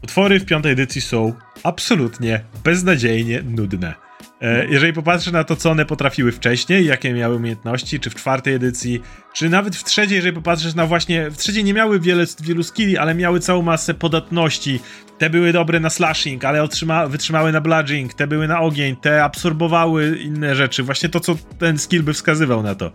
[0.00, 3.94] Potwory w piątej edycji są absolutnie beznadziejnie nudne.
[4.40, 8.54] E, jeżeli popatrzę na to, co one potrafiły wcześniej, jakie miały umiejętności, czy w czwartej
[8.54, 9.00] edycji,
[9.32, 11.30] czy nawet w trzeciej, jeżeli popatrzysz na właśnie.
[11.30, 14.80] W trzeciej nie miały wiele, wielu skilli, ale miały całą masę podatności.
[15.18, 19.24] Te były dobre na slashing, ale otrzyma, wytrzymały na bludging, te były na ogień, te
[19.24, 20.82] absorbowały inne rzeczy.
[20.82, 22.92] Właśnie to, co ten skill by wskazywał na to.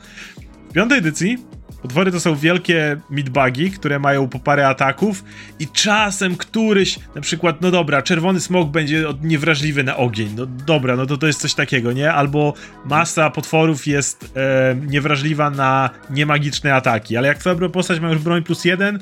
[0.70, 1.38] W piątej edycji
[1.82, 5.24] Potwory to są wielkie midbugi, które mają po parę ataków
[5.60, 10.96] i czasem któryś, na przykład, no dobra, czerwony smok będzie niewrażliwy na ogień, no dobra,
[10.96, 12.14] no to to jest coś takiego, nie?
[12.14, 12.54] Albo
[12.86, 18.44] masa potworów jest e, niewrażliwa na niemagiczne ataki, ale jak twoja postać ma już broń
[18.44, 19.00] plus jeden,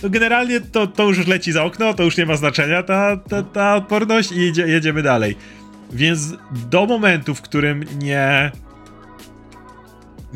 [0.00, 3.42] to generalnie to, to już leci za okno, to już nie ma znaczenia ta, ta,
[3.42, 5.36] ta odporność i jedzie, jedziemy dalej.
[5.92, 6.34] Więc
[6.70, 8.50] do momentu, w którym nie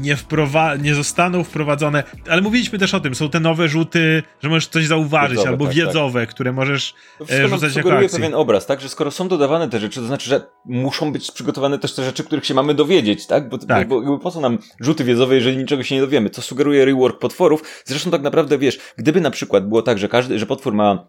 [0.01, 4.49] nie, wprowa- nie zostaną wprowadzone, ale mówiliśmy też o tym, są te nowe rzuty, że
[4.49, 6.31] możesz coś zauważyć, wiedzowe, albo tak, wiedzowe, tak.
[6.31, 6.95] które możesz
[7.31, 8.19] e, rzucać jako akcję.
[8.19, 11.79] pewien obraz, tak, że skoro są dodawane te rzeczy, to znaczy, że muszą być przygotowane
[11.79, 13.89] też te rzeczy, których się mamy dowiedzieć, tak, bo, tak.
[13.89, 17.19] bo, bo po co nam rzuty wiedzowe, jeżeli niczego się nie dowiemy, co sugeruje rework
[17.19, 21.09] potworów, zresztą tak naprawdę, wiesz, gdyby na przykład było tak, że każdy, że potwór ma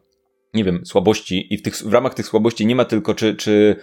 [0.54, 3.76] nie wiem, słabości i w, tych, w ramach tych słabości nie ma tylko czy, czy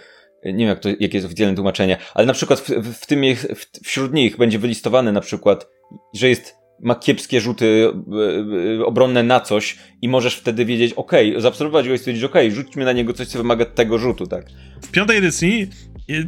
[0.45, 3.87] nie wiem jak to, jakie jest oficjalne tłumaczenie, ale na przykład w, w, tym, w,
[3.87, 5.67] wśród nich będzie wylistowany na przykład,
[6.13, 11.11] że jest ma kiepskie rzuty e, e, obronne na coś i możesz wtedy wiedzieć, ok,
[11.37, 14.45] zaobserwować go i stwierdzić, ok, rzućmy na niego coś, co wymaga tego rzutu, tak.
[14.81, 15.69] W piątej edycji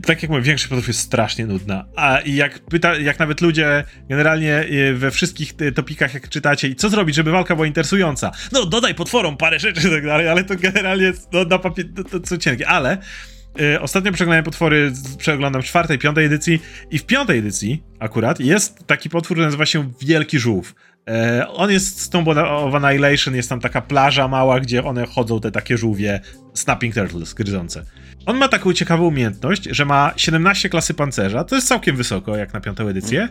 [0.05, 1.86] tak jak mówię, większość potworów jest strasznie nudna.
[1.95, 7.16] A jak pyta, jak nawet ludzie generalnie e, we wszystkich topikach, jak czytacie, co zrobić,
[7.16, 8.32] żeby walka była interesująca?
[8.51, 12.03] No, dodaj potworom parę rzeczy i tak dalej, ale to generalnie no, na papier, to,
[12.03, 12.68] to, to cienkie.
[12.68, 12.97] Ale
[13.60, 19.10] Yy, ostatnio przeglądałem potwory, przeglądam czwartej, piątej edycji i w piątej edycji akurat jest taki
[19.10, 20.76] potwór, który nazywa się Wielki Żółw.
[21.08, 25.39] Yy, on jest z Tomb of Annihilation, jest tam taka plaża mała, gdzie one chodzą,
[25.39, 26.20] te takie żółwie,
[26.54, 27.86] snapping turtles, gryzące.
[28.26, 32.54] On ma taką ciekawą umiejętność, że ma 17 klasy pancerza, to jest całkiem wysoko, jak
[32.54, 33.30] na piątą edycję,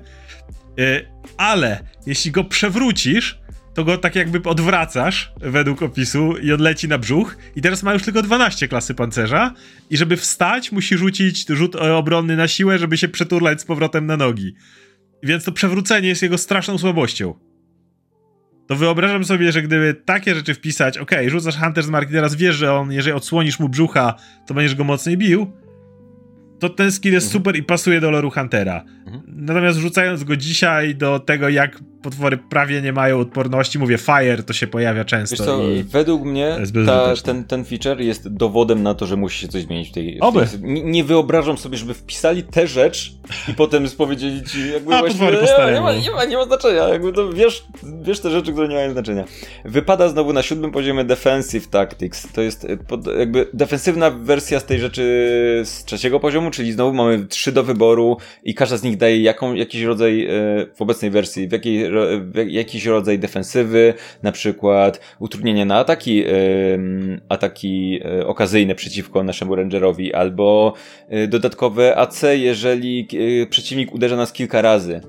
[0.77, 1.07] yy,
[1.37, 3.41] ale jeśli go przewrócisz,
[3.75, 7.37] to go tak jakby odwracasz według opisu i odleci na brzuch.
[7.57, 9.55] I teraz ma już tylko 12 klasy pancerza.
[9.91, 14.17] I żeby wstać, musi rzucić rzut obronny na siłę, żeby się przeturlać z powrotem na
[14.17, 14.55] nogi.
[15.23, 17.35] Więc to przewrócenie jest jego straszną słabością.
[18.67, 22.57] To wyobrażam sobie, że gdyby takie rzeczy wpisać, ok, rzucasz Hunter's Mark i teraz wiesz,
[22.57, 24.15] że on, jeżeli odsłonisz mu brzucha,
[24.47, 25.53] to będziesz go mocniej bił,
[26.61, 27.39] to ten skill jest mhm.
[27.39, 28.85] super i pasuje do loru Huntera.
[29.07, 29.23] Mhm.
[29.27, 33.79] Natomiast wrzucając go dzisiaj do tego, jak potwory prawie nie mają odporności.
[33.79, 35.37] Mówię, fire to się pojawia często.
[35.37, 36.57] Wiesz co, i według mnie
[36.87, 40.21] ta, ten, ten feature jest dowodem na to, że musi się coś zmienić w tej...
[40.21, 40.47] Oby.
[40.47, 43.13] W tej nie, nie wyobrażam sobie, żeby wpisali tę rzecz
[43.49, 46.89] i potem spowiedzieli ci jakby A, właśnie, nie, nie, ma, nie, ma, nie ma znaczenia,
[46.89, 47.65] jakby to wiesz,
[48.03, 49.25] wiesz te rzeczy, które nie mają znaczenia.
[49.65, 52.33] Wypada znowu na siódmym poziomie Defensive Tactics.
[52.33, 55.03] To jest y, pod, jakby defensywna wersja z tej rzeczy
[55.65, 59.55] z trzeciego poziomu, czyli znowu mamy trzy do wyboru i każda z nich daje jaką,
[59.55, 61.90] jakiś rodzaj y, w obecnej wersji, w, jakiej,
[62.49, 66.25] jakiś rodzaj defensywy, na przykład utrudnienie na ataki,
[67.29, 70.75] ataki y, okazyjne przeciwko naszemu rangerowi, albo
[71.13, 75.01] y, dodatkowe AC, jeżeli y, przeciwnik uderza nas kilka razy.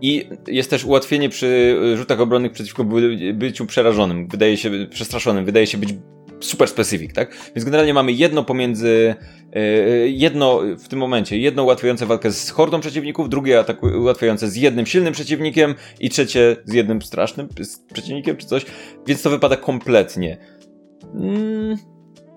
[0.00, 5.66] I jest też ułatwienie przy rzutach obronnych przeciwko by- byciu przerażonym, wydaje się, przestraszonym, wydaje
[5.66, 5.94] się być
[6.40, 7.36] super specific, tak?
[7.54, 9.14] Więc generalnie mamy jedno pomiędzy,
[9.56, 14.56] y, jedno w tym momencie, jedno ułatwiające walkę z hordą przeciwników, drugie ataku- ułatwiające z
[14.56, 17.48] jednym silnym przeciwnikiem i trzecie z jednym strasznym
[17.92, 18.66] przeciwnikiem czy coś,
[19.06, 20.38] więc to wypada kompletnie.
[21.14, 21.76] Mm,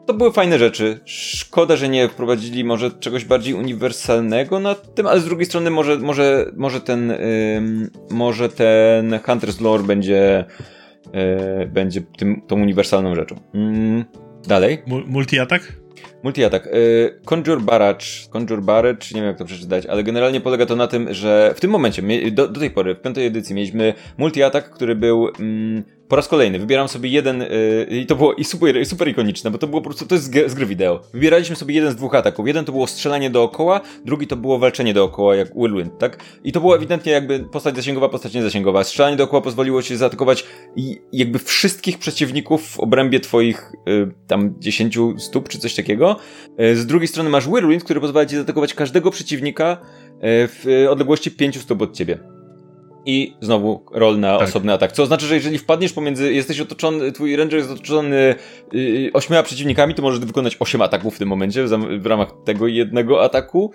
[0.05, 0.99] to były fajne rzeczy.
[1.05, 5.97] Szkoda, że nie wprowadzili może czegoś bardziej uniwersalnego na tym, ale z drugiej strony może,
[5.97, 7.13] może, może ten
[8.09, 10.45] może ten Hunter's Lore będzie
[11.67, 13.35] będzie tym, tą uniwersalną rzeczą.
[13.53, 14.05] Mm,
[14.47, 14.77] dalej.
[14.87, 15.61] Mu- Multi-atak?
[16.23, 16.67] Multi-atak.
[16.67, 20.87] Y, Conjure Barrage, Conjure Barrage, nie wiem jak to przeczytać, ale generalnie polega to na
[20.87, 24.95] tym, że w tym momencie, do, do tej pory, w piątej edycji mieliśmy multi-atak, który
[24.95, 26.59] był mm, po raz kolejny.
[26.59, 29.89] Wybieram sobie jeden y, i to było i super, super ikoniczne, bo to było po
[29.89, 31.01] prostu, to jest z, gry- wideo.
[31.13, 32.47] Wybieraliśmy sobie jeden z dwóch ataków.
[32.47, 36.23] Jeden to było strzelanie dookoła, drugi to było walczenie dookoła, jak Whirlwind, tak?
[36.43, 38.83] I to było ewidentnie jakby postać zasięgowa, postać niezasięgowa.
[38.83, 44.97] Strzelanie dookoła pozwoliło ci zaatakować i jakby wszystkich przeciwników w obrębie twoich y, tam 10
[45.17, 46.15] stóp czy coś takiego.
[46.61, 51.31] Y, Z drugiej strony masz Whirlwind, który pozwala ci zaatakować każdego przeciwnika y, w odległości
[51.31, 52.40] 5 stóp od ciebie.
[53.05, 54.49] I znowu roll na Tak.
[54.49, 54.91] osobny atak.
[54.91, 58.35] Co oznacza, że jeżeli wpadniesz pomiędzy, jesteś otoczony, twój ranger jest otoczony
[58.73, 61.69] yy, ośmioma przeciwnikami, to możesz wykonać osiem ataków w tym momencie w,
[62.01, 63.71] w ramach tego jednego ataku.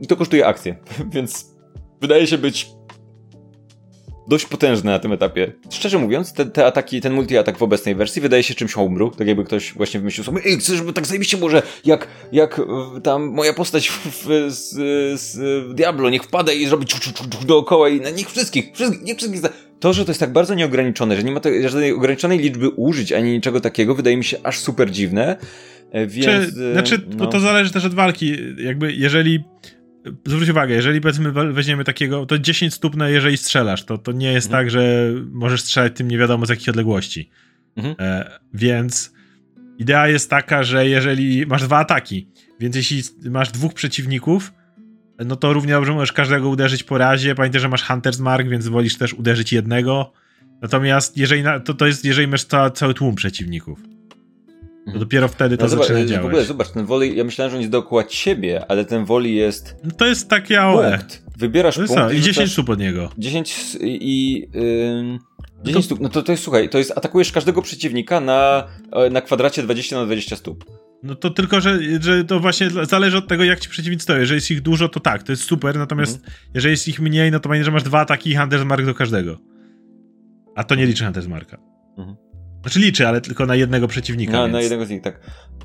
[0.00, 0.76] I to kosztuje akcję.
[1.14, 1.56] Więc
[2.00, 2.68] wydaje się być
[4.30, 5.52] dość potężny na tym etapie.
[5.70, 9.26] Szczerze mówiąc, te, te ataki, ten multi-atak w obecnej wersji wydaje się czymś homebrew, tak
[9.26, 13.26] jakby ktoś właśnie wymyślił sobie, ej, chcesz, żeby tak zajebiście może, jak, jak e, tam
[13.26, 14.70] moja postać w, w, z,
[15.20, 15.38] z
[15.74, 19.02] Diablo, niech wpada i zrobi ciu, ciu, ciu, ciu dookoła i na nich wszystkich, wszystkich,
[19.02, 19.42] niech wszystkich.
[19.80, 23.12] To, że to jest tak bardzo nieograniczone, że nie ma te, żadnej ograniczonej liczby użyć,
[23.12, 25.36] ani niczego takiego, wydaje mi się aż super dziwne,
[25.90, 26.54] e, więc...
[26.54, 27.16] Czy, e, znaczy, no.
[27.16, 28.36] bo to zależy też od walki.
[28.58, 29.44] Jakby, jeżeli.
[30.26, 34.32] Zwróć uwagę, jeżeli powiedzmy we- weźmiemy takiego, to 10 stóp, jeżeli strzelasz, to, to nie
[34.32, 34.64] jest Mhm.
[34.64, 37.30] tak, że możesz strzelać tym nie wiadomo z jakich odległości.
[37.76, 37.94] Mhm.
[37.98, 39.12] E, więc
[39.78, 42.28] idea jest taka, że jeżeli masz dwa ataki,
[42.60, 44.52] więc jeśli masz dwóch przeciwników,
[45.26, 47.34] no to równie dobrze możesz każdego uderzyć po razie.
[47.34, 50.12] Pamiętaj, że masz Hunter's Mark, więc wolisz też uderzyć jednego.
[50.62, 53.80] Natomiast jeżeli na, to, to jest, jeżeli masz ca, cały tłum przeciwników.
[54.84, 55.00] To Mhm.
[55.00, 56.26] dopiero wtedy to No zobacz, zaczyna w działać.
[56.26, 59.76] ogóle zobacz, ten woli, ja myślałem, że on jest dookoła ciebie, ale ten woli jest
[59.84, 60.90] No to jest takie AOE.
[60.98, 61.22] punkt.
[61.38, 62.12] Wybierasz To jest punkt?
[62.12, 63.10] I 10 rzucasz stóp od niego.
[63.18, 64.46] 10 s- i...
[65.00, 65.18] Ym,
[65.64, 69.10] 10 to- stóp, no to, to jest, słuchaj, to jest, atakujesz każdego przeciwnika na, e,
[69.10, 70.64] na kwadracie 20 na 20 stóp.
[71.02, 74.20] No to tylko, że, że to właśnie zależy od tego, jak ci przeciwnicy stoją.
[74.20, 76.32] Jeżeli jest ich dużo, to tak, to jest super, natomiast Mhm.
[76.54, 78.94] jeżeli jest ich mniej, no to pamiętaj, że masz dwa ataki i Hunter's Mark do
[78.94, 79.36] każdego.
[80.56, 81.58] A to nie liczy Hunter's Marka.
[81.98, 82.16] Mhm.
[82.62, 84.32] Znaczy liczy, ale tylko na jednego przeciwnika.
[84.32, 84.52] Na, więc...
[84.52, 85.20] na jednego z nich, tak.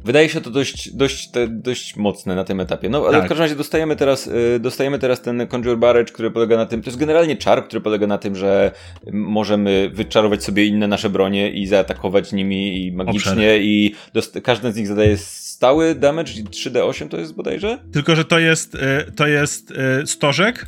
[0.05, 2.89] Wydaje się to dość, dość, te, dość mocne na tym etapie.
[2.89, 3.25] No, ale Tak.
[3.25, 6.81] w każdym razie dostajemy teraz, y, dostajemy teraz ten Conjure Barrage, który polega na tym,
[6.81, 8.71] to jest generalnie czar, który polega na tym, że
[9.11, 13.59] możemy wyczarować sobie inne nasze bronie i zaatakować nimi i magicznie Obszar.
[13.61, 17.77] i dost- każdy z nich zadaje stały damage, i 3d8 to jest bodajże?
[17.93, 18.79] Tylko, że to jest, y,
[19.15, 20.65] to jest y, stożek.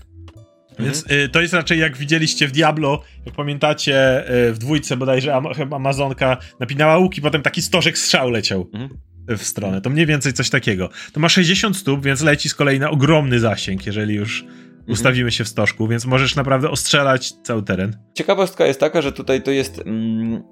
[0.79, 5.35] Więc y, to jest raczej jak widzieliście w Diablo, jak pamiętacie y, w dwójce bodajże
[5.35, 8.99] Am- chyba Amazonka napinała łuk i potem taki stożek strzał leciał Mhm.
[9.37, 9.81] w stronę.
[9.81, 10.89] To mniej więcej coś takiego.
[11.13, 14.57] To ma 60 stóp, więc leci z kolei na ogromny zasięg, jeżeli już Mhm.
[14.87, 17.97] ustawimy się w stożku, więc możesz naprawdę ostrzelać cały teren.
[18.13, 20.43] Ciekawostka jest taka, że tutaj to jest mm,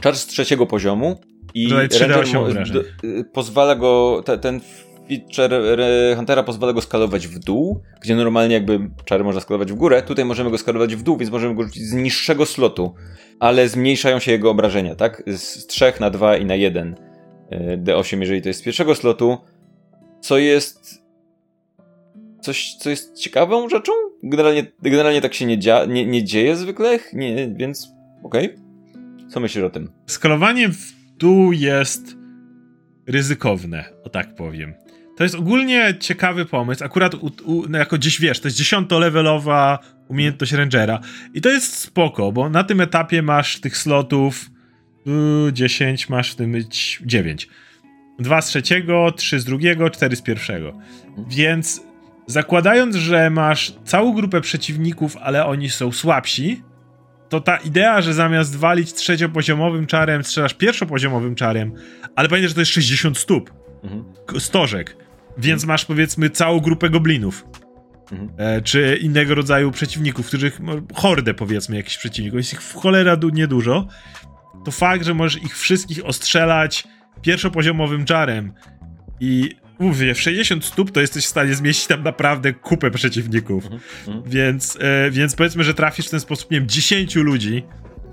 [0.00, 1.20] czar z trzeciego poziomu
[1.54, 2.76] i Tutaj 3D8 Ranger mo- obrażeń.
[3.02, 4.60] d- y, pozwala go, te, ten
[5.08, 9.74] feature re- Huntera pozwala go skalować w dół, gdzie normalnie jakby czary można skalować w
[9.74, 12.94] górę, tutaj możemy go skalować w dół, więc możemy go rzucić z niższego slotu,
[13.40, 15.22] ale zmniejszają się jego obrażenia, tak?
[15.26, 16.94] Z 3 na 2 i na 1
[17.52, 19.38] y, D8, jeżeli to jest z pierwszego slotu,
[20.20, 21.08] co jest
[22.40, 23.92] coś, co jest ciekawą rzeczą.
[24.22, 27.88] Generalnie, generalnie tak się nie, dzia- nie, nie dzieje zwykle, nie, więc
[28.22, 28.54] okej.
[29.28, 29.90] Co myślisz o tym?
[30.06, 32.16] Skalowanie w dół jest
[33.06, 34.74] ryzykowne, o tak powiem.
[35.18, 36.84] To jest ogólnie ciekawy pomysł.
[36.84, 39.78] Akurat u, u, no jako gdzieś wiesz, to jest dziesiątolevelowa
[40.08, 41.00] umiejętność Rangera.
[41.34, 44.50] I to jest spoko, bo na tym etapie masz tych slotów
[45.06, 47.48] yy, 10, masz w tym być 9.
[48.18, 50.78] Dwa z trzeciego, trzy z drugiego, cztery z pierwszego.
[51.28, 51.82] Więc
[52.26, 56.62] zakładając, że masz całą grupę przeciwników, ale oni są słabsi,
[57.28, 61.72] to ta idea, że zamiast walić trzeciopoziomowym czarem, strzelasz pierwszopoziomowym czarem,
[62.16, 63.52] ale pamiętaj, że to jest 60 stóp.
[63.84, 64.04] Mhm.
[64.40, 65.07] Stożek.
[65.38, 67.44] Więc masz powiedzmy całą grupę goblinów.
[68.12, 68.30] Mhm.
[68.36, 70.60] E, czy innego rodzaju przeciwników, których
[70.94, 73.88] hordę powiedzmy jakichś przeciwników, jest ich w cholera niedużo,
[74.64, 76.84] to fakt, że możesz ich wszystkich ostrzelać
[77.22, 78.52] pierwszopoziomowym czarem
[79.20, 83.64] i mówię, w 60 stóp to jesteś w stanie zmieścić tam naprawdę kupę przeciwników.
[83.64, 83.82] Mhm.
[84.06, 84.30] Mhm.
[84.30, 87.62] Więc, e, więc powiedzmy, że trafisz w ten sposób, nie wiem, 10 ludzi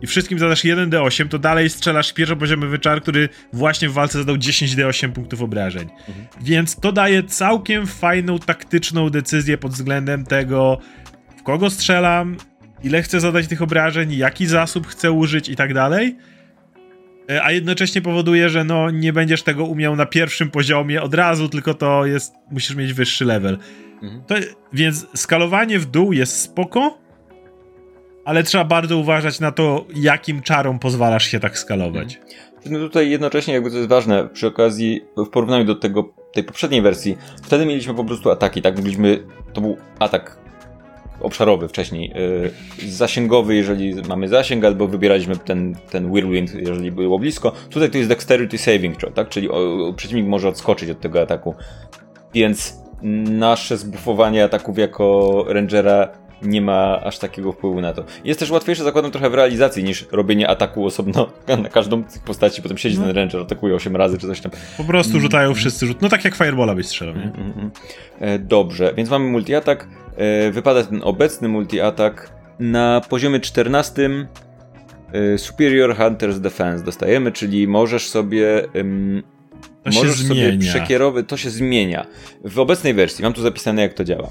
[0.01, 5.11] i wszystkim zadasz 1d8, to dalej strzelasz pierwszopoziomowy czar, który właśnie w walce zadał 10d8
[5.11, 5.89] punktów obrażeń.
[6.07, 6.27] Mhm.
[6.41, 10.79] Więc to daje całkiem fajną, taktyczną decyzję pod względem tego,
[11.37, 12.37] w kogo strzelam,
[12.83, 16.17] ile chcę zadać tych obrażeń, jaki zasób chcę użyć i tak dalej.
[17.29, 21.49] E, a jednocześnie powoduje, że no nie będziesz tego umiał na pierwszym poziomie od razu,
[21.49, 23.57] tylko to jest, musisz mieć wyższy level.
[24.01, 24.23] Mhm.
[24.23, 24.35] To,
[24.73, 27.04] więc skalowanie w dół jest spoko,
[28.25, 32.15] ale trzeba bardzo uważać na to, jakim czarom pozwalasz się tak skalować.
[32.15, 32.35] Mhm.
[32.71, 36.81] No tutaj jednocześnie jakby to jest ważne, przy okazji w porównaniu do tego, tej poprzedniej
[36.81, 38.75] wersji, wtedy mieliśmy po prostu ataki, tak?
[38.75, 39.23] Mogliśmy,
[39.53, 40.37] to był atak
[41.21, 42.13] obszarowy wcześniej,
[42.81, 47.51] yy, zasięgowy, jeżeli mamy zasięg, albo wybieraliśmy ten, ten whirlwind, jeżeli było blisko.
[47.69, 49.29] Tutaj to jest dexterity saving throw, tak?
[49.29, 51.55] Czyli o, przeciwnik może odskoczyć od tego ataku.
[52.33, 52.77] Więc
[53.29, 58.03] nasze zbufowanie ataków jako rangera nie ma aż takiego wpływu na to.
[58.23, 61.29] Jest też łatwiejsze, zakładam, trochę w realizacji niż robienie ataku osobno
[61.63, 62.61] na każdą z tych postaci.
[62.61, 63.05] Potem siedzi no.
[63.05, 64.51] ten ranger, atakuje 8 razy czy coś tam.
[64.77, 65.55] Po prostu rzucają mm.
[65.55, 66.01] wszyscy rzut.
[66.01, 67.21] No tak jak Firebola byś strzelał, nie?
[67.23, 67.71] Mm, mm.
[68.19, 69.87] E, dobrze, więc mamy multi-atak.
[70.17, 74.09] E, wypada ten obecny multi-atak na poziomie 14
[75.13, 78.67] e, Superior Hunter's Defense dostajemy, czyli możesz sobie
[79.85, 82.05] to możesz sobie przekierować, to się zmienia.
[82.43, 84.29] W obecnej wersji, mam tu zapisane jak to działa.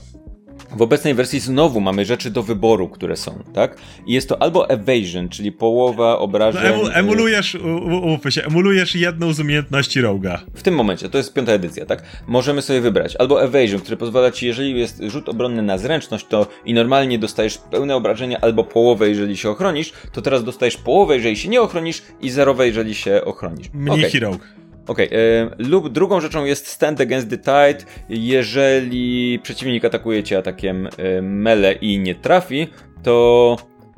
[0.76, 3.76] W obecnej wersji znowu mamy rzeczy do wyboru, które są, tak?
[4.06, 6.62] I jest to albo evasion, czyli połowa obrażeń...
[6.82, 10.40] No, y, emulujesz, umówmy się, emulujesz jedną z umiejętności Roga.
[10.55, 12.02] W tym momencie, to jest piąta edycja, tak?
[12.26, 16.46] Możemy sobie wybrać albo evasion, który pozwala ci, jeżeli jest rzut obronny na zręczność, to
[16.64, 21.36] i normalnie dostajesz pełne obrażenia, albo połowę, jeżeli się ochronisz, to teraz dostajesz połowę, jeżeli
[21.36, 23.70] się nie ochronisz i zerowe, jeżeli się ochronisz.
[23.74, 24.38] Mniki okay.
[24.86, 27.90] Okej, okay, lub drugą rzeczą jest stand against the tide.
[28.09, 32.69] Jeżeli przeciwnik atakuje cię atakiem y, mele i nie trafi,
[33.02, 33.56] to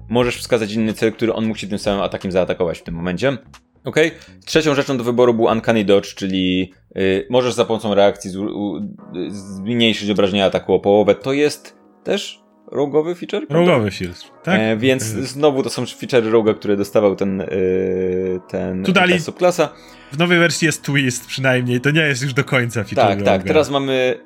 [0.09, 3.37] możesz wskazać inny cel, który on musi tym samym atakiem zaatakować w tym momencie.
[3.85, 3.97] Ok.
[4.45, 8.81] Trzecią rzeczą do wyboru był Uncanny Dodge, czyli y, możesz za pomocą reakcji z, u,
[9.29, 11.15] zmniejszyć obrażenia ataku o połowę.
[11.15, 13.47] To jest też rogowy feature?
[13.51, 14.61] Rogowy feature, tak?
[14.61, 19.69] E, więc znowu to są feature roga, które dostawał ten, yy, ten tu dali, subklasa.
[20.13, 23.33] W nowej wersji jest twist przynajmniej, to nie jest już do końca feature Tak, roga.
[23.33, 24.21] tak, teraz mamy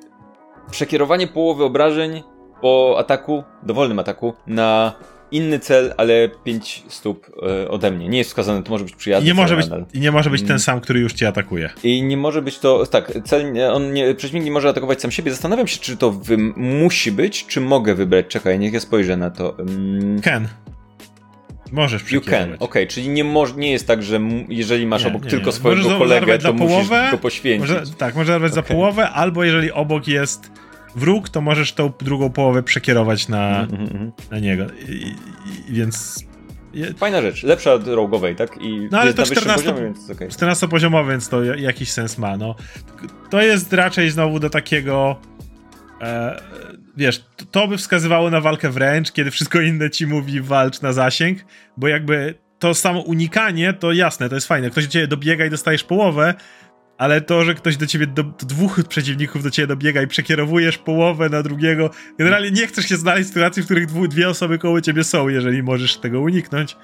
[0.71, 2.23] przekierowanie połowy obrażeń
[2.61, 4.93] po ataku, dowolnym ataku, na
[5.31, 8.09] inny cel, ale 5 stóp e, ode mnie.
[8.09, 9.25] Nie jest wskazane, to może być przyjazny.
[9.25, 10.59] I nie może być, I nie może być ten mm.
[10.59, 11.69] sam, który już cię atakuje.
[11.83, 15.31] I nie może być to, tak, cel, on nie, przeciwnik nie może atakować sam siebie.
[15.31, 18.25] Zastanawiam się, czy to wy, musi być, czy mogę wybrać.
[18.27, 19.49] Czekaj, niech ja spojrzę na to.
[19.49, 20.21] Um...
[20.21, 20.47] Can.
[21.71, 25.09] Możesz You can, okej, okay, czyli nie, moż, nie jest tak, że jeżeli masz nie,
[25.09, 25.51] obok nie, tylko nie.
[25.51, 27.69] swojego możesz kolegę, to musisz połowę, go poświęcić.
[27.69, 28.63] Może, tak, możesz zarwać okay.
[28.63, 30.51] za połowę, albo jeżeli obok jest
[30.95, 34.11] wróg, to możesz tą drugą połowę przekierować na, mm -hmm.
[34.31, 34.65] na niego.
[34.89, 35.15] I,
[35.69, 36.25] i, więc.
[36.97, 38.57] Fajna rzecz, lepsza od rogowej, tak?
[38.61, 40.29] I no ale to 14, poziomie, więc okay.
[40.29, 42.37] 14 poziomowy, więc to jakiś sens ma.
[42.37, 42.55] No.
[43.29, 45.15] To jest raczej znowu do takiego.
[46.01, 46.41] E,
[46.97, 50.93] wiesz, to, to by wskazywało na walkę wręcz, kiedy wszystko inne ci mówi walcz na
[50.93, 51.39] zasięg,
[51.77, 54.69] bo jakby to samo unikanie, to jasne, to jest fajne.
[54.69, 56.33] Ktoś do ciebie dobiega i dostajesz połowę,
[57.01, 60.77] ale to, że ktoś do ciebie, do, do, dwóch przeciwników do ciebie dobiega i przekierowujesz
[60.77, 64.57] połowę na drugiego, generalnie nie chcesz się znaleźć w sytuacji, w których dwu, dwie osoby
[64.57, 66.77] koło ciebie są, jeżeli możesz tego uniknąć.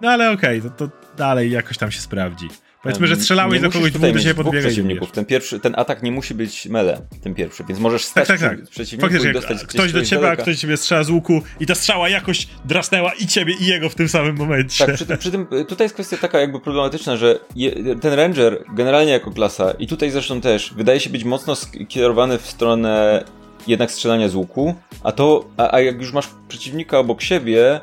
[0.00, 2.48] No ale okej, okay, to, to dalej jakoś tam się sprawdzi.
[2.82, 4.66] Powiedzmy, że strzelałeś do kogoś dwóch, do siebie podbiegać.
[4.66, 5.12] przeciwników.
[5.12, 8.58] Ten, pierwszy, ten atak nie musi być mele, ten pierwszy, więc możesz stać tak, tak,
[8.58, 8.68] tak.
[8.68, 11.74] przeciwniku Faktycznie, i dostać Ktoś do ciebie, a ktoś ciebie strzela z łuku i ta
[11.74, 14.86] strzała jakoś drasnęła i ciebie i jego w tym samym momencie.
[14.86, 18.64] Tak, przy tym, przy tym tutaj jest kwestia taka jakby problematyczna, że je, ten Ranger
[18.74, 23.24] generalnie jako klasa i tutaj zresztą też wydaje się być mocno skierowany w stronę
[23.66, 27.80] jednak strzelania z łuku, a to, a, a jak już masz przeciwnika obok siebie,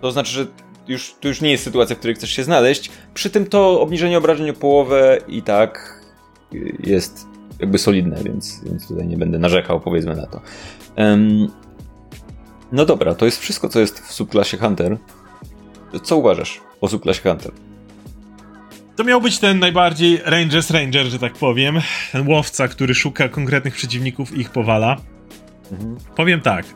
[0.00, 0.46] to znaczy, że
[0.90, 2.90] już, to już nie jest sytuacja, w której chcesz się znaleźć.
[3.14, 6.00] Przy tym to obniżenie obrażeń o połowę i tak
[6.84, 7.26] jest
[7.60, 10.40] jakby solidne, więc, więc tutaj nie będę narzekał, powiedzmy na to.
[10.96, 11.48] Um,
[12.72, 14.96] No dobra, to jest wszystko, co jest w subklasie Hunter.
[16.02, 17.52] Co uważasz o subklasie Hunter?
[18.96, 21.80] To miał być ten najbardziej Rangers Ranger, że tak powiem.
[22.12, 24.96] Ten łowca, który szuka konkretnych przeciwników i ich powala.
[25.72, 25.96] Mhm.
[26.16, 26.66] Powiem tak.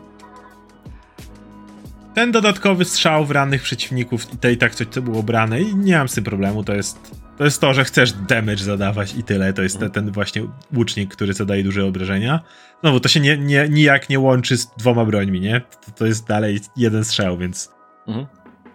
[2.15, 5.99] Ten dodatkowy strzał w rannych przeciwników i i tak coś, co było brane i nie
[5.99, 9.53] mam z tym problemu, to jest to jest to, że chcesz damage zadawać i tyle.
[9.53, 10.43] To jest ten, ten właśnie
[10.77, 12.41] łucznik, który zadaje duże obrażenia.
[12.83, 15.61] No bo to się nie, nie, nijak nie łączy z dwoma brońmi, nie?
[15.61, 17.71] To, to jest dalej jeden strzał, więc...
[18.07, 18.27] Mhm.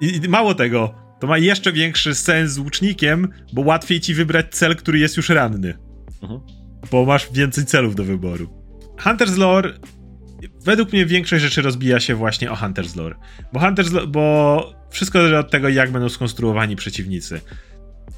[0.02, 4.46] I, I mało tego, to ma jeszcze większy sens z łucznikiem, bo łatwiej ci wybrać
[4.52, 5.78] cel, który jest już ranny.
[6.22, 6.42] Mhm.
[6.92, 8.50] Bo masz więcej celów do wyboru.
[8.98, 9.74] Hunter's Lore
[10.66, 13.16] według mnie większość rzeczy rozbija się właśnie o Hunter's Lore.
[13.54, 17.42] Bo Hunter's Lore, bo wszystko zależy od tego, jak będą skonstruowani przeciwnicy.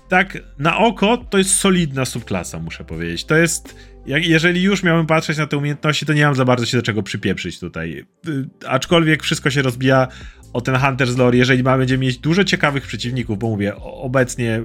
[0.09, 3.25] Tak, na oko to jest solidna subklasa, muszę powiedzieć.
[3.25, 3.75] To jest,
[4.05, 6.83] jak, jeżeli już miałem patrzeć na te umiejętności, to nie mam za bardzo się do
[6.83, 8.05] czego przypieprzyć tutaj.
[8.27, 10.07] Y, aczkolwiek wszystko się rozbija
[10.53, 14.63] o ten Hunter's Lore, jeżeli ma, będziemy mieć dużo ciekawych przeciwników, bo mówię, obecnie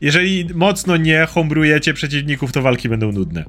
[0.00, 3.44] jeżeli mocno nie hombrujecie przeciwników, to walki będą nudne.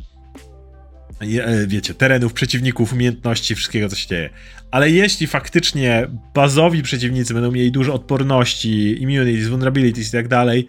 [1.22, 4.30] E, wiecie, terenów, przeciwników, umiejętności, wszystkiego, co się dzieje.
[4.72, 10.68] Ale jeśli faktycznie bazowi przeciwnicy będą mieli dużo odporności, immunities, vulnerabilities i tak dalej,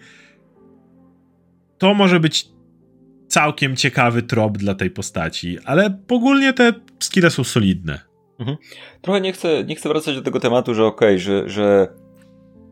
[1.77, 2.45] to może być
[3.27, 7.99] całkiem ciekawy trop dla tej postaci, ale ogólnie te skille są solidne.
[8.39, 8.57] Mhm.
[9.01, 11.87] Trochę nie chcę, nie chcę wracać do tego tematu, że okej, okay, że, że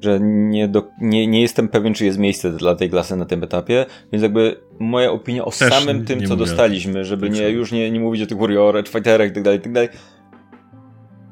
[0.02, 3.44] że nie, do, nie, nie jestem pewien, czy jest miejsce dla tej klasy na tym
[3.44, 7.92] etapie, więc jakby moja opinia o Też samym tym, co dostaliśmy, żeby nie, już nie,
[7.92, 9.88] nie mówić o tych Warriorach, Fighterach itd., itd.,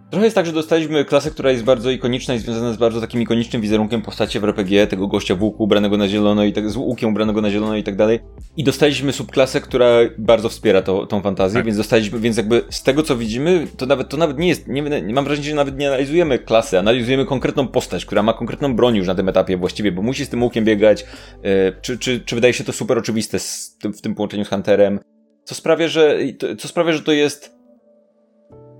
[0.09, 3.21] Trochę jest tak, że dostaliśmy klasę, która jest bardzo ikoniczna i związana z bardzo takim
[3.21, 6.75] ikonicznym wizerunkiem postaci w RPG, tego gościa w łuku ubranego na zielono i tak, z
[6.75, 8.19] łukiem ubranego na zielono i tak dalej.
[8.57, 9.87] I dostaliśmy subklasę, która
[10.17, 11.65] bardzo wspiera to, tą fantazję, tak.
[11.65, 15.13] więc dostaliśmy, więc jakby z tego co widzimy, to nawet, to nawet nie jest, nie,
[15.13, 19.07] mam wrażenie, że nawet nie analizujemy klasy, analizujemy konkretną postać, która ma konkretną broń już
[19.07, 21.05] na tym etapie właściwie, bo musi z tym łukiem biegać,
[21.43, 21.49] yy,
[21.81, 24.99] czy, czy, czy wydaje się to super oczywiste z tym, w tym połączeniu z Hunterem,
[25.43, 26.17] co sprawia, że,
[26.57, 27.58] co sprawia, że to jest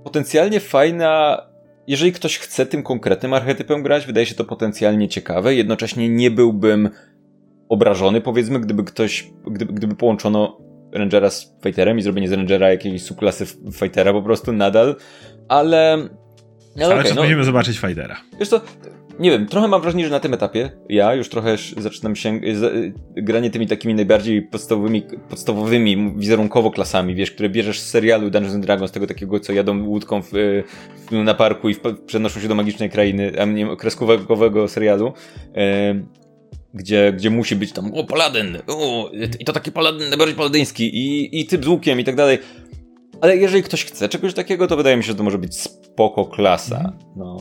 [0.04, 1.42] potencjalnie fajna.
[1.86, 5.54] Jeżeli ktoś chce tym konkretnym archetypem grać, wydaje się to potencjalnie ciekawe.
[5.54, 6.90] Jednocześnie nie byłbym
[7.68, 10.58] obrażony, powiedzmy, gdyby ktoś, gdyby, gdyby połączono
[10.92, 14.96] Rangera z Fighterem i zrobienie z Rangera jakiejś subklasy Fightera po prostu nadal,
[15.48, 16.08] ale...
[16.76, 18.16] ale, ale okay, no, musimy zobaczyć Fightera.
[18.38, 18.60] Wiesz to
[19.20, 22.40] nie wiem, trochę mam wrażenie, że na tym etapie ja już trochę zaczynam się
[23.16, 28.64] granie tymi takimi najbardziej podstawowymi, podstawowymi wizerunkowo klasami, wiesz, które bierzesz z serialu Dungeons and
[28.64, 32.54] Dragons, tego takiego, co jadą łódką w, w, na parku i w, przenoszą się do
[32.54, 35.12] magicznej krainy, a nie kreskówkowego serialu.
[35.54, 35.94] E,
[36.74, 39.10] gdzie, gdzie musi być tam, o, paladyn, o,
[39.40, 42.38] i to taki paladyn, najbardziej paladyński, i, i typ z łukiem i tak dalej.
[43.20, 46.24] Ale jeżeli ktoś chce czegoś takiego, to wydaje mi się, że to może być spoko
[46.24, 46.92] klasa.
[47.16, 47.36] No,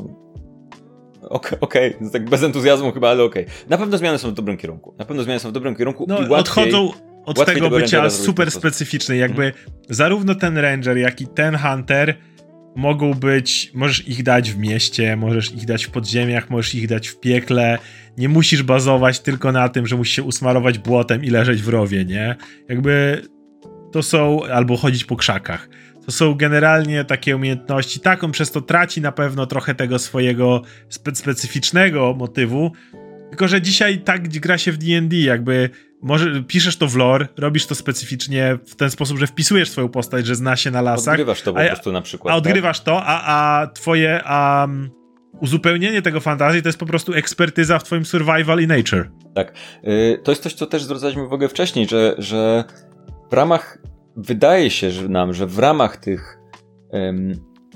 [1.30, 2.12] Okej, okay, okay.
[2.12, 3.44] tak bez entuzjazmu chyba, ale okej.
[3.44, 3.56] Okay.
[3.70, 4.96] Na pewno zmiany są w dobrym kierunku.
[4.98, 6.92] Na pewno zmiany są w dobrym kierunku no, i łatwiej, odchodzą
[7.26, 9.20] od tego bycia super specyficznej.
[9.20, 9.62] Jakby hmm.
[9.90, 12.18] zarówno ten ranger, jak i ten hunter
[12.76, 17.08] mogą być, możesz ich dać w mieście, możesz ich dać w podziemiach, możesz ich dać
[17.08, 17.78] w piekle.
[18.18, 22.06] Nie musisz bazować tylko na tym, że musisz się usmarować błotem i leżeć w rowie,
[22.06, 22.36] nie?
[22.70, 23.22] Jakby
[23.92, 25.70] to są, albo chodzić po krzakach
[26.10, 28.00] to są generalnie takie umiejętności.
[28.00, 32.72] Tak, on przez to traci na pewno trochę tego swojego spe specyficznego motywu.
[33.30, 35.70] Tylko, że dzisiaj tak gra się w DD, jakby
[36.02, 40.26] może piszesz to w lore, robisz to specyficznie w ten sposób, że wpisujesz swoją postać,
[40.26, 41.14] że zna się na lasach.
[41.14, 42.34] Odgrywasz to po prostu na przykład.
[42.34, 42.86] A odgrywasz tak?
[42.86, 44.68] to, a, a twoje a,
[45.40, 49.10] uzupełnienie tego fantazji to jest po prostu ekspertyza w twoim survival i nature.
[49.36, 49.54] Tak.
[49.84, 52.64] Yy, to jest coś, co też zwracaliśmy uwagę wcześniej, że, że
[53.30, 53.78] w ramach
[54.16, 56.40] wydaje się że nam, że w ramach tych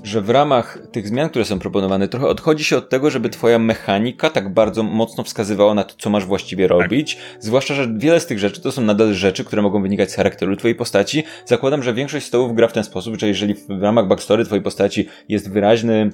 [0.04, 3.58] że w ramach tych zmian, które są proponowane, trochę odchodzi się od tego, żeby twoja
[3.58, 6.80] mechanika tak bardzo mocno wskazywała na to, co masz właściwie tak.
[6.80, 7.14] robić.
[7.14, 7.42] Tak.
[7.42, 10.56] Zwłaszcza, że wiele z tych rzeczy to są nadal rzeczy, które mogą wynikać z charakteru
[10.56, 11.22] twojej postaci.
[11.44, 15.08] Zakładam, że większość stołów gra w ten sposób, że jeżeli w ramach backstory twojej postaci
[15.28, 16.10] jest wyraźny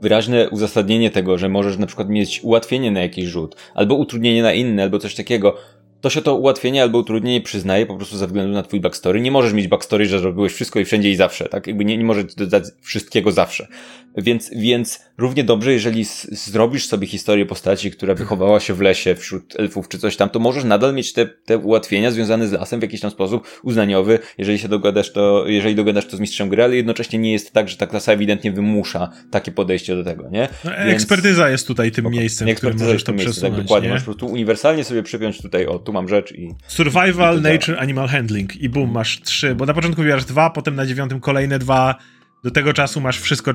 [0.00, 4.52] wyraźne uzasadnienie tego, że możesz na przykład mieć ułatwienie na jakiś rzut, albo utrudnienie na
[4.52, 5.56] inny, albo coś takiego,
[6.02, 9.20] to się to ułatwienie albo utrudnienie przyznaje po prostu ze względu na twój backstory.
[9.20, 11.66] Nie możesz mieć backstory, że zrobiłeś wszystko i wszędzie i zawsze, tak?
[11.66, 13.68] Jakby nie, nie możesz dodać wszystkiego zawsze.
[14.16, 19.60] Więc, więc równie dobrze, jeżeli zrobisz sobie historię postaci, która wychowała się w lesie wśród
[19.60, 22.82] elfów czy coś tam, to możesz nadal mieć te, te ułatwienia związane z lasem w
[22.82, 26.76] jakiś tam sposób uznaniowy, jeżeli się dogadasz to, jeżeli dogadasz to z mistrzem gry, ale
[26.76, 30.48] jednocześnie nie jest tak, że ta klasa ewidentnie wymusza takie podejście do tego, nie?
[30.64, 30.92] No, Więc...
[30.92, 33.88] Ekspertyza jest tutaj tym miejscem, w którym możesz to miejsce, tak, dokładnie.
[33.88, 33.92] Nie?
[33.92, 36.54] Możesz po prostu uniwersalnie sobie przypiąć tutaj, o, tu mam rzecz i...
[36.68, 40.74] Survival, i nature, animal handling i boom, masz trzy, bo na początku wybierasz dwa, potem
[40.74, 41.94] na dziewiątym kolejne dwa,
[42.42, 43.52] do tego czasu masz wszystko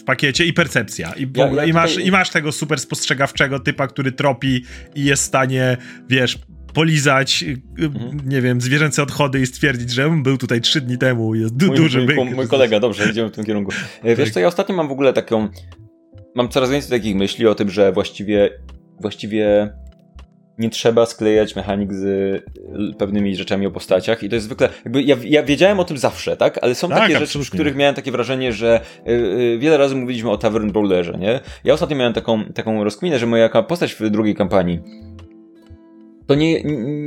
[0.00, 1.12] w pakiecie i percepcja.
[1.12, 2.06] I, ja, ja i, masz, tutaj...
[2.06, 5.76] I masz tego super spostrzegawczego typa, który tropi i jest w stanie,
[6.08, 6.38] wiesz,
[6.74, 8.20] polizać, y, mhm.
[8.28, 11.76] nie wiem, zwierzęce odchody i stwierdzić, że był tutaj trzy dni temu, jest du mój,
[11.76, 12.34] duży mój, byk.
[12.34, 13.72] Mój kolega, dobrze, idziemy w tym kierunku.
[14.02, 14.34] E, wiesz tak.
[14.34, 15.48] co, ja ostatnio mam w ogóle taką,
[16.34, 18.50] mam coraz więcej takich myśli o tym, że właściwie,
[19.00, 19.72] właściwie
[20.58, 22.42] nie trzeba sklejać mechanik z y,
[22.98, 26.36] pewnymi rzeczami o postaciach i to jest zwykle, jakby ja, ja wiedziałem o tym zawsze,
[26.36, 26.58] tak?
[26.62, 27.26] Ale są tak, takie absolutnie.
[27.26, 31.18] rzeczy, w których miałem takie wrażenie, że y, y, wiele razy mówiliśmy o Tavern Brawlerze,
[31.18, 31.40] nie?
[31.64, 34.80] Ja ostatnio miałem taką, taką rozkminę, że moja postać w drugiej kampanii
[36.28, 36.62] to nie,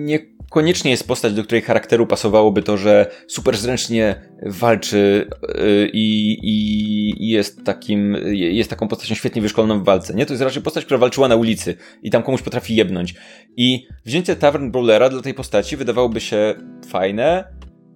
[0.05, 0.19] nie
[0.51, 7.29] koniecznie jest postać, do której charakteru pasowałoby to, że super zręcznie walczy y, i, i,
[7.29, 10.25] jest takim, jest taką postacią świetnie wyszkoloną w walce, nie?
[10.25, 13.15] To jest raczej postać, która walczyła na ulicy i tam komuś potrafi jebnąć.
[13.57, 16.55] I wzięcie Tavern Brawlera dla tej postaci wydawałoby się
[16.87, 17.43] fajne,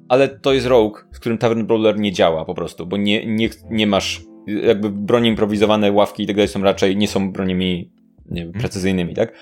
[0.09, 3.49] ale to jest rogue, z którym Tavern Brawler nie działa po prostu, bo nie, nie,
[3.69, 7.91] nie masz jakby broni improwizowane, ławki i tak dalej są raczej, nie są broniami
[8.29, 9.33] nie wiem, precyzyjnymi, tak?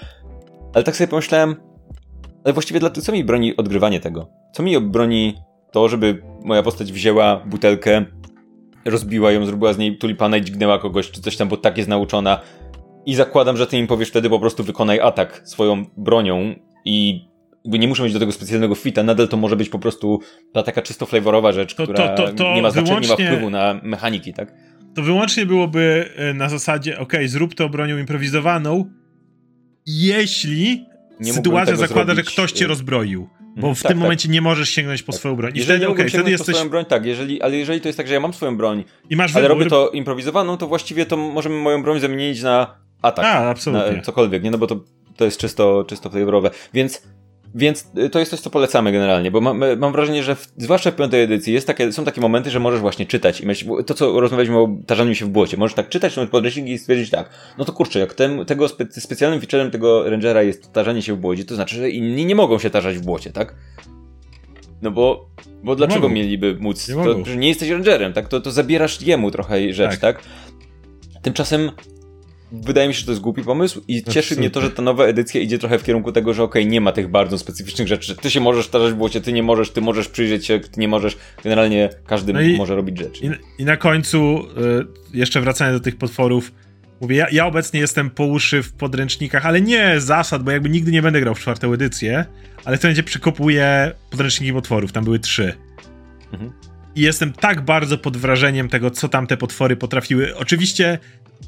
[0.73, 1.56] Ale tak sobie pomyślałem,
[2.44, 4.30] ale właściwie dla co mi broni odgrywanie tego?
[4.53, 5.36] Co mi broni
[5.72, 8.06] to, żeby moja postać wzięła butelkę,
[8.86, 11.90] rozbiła ją, zrobiła z niej tulipana i dźgnęła kogoś, czy coś tam, bo tak jest
[11.90, 12.41] nauczona.
[13.06, 16.56] I zakładam, że ty im powiesz wtedy po prostu wykonaj atak swoją bronią
[16.86, 17.26] i
[17.65, 20.20] nie muszę mieć do tego specjalnego fita, nadal to może być po prostu
[20.53, 23.49] ta taka czysto flavorowa rzecz, to, która to, to, nie ma znaczenia, nie ma wpływu
[23.49, 24.53] na mechaniki, tak?
[24.95, 28.86] To wyłącznie byłoby e, na zasadzie, ok, zrób to bronią improwizowaną,
[29.86, 30.86] jeśli
[31.24, 32.30] nie sytuacja zakłada, zrobić...
[32.30, 33.30] że ktoś cię y, rozbroił.
[33.58, 34.02] Bo w tak, tym tak.
[34.02, 35.20] momencie nie możesz sięgnąć po tak.
[35.20, 35.52] swoją broń.
[35.56, 36.56] I jeżeli wtedy, okay, wtedy jesteś.
[36.56, 39.16] swoją broń, tak, jeżeli, ale jeżeli to jest tak, że ja mam swoją broń, I
[39.16, 43.26] masz ale robię to improwizowaną, to właściwie to możemy moją broń zamienić na atak.
[43.26, 43.98] A, absolutnie.
[43.98, 44.52] Na cokolwiek, nie?
[44.52, 44.80] No bo to,
[45.18, 46.50] to jest czysto, czysto flavorowe.
[46.74, 47.02] Więc
[47.56, 50.92] więc y, to jest coś, co polecamy generalnie, bo mam, mam wrażenie, że w, zwłaszcza
[50.92, 53.94] w piątej edycji jest takie, są takie momenty, że możesz właśnie czytać i myśleć, to
[53.94, 57.30] co rozmawialiśmy o tarzaniu się w błocie, możesz tak czytać ten podręcznik i stwierdzić tak,
[57.58, 61.18] no to kurczę, jak ten, tego spe, specjalnym featurem tego Rangera jest tarzanie się w
[61.18, 63.56] błocie, to znaczy, że inni nie mogą się tarzać w błocie, tak?
[64.82, 65.30] No bo,
[65.64, 66.90] bo dlaczego mieliby móc?
[66.90, 68.28] Nie, to, nie jesteś rangerem, tak?
[68.28, 70.00] To, to zabierasz jemu trochę rzecz, tak?
[70.00, 70.24] tak?
[71.22, 71.72] Tymczasem
[72.54, 75.06] wydaje mi się, że to jest głupi pomysł i cieszy mnie to, że ta nowa
[75.06, 78.16] edycja idzie trochę w kierunku tego, że okej, okay, nie ma tych bardzo specyficznych rzeczy,
[78.16, 80.88] ty się możesz tarzać w błocie, ty nie możesz, ty możesz przyjrzeć się, ty nie
[80.88, 83.26] możesz, generalnie każdy no i, może robić rzeczy.
[83.26, 84.46] I, I, na końcu,
[85.14, 86.52] y, jeszcze wracając do tych potworów,
[87.02, 90.92] mówię, ja, ja, obecnie jestem po uszy w podręcznikach, ale nie zasad, bo jakby nigdy
[90.92, 92.26] nie będę grał w czwartą edycję,
[92.66, 95.54] ale w tym momencie przykopuję podręczniki potworów, tam były trzy.
[96.34, 96.52] Mhm.
[96.95, 100.38] I jestem tak bardzo pod wrażeniem tego, co tam te potwory potrafiły.
[100.38, 100.99] Oczywiście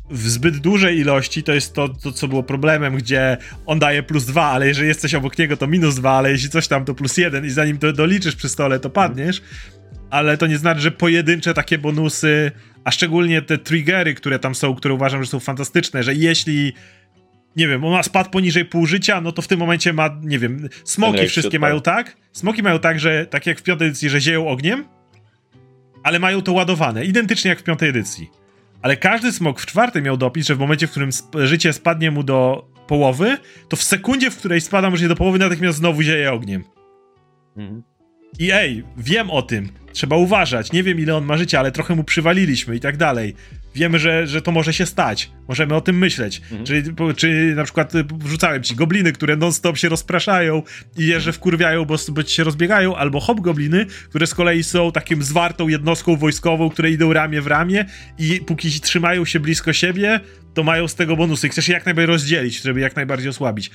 [0.09, 4.25] w zbyt dużej ilości to jest to, to, co było problemem, gdzie on daje plus
[4.25, 7.17] dwa, ale jeżeli jesteś obok niego, to minus dwa, ale jeśli coś tam, to plus
[7.17, 9.41] jeden i zanim to doliczysz przy stole, to padniesz.
[10.09, 12.51] Ale to nie znaczy, że pojedyncze takie bonusy,
[12.83, 16.73] a szczególnie te triggery, które tam są, które uważam, że są fantastyczne, że jeśli
[17.55, 20.39] nie wiem, on ma spadł poniżej pół życia, no to w tym momencie ma, nie
[20.39, 24.21] wiem, smoki wszystkie mają tak, smoki mają tak, że tak jak w piątej edycji, że
[24.21, 24.85] zieją ogniem,
[26.05, 28.29] ale mają to ładowane, identycznie jak w piątej edycji
[28.85, 32.11] ale każdy smok w czwartym miał dopis, że w momencie, w którym sp życie spadnie
[32.11, 33.37] mu do połowy,
[33.69, 36.63] to w sekundzie, w której spada mu życie do połowy, natychmiast znowu zieje ogniem.
[37.57, 37.83] Mhm.
[38.39, 41.95] I ej, wiem o tym, trzeba uważać, nie wiem ile on ma życia, ale trochę
[41.95, 43.35] mu przywaliliśmy i tak dalej
[43.75, 45.31] wiemy, że, że to może się stać.
[45.47, 46.41] Możemy o tym myśleć.
[46.41, 46.65] Mhm.
[46.65, 46.83] Czyli,
[47.15, 50.63] czy na przykład y, wrzucałem ci gobliny, które non-stop się rozpraszają
[50.97, 55.23] i je, że wkurwiają, bo, bo się rozbiegają, albo hobgobliny, które z kolei są takim
[55.23, 57.85] zwartą jednostką wojskową, które idą ramię w ramię
[58.19, 60.19] i póki trzymają się blisko siebie,
[60.53, 61.49] to mają z tego bonusy.
[61.49, 63.71] Chcesz je jak najbardziej rozdzielić, żeby jak najbardziej osłabić.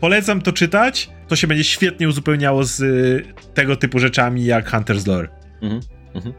[0.00, 3.24] Polecam to czytać, to się będzie świetnie uzupełniało z y,
[3.54, 5.28] tego typu rzeczami jak Hunter's Lore.
[5.62, 5.80] Mhm.
[6.14, 6.34] Mhm.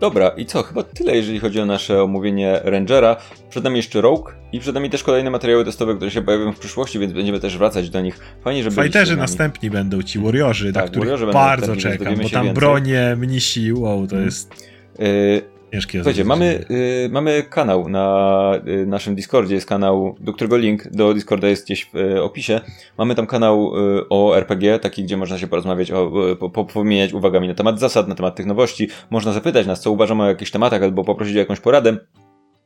[0.00, 0.62] Dobra, i co?
[0.62, 3.16] Chyba tyle, jeżeli chodzi o nasze omówienie Rangera.
[3.50, 6.58] Przed nami jeszcze Rogue i przed nami też kolejne materiały testowe, które się pojawią w
[6.58, 8.18] przyszłości, więc będziemy też wracać do nich.
[8.44, 12.54] Fajnie, że Fighterzy następni będą ci Warriorzy, tak, na których bardzo czekam, bo tam więcej.
[12.54, 14.24] bronie, mnisi, wow, to hmm.
[14.26, 14.70] jest...
[14.98, 20.56] Yy, Ciężkie Słuchajcie, mamy, y, mamy kanał na y, naszym Discordzie, jest kanał, do którego
[20.56, 22.60] link do Discorda jest gdzieś w y, opisie.
[22.98, 27.12] Mamy tam kanał y, o RPG, taki, gdzie można się porozmawiać, o, y, po, powymieniać
[27.12, 28.88] uwagami na temat zasad, na temat tych nowości.
[29.10, 31.96] Można zapytać nas, co uważamy o jakichś tematach, albo poprosić o jakąś poradę.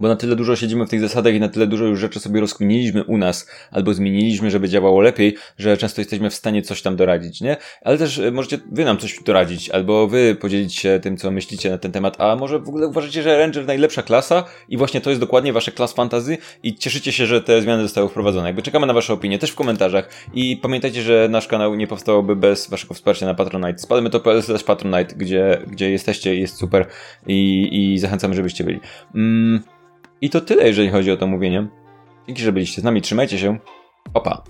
[0.00, 2.40] Bo na tyle dużo siedzimy w tych zasadach i na tyle dużo już rzeczy sobie
[2.40, 6.96] rozkminiliśmy u nas, albo zmieniliśmy, żeby działało lepiej, że często jesteśmy w stanie coś tam
[6.96, 7.56] doradzić, nie?
[7.82, 11.70] Ale też e, możecie wy nam coś doradzić, albo wy podzielić się tym, co myślicie
[11.70, 15.10] na ten temat, a może w ogóle uważacie, że Ranger najlepsza klasa i właśnie to
[15.10, 18.48] jest dokładnie wasze klas fantazy i cieszycie się, że te zmiany zostały wprowadzone.
[18.48, 22.36] Jakby czekamy na wasze opinie, też w komentarzach i pamiętajcie, że nasz kanał nie powstałoby
[22.36, 23.78] bez waszego wsparcia na Patronite.
[23.78, 26.86] Spadamy to slash Patronite, gdzie, gdzie jesteście jest super
[27.26, 28.80] i, i zachęcamy, żebyście byli.
[29.14, 29.62] Mm,
[30.20, 31.68] I to tyle, jeżeli chodzi o to mówienie.
[32.26, 33.58] Dzięki, że byliście z nami, trzymajcie się.
[34.14, 34.42] Opa.